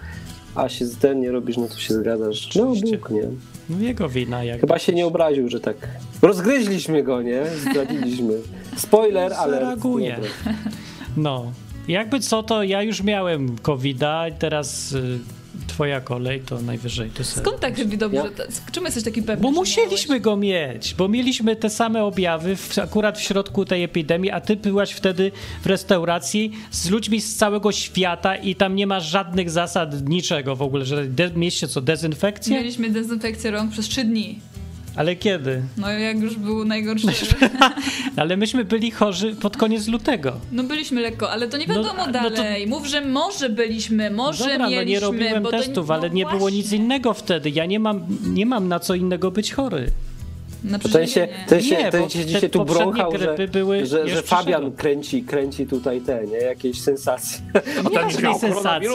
[0.55, 2.55] a się z ten nie robisz, no to się zgadzasz.
[2.55, 2.65] No.
[2.65, 3.23] Bóg, nie?
[3.69, 4.43] No jego wina.
[4.43, 5.75] Jak Chyba się nie obraził, że tak.
[6.21, 7.43] Rozgryźliśmy go, nie?
[7.71, 8.33] Zdradziliśmy.
[8.77, 9.53] Spoiler, ale.
[9.53, 10.19] Zareaguje.
[11.17, 11.51] No.
[11.87, 15.19] Jakby co, to ja już miałem COVID-a i teraz y,
[15.67, 17.41] twoja kolej, to najwyżej ty sobie.
[17.45, 18.17] Skąd tak robi dobrze?
[18.17, 19.43] Ja- Czemu jesteś taki pewny?
[19.43, 24.31] Bo musieliśmy go mieć, bo mieliśmy te same objawy w, akurat w środku tej epidemii,
[24.31, 25.31] a ty byłaś wtedy
[25.61, 30.61] w restauracji z ludźmi z całego świata i tam nie ma żadnych zasad, niczego w
[30.61, 32.57] ogóle, że de, mieliście co, dezynfekcję?
[32.57, 34.39] Mieliśmy dezynfekcję rąk przez trzy dni.
[34.95, 35.61] Ale kiedy?
[35.77, 37.07] No jak już był najgorszy.
[38.17, 40.33] Ale myśmy byli chorzy pod koniec lutego.
[40.51, 42.67] No byliśmy lekko, ale to nie No, wiadomo no to- dalej.
[42.67, 44.91] Mów, że może byliśmy, może Dobra, no mieliśmy.
[44.91, 47.49] nie robiłem to, testów, no ale nie było nic innego wtedy.
[47.49, 49.91] Ja nie mam, nie mam na co innego być chory.
[50.65, 51.45] Na To ten się, przeżywienie.
[51.47, 54.71] ten się, Nie, ten bo się te dzisiaj tu brąchał, że, były że, że Fabian
[54.71, 56.37] kręci, kręci tutaj te, nie?
[56.37, 57.39] Jakieś sensacje.
[57.91, 58.89] Jakiej sensacji?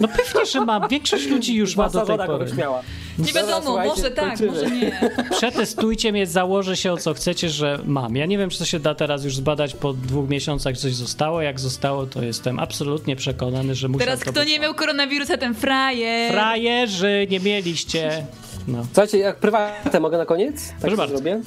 [0.00, 0.88] No pewnie, że mam.
[0.88, 2.52] Większość ludzi już ma do tej pory.
[2.56, 2.82] miała.
[3.18, 4.52] Nie wiadomo, może tak, kończymy.
[4.52, 5.10] może nie.
[5.36, 8.16] Przetestujcie mnie, założę się o co chcecie, że mam.
[8.16, 11.42] Ja nie wiem, czy to się da teraz już zbadać po dwóch miesiącach, coś zostało.
[11.42, 14.48] Jak zostało, to jestem absolutnie przekonany, że muszę Teraz to kto być.
[14.48, 16.32] nie miał koronawirusa, ten frajer.
[16.32, 18.26] Frajerzy, nie mieliście.
[18.68, 18.84] No.
[18.84, 20.68] Słuchajcie, jak prywatne mogę na koniec?
[20.68, 21.16] Tak Proszę bardzo.
[21.16, 21.40] zrobię?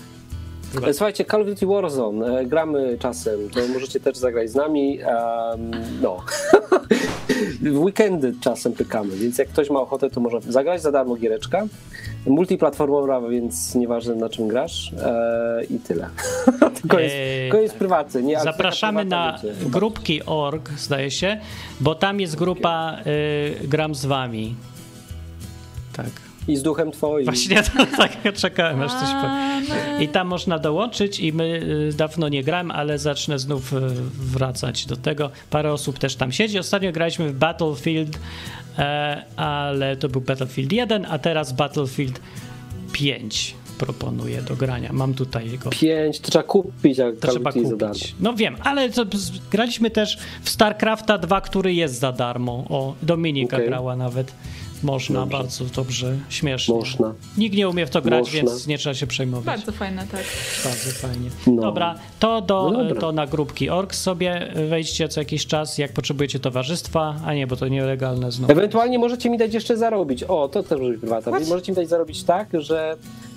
[0.94, 5.00] Słuchajcie, Call of Duty Warzone, e, gramy czasem, to możecie też zagrać z nami.
[5.02, 6.18] em, no.
[7.62, 11.66] W weekendy czasem pykamy, więc jak ktoś ma ochotę, to może zagrać za darmo giereczka.
[12.26, 16.10] Multiplatformowa, więc nieważne na czym grasz e, i tyle.
[16.90, 18.24] to jest, Eee, prywatny.
[18.24, 21.38] Nie, Zapraszamy na wiecie, grupki.org, zdaje się,
[21.80, 22.98] bo tam jest grupa
[23.64, 24.56] y, Gram z wami.
[25.94, 26.10] Tak.
[26.48, 27.26] I z duchem twoim.
[27.26, 29.26] Właśnie to, tak czekałem, aż coś powiem.
[29.26, 30.02] Amen.
[30.02, 31.44] I tam można dołączyć i my
[31.94, 33.78] y, dawno nie grałem, ale zacznę znów y,
[34.14, 35.32] wracać do tego.
[35.50, 36.60] Parę osób też tam siedzi.
[36.60, 38.20] Ostatnio graliśmy w Battlefield,
[38.78, 42.20] e, ale to był Battlefield 1, a teraz Battlefield
[42.92, 44.94] 5 proponuję do grania.
[44.94, 47.94] Mam tutaj jego Pięć, to trzeba kupić, jak to trzeba Duty za darmo.
[47.94, 48.16] kupić.
[48.20, 49.06] No wiem, ale to,
[49.52, 52.66] graliśmy też w StarCrafta 2, który jest za darmo.
[52.70, 53.70] O, Dominika Okej.
[53.70, 54.32] grała nawet.
[54.86, 55.38] Można, Dobrze.
[55.38, 56.76] bardzo dobrze, śmiesznie.
[56.76, 57.14] Można.
[57.38, 58.38] Nikt nie umie w to grać, Można.
[58.40, 59.46] więc nie trzeba się przejmować.
[59.46, 60.24] Bardzo fajne, tak.
[60.64, 61.30] Bardzo fajnie.
[61.48, 61.62] No.
[61.62, 63.02] Dobra, to, do, No dobra.
[63.02, 67.56] to na grupki org sobie wejdźcie co jakiś czas, jak potrzebujecie towarzystwa, a nie, bo
[67.56, 68.52] to nielegalne znowu.
[68.54, 70.24] Ewentualnie możecie mi dać jeszcze zarobić.
[70.24, 71.50] O, to też może być?
[71.50, 72.96] Możecie mi dać zarobić tak, że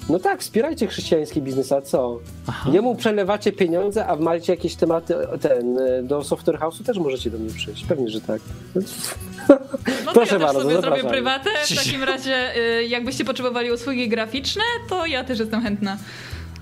[0.08, 2.20] no tak, wspierajcie chrześcijański biznes, a co?
[2.46, 2.70] Aha.
[2.72, 7.38] Jemu przelewacie pieniądze, a macie jakieś tematy ten, e, do Software House'u też możecie do
[7.38, 7.84] mnie przyjść.
[7.84, 8.40] Pewnie, że tak.
[10.04, 11.50] No Proszę to ja bardzo, też sobie zrobię prywatę.
[11.70, 15.96] W takim razie, y, jakbyście potrzebowali usługi graficzne, to ja też jestem chętna.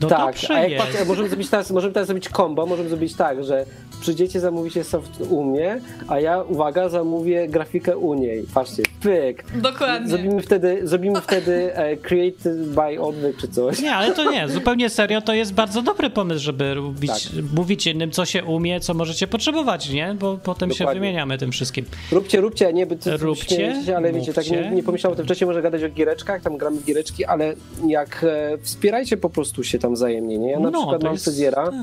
[0.01, 3.15] No tak, dobrze a jak patrzę, możemy zrobić teraz, możemy teraz zrobić combo, możemy zrobić
[3.15, 3.65] tak, że
[4.01, 8.45] przyjdziecie, zamówicie soft u mnie, a ja, uwaga, zamówię grafikę u niej.
[8.55, 9.45] Patrzcie, pyk.
[9.55, 10.09] Dokładnie.
[10.09, 13.81] Zrobimy wtedy, zrobimy wtedy e, created by odwyk czy coś.
[13.83, 17.33] Nie, ale to nie, zupełnie serio, to jest bardzo dobry pomysł, żeby robić, Tak.
[17.55, 20.17] mówić innym, co się umie, co możecie potrzebować, nie?
[20.21, 21.01] Bo potem się Dokładnie.
[21.01, 21.85] wymieniamy tym wszystkim.
[22.13, 25.27] Róbcie, róbcie, nie, by to Róbcie, się, ale wiecie, tak nie, nie pomyślałem o tym
[25.27, 27.55] wcześniej, może gadać o giereczkach, tam gramy w giereczki, ale
[27.87, 30.51] jak e, wspierajcie po prostu się tam wzajemnie, nie?
[30.51, 31.25] Ja na przykład No, to mam jest...
[31.25, 31.75] fryzjera, tak.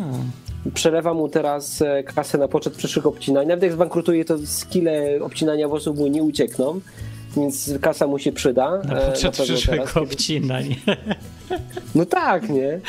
[0.73, 5.67] przelewam mu teraz e, kasę na poczet przyszłych obcinań, nawet jak zbankrutuje, to skille obcinania
[5.67, 6.79] włosów mu nie uciekną,
[7.37, 8.81] więc kasa mu się przyda.
[8.83, 10.75] Na e, poczet przyszłych teraz, obcinań.
[11.95, 12.79] No tak, nie?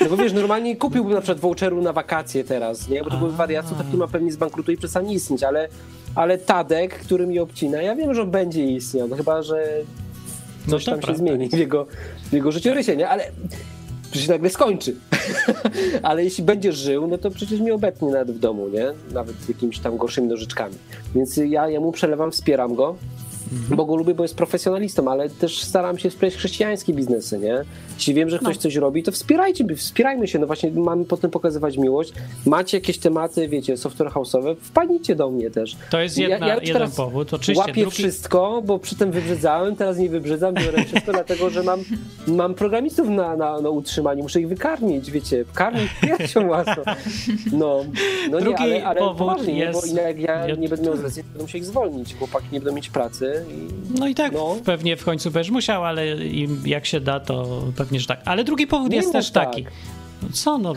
[0.00, 3.02] No bo wiesz, normalnie kupiłbym na przykład voucheru na wakacje teraz, nie?
[3.04, 5.68] Bo to były wariacje, ta firma pewnie zbankrutuje i przestanie istnieć, ale,
[6.14, 9.64] ale Tadek, który mi obcina, ja wiem, że on będzie istniał, no chyba, że
[10.66, 11.18] No coś to tam się prawda.
[11.24, 11.86] zmieni w jego,
[12.24, 13.08] w jego życiorysie, nie?
[13.08, 13.24] Ale
[14.10, 14.96] przecież nagle skończy.
[16.02, 18.86] ale jeśli będzie żył, no to przecież mnie obetnie nawet w domu, nie?
[19.12, 20.74] Nawet jakimiś tam gorszymi nożyczkami.
[21.14, 22.96] Więc ja, ja mu przelewam, wspieram go,
[23.52, 23.76] Mhm.
[23.76, 27.64] bo go lubię, bo jest profesjonalistą, ale też staram się wspierać chrześcijańskie biznesy, nie?
[27.94, 28.62] Jeśli wiem, że ktoś No.
[28.62, 32.12] coś robi, to wspierajcie, wspierajmy się, no właśnie mamy potem pokazywać miłość.
[32.46, 35.76] Macie jakieś tematy, wiecie, software house'owe, wpadnijcie do mnie też.
[35.90, 37.34] To jest Ja- jedna, ja już jeden powód.
[37.34, 37.96] Oczywiście Łapię drugi...
[37.96, 41.80] wszystko, bo przy tym wybrzydzałem, teraz nie wybrzydzam, biorę wszystko, dlatego że mam,
[42.26, 46.82] mam programistów na, na, na utrzymaniu, muszę ich wykarmić, wiecie, karmić piersią łasną.
[47.52, 47.84] No,
[48.30, 50.84] no nie, Drugi ale, ale powód poważnie, nie, bo jest- jak ja ja- nie będę
[50.84, 54.08] miał z racji, to będę musiał ich zwolnić, chłopaki nie będą mieć pracy i No
[54.08, 54.56] i tak No.
[54.64, 56.06] pewnie w końcu będziesz musiał, ale
[56.64, 58.20] jak się da, to pewnie, że tak.
[58.24, 59.50] Ale drugi powód jest mów też tak.
[59.50, 59.66] taki.
[60.22, 60.74] No Co no,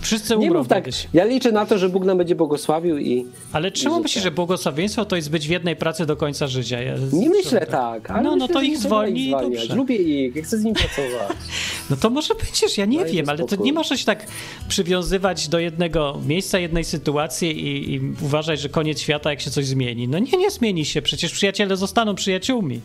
[0.00, 0.84] wszyscy Nie umrą mów tak.
[0.84, 1.08] kiedyś.
[1.14, 5.04] Ja liczę na to, że Bóg nam będzie błogosławił i Ale czemu myślisz, że błogosławieństwo
[5.04, 6.82] to jest być w jednej pracy do końca życia?
[6.82, 8.10] Ja, nie myślę tak.
[8.10, 9.60] Ale No, no to ich nie trzeba zwolnij i zwalniać.
[9.60, 9.74] dobrze.
[9.74, 11.36] Lubię ich, ja chcę z nim pracować.
[11.90, 14.26] No to może będziesz, ja nie wiem, ale to nie możesz się tak
[14.68, 19.66] przywiązywać do jednego miejsca, jednej sytuacji i, i uważać, że koniec świata, jak się coś
[19.66, 20.08] zmieni.
[20.08, 22.80] No nie, nie zmieni się, przecież przyjaciele zostaną przyjaciółmi.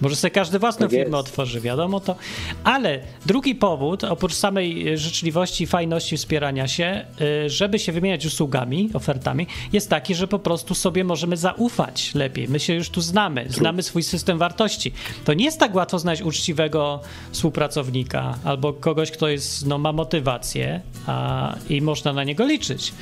[0.00, 2.16] Może sobie każdy własną Tak firmę otworzy, wiadomo to.
[2.64, 7.04] Ale drugi powód, oprócz samej życzliwości, fajności wspierania się,
[7.46, 12.48] y, żeby się wymieniać usługami, ofertami, jest taki, że po prostu sobie możemy zaufać lepiej.
[12.48, 14.92] My się już tu znamy, znamy swój system wartości.
[15.24, 17.00] To nie jest tak łatwo znaleźć uczciwego
[17.32, 22.92] współpracownika albo kogoś, kto jest, no, ma motywację a, i można na niego liczyć.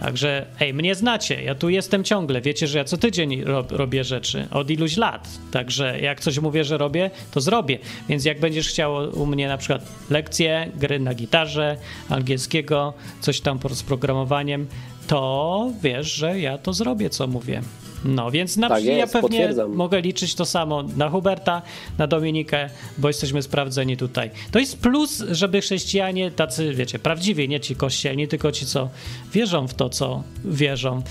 [0.00, 4.04] Także, ej, mnie znacie, ja tu jestem ciągle, wiecie, że ja co tydzień rob, robię
[4.04, 5.28] rzeczy, od iluś lat.
[5.50, 7.78] Także jak coś mówię, że robię, to zrobię.
[8.08, 11.76] Więc jak będziesz chciał u mnie na przykład lekcje, gry na gitarze,
[12.08, 14.66] angielskiego, coś tam z programowaniem,
[15.08, 17.62] to wiesz, że ja to zrobię, co mówię.
[18.04, 19.74] No, więc na Tak ja jest, pewnie potwierdzam.
[19.74, 21.62] mogę liczyć to samo na Huberta,
[21.98, 24.30] na Dominikę, bo jesteśmy sprawdzeni tutaj.
[24.50, 28.88] To jest plus, żeby chrześcijanie tacy, wiecie, prawdziwi, nie ci kościelni, tylko ci, co
[29.32, 31.02] wierzą w to, co wierzą,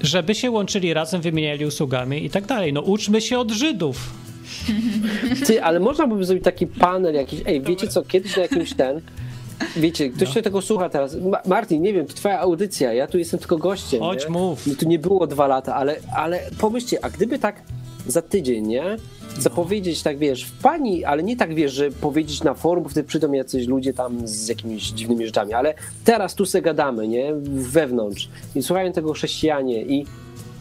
[0.00, 2.72] żeby się łączyli razem, wymieniali usługami i tak dalej.
[2.72, 4.10] No uczmy się od Żydów.
[5.46, 9.00] Ty, ale można by zrobić taki panel jakiś, ej, wiecie co, kiedyś na jakimś ten,
[9.76, 13.18] wiecie, ktoś się tego słucha teraz, Ma Martin, nie wiem, to twoja audycja, ja tu
[13.18, 14.30] jestem tylko gościem, Chodź, nie?
[14.30, 14.64] mów.
[14.78, 17.62] Tu nie było dwa lata, ale, ale pomyślcie, a gdyby tak
[18.06, 18.96] za tydzień, nie?
[19.38, 23.08] Zapowiedzieć tak, wiesz, w pani, ale nie tak, wiesz, że powiedzieć na forum, bo wtedy
[23.08, 25.74] przyjdą jacyś ludzie tam z jakimiś dziwnymi rzeczami, ale
[26.04, 27.32] teraz tu se gadamy, nie?
[27.50, 28.28] Wewnątrz.
[28.54, 30.06] I słuchają tego chrześcijanie i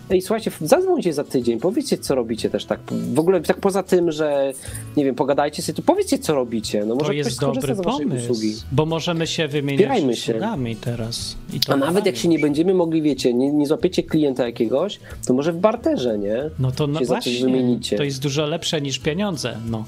[0.10, 2.80] Ej, słuchajcie, zadzwońcie za tydzień, powiedzcie, co robicie też tak.
[3.14, 4.54] W ogóle tak poza tym, że
[4.98, 6.86] nie wiem, pogadajcie sobie, to powiedzcie, co robicie.
[6.86, 8.56] No może To jest dobry pomysł, usługi.
[8.72, 10.32] bo możemy się wymieniać Wspierajmy się.
[10.32, 11.36] usługami teraz.
[11.68, 15.54] A nawet jak się nie będziemy mogli, wiecie, nie, nie złapiecie klienta jakiegoś, to może
[15.54, 16.36] w barterze, nie?
[16.60, 17.98] No to no się właśnie, wymienicie.
[17.98, 19.58] to jest dużo lepsze niż pieniądze.
[19.70, 19.86] No.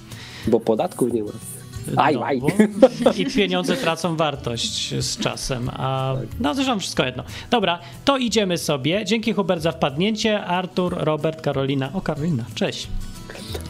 [0.48, 1.32] Bo podatków nie ma.
[1.96, 2.42] Aj, aj.
[3.18, 6.28] I pieniądze tracą wartość z czasem, a Tak.
[6.40, 7.24] no zresztą wszystko jedno.
[7.52, 9.06] Dobra, to idziemy sobie.
[9.06, 10.46] Dzięki Hubert za wpadnięcie.
[10.46, 11.90] Artur, Robert, Karolina.
[11.94, 12.88] O, Karolina, cześć.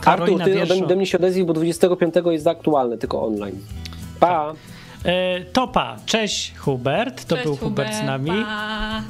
[0.06, 3.60] Artur, ty wiesz ode, mnie się odezwij, bo 25 jest aktualny, tylko online.
[4.19, 4.53] Pa!
[5.06, 9.02] E, Topa, cześć Hubert, to Cześć, był Hubert z nami Pa.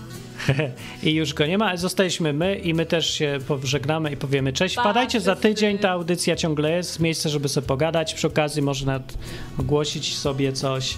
[1.03, 4.76] i już go nie ma, zostaliśmy my i my też się pożegnamy i powiemy cześć.
[4.76, 8.86] Pa, Wpadajcie za tydzień, ta audycja ciągle jest, miejsce, żeby sobie pogadać, przy okazji może
[8.86, 9.18] nawet
[9.60, 10.98] ogłosić sobie coś.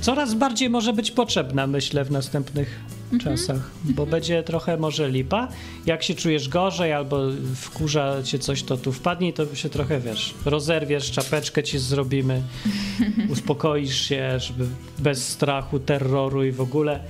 [0.00, 2.80] Coraz bardziej może być potrzebna, myślę, w następnych
[3.12, 3.36] Mhm.
[3.36, 5.48] czasach, bo będzie trochę może lipa.
[5.86, 7.20] Jak się czujesz gorzej albo
[7.56, 12.42] wkurza cię coś, to tu wpadnij, to się trochę, wiesz, rozerwiesz, czapeczkę ci zrobimy,
[13.32, 14.66] uspokoisz się, żeby
[14.98, 17.00] bez strachu, terroru i w ogóle.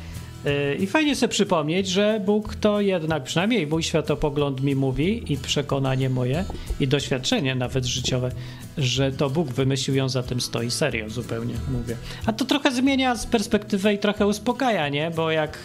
[0.44, 5.36] Yy, I fajnie sobie przypomnieć, że Bóg to jednak, przynajmniej mój światopogląd mi mówi i
[5.36, 6.44] przekonanie moje
[6.81, 8.31] i doświadczenie nawet życiowe,
[8.78, 10.70] że to Bóg wymyślił ją za tym stoi.
[10.70, 11.97] Serio zupełnie mówię.
[12.27, 15.10] A to trochę zmienia z perspektywę i trochę uspokaja, nie?
[15.10, 15.59] Bo jak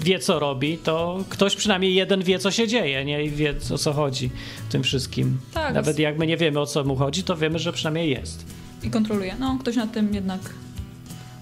[0.00, 3.24] wie, co robi, to ktoś przynajmniej jeden wie, co się dzieje, nie?
[3.24, 4.30] I wie, o co chodzi
[4.68, 5.38] w tym wszystkim.
[5.54, 8.44] Tak, Nawet jak my nie wiemy, o co mu chodzi, to wiemy, że przynajmniej jest
[8.82, 9.36] I kontroluje.
[9.40, 10.40] No, ktoś nad tym jednak.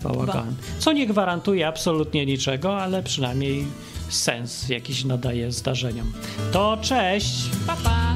[0.02, 0.54] Bałagan.
[0.78, 3.66] Co nie gwarantuje absolutnie niczego, ale przynajmniej
[4.08, 6.12] sens jakiś nadaje zdarzeniom.
[6.52, 7.50] To cześć!
[7.66, 8.14] Pa, pa.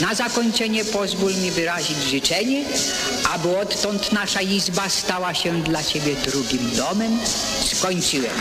[0.00, 2.64] Na zakończenie pozwól mi wyrazić życzenie,
[3.34, 7.18] aby odtąd nasza izba stała się dla Ciebie drugim domem.
[7.64, 8.32] Skończyłem.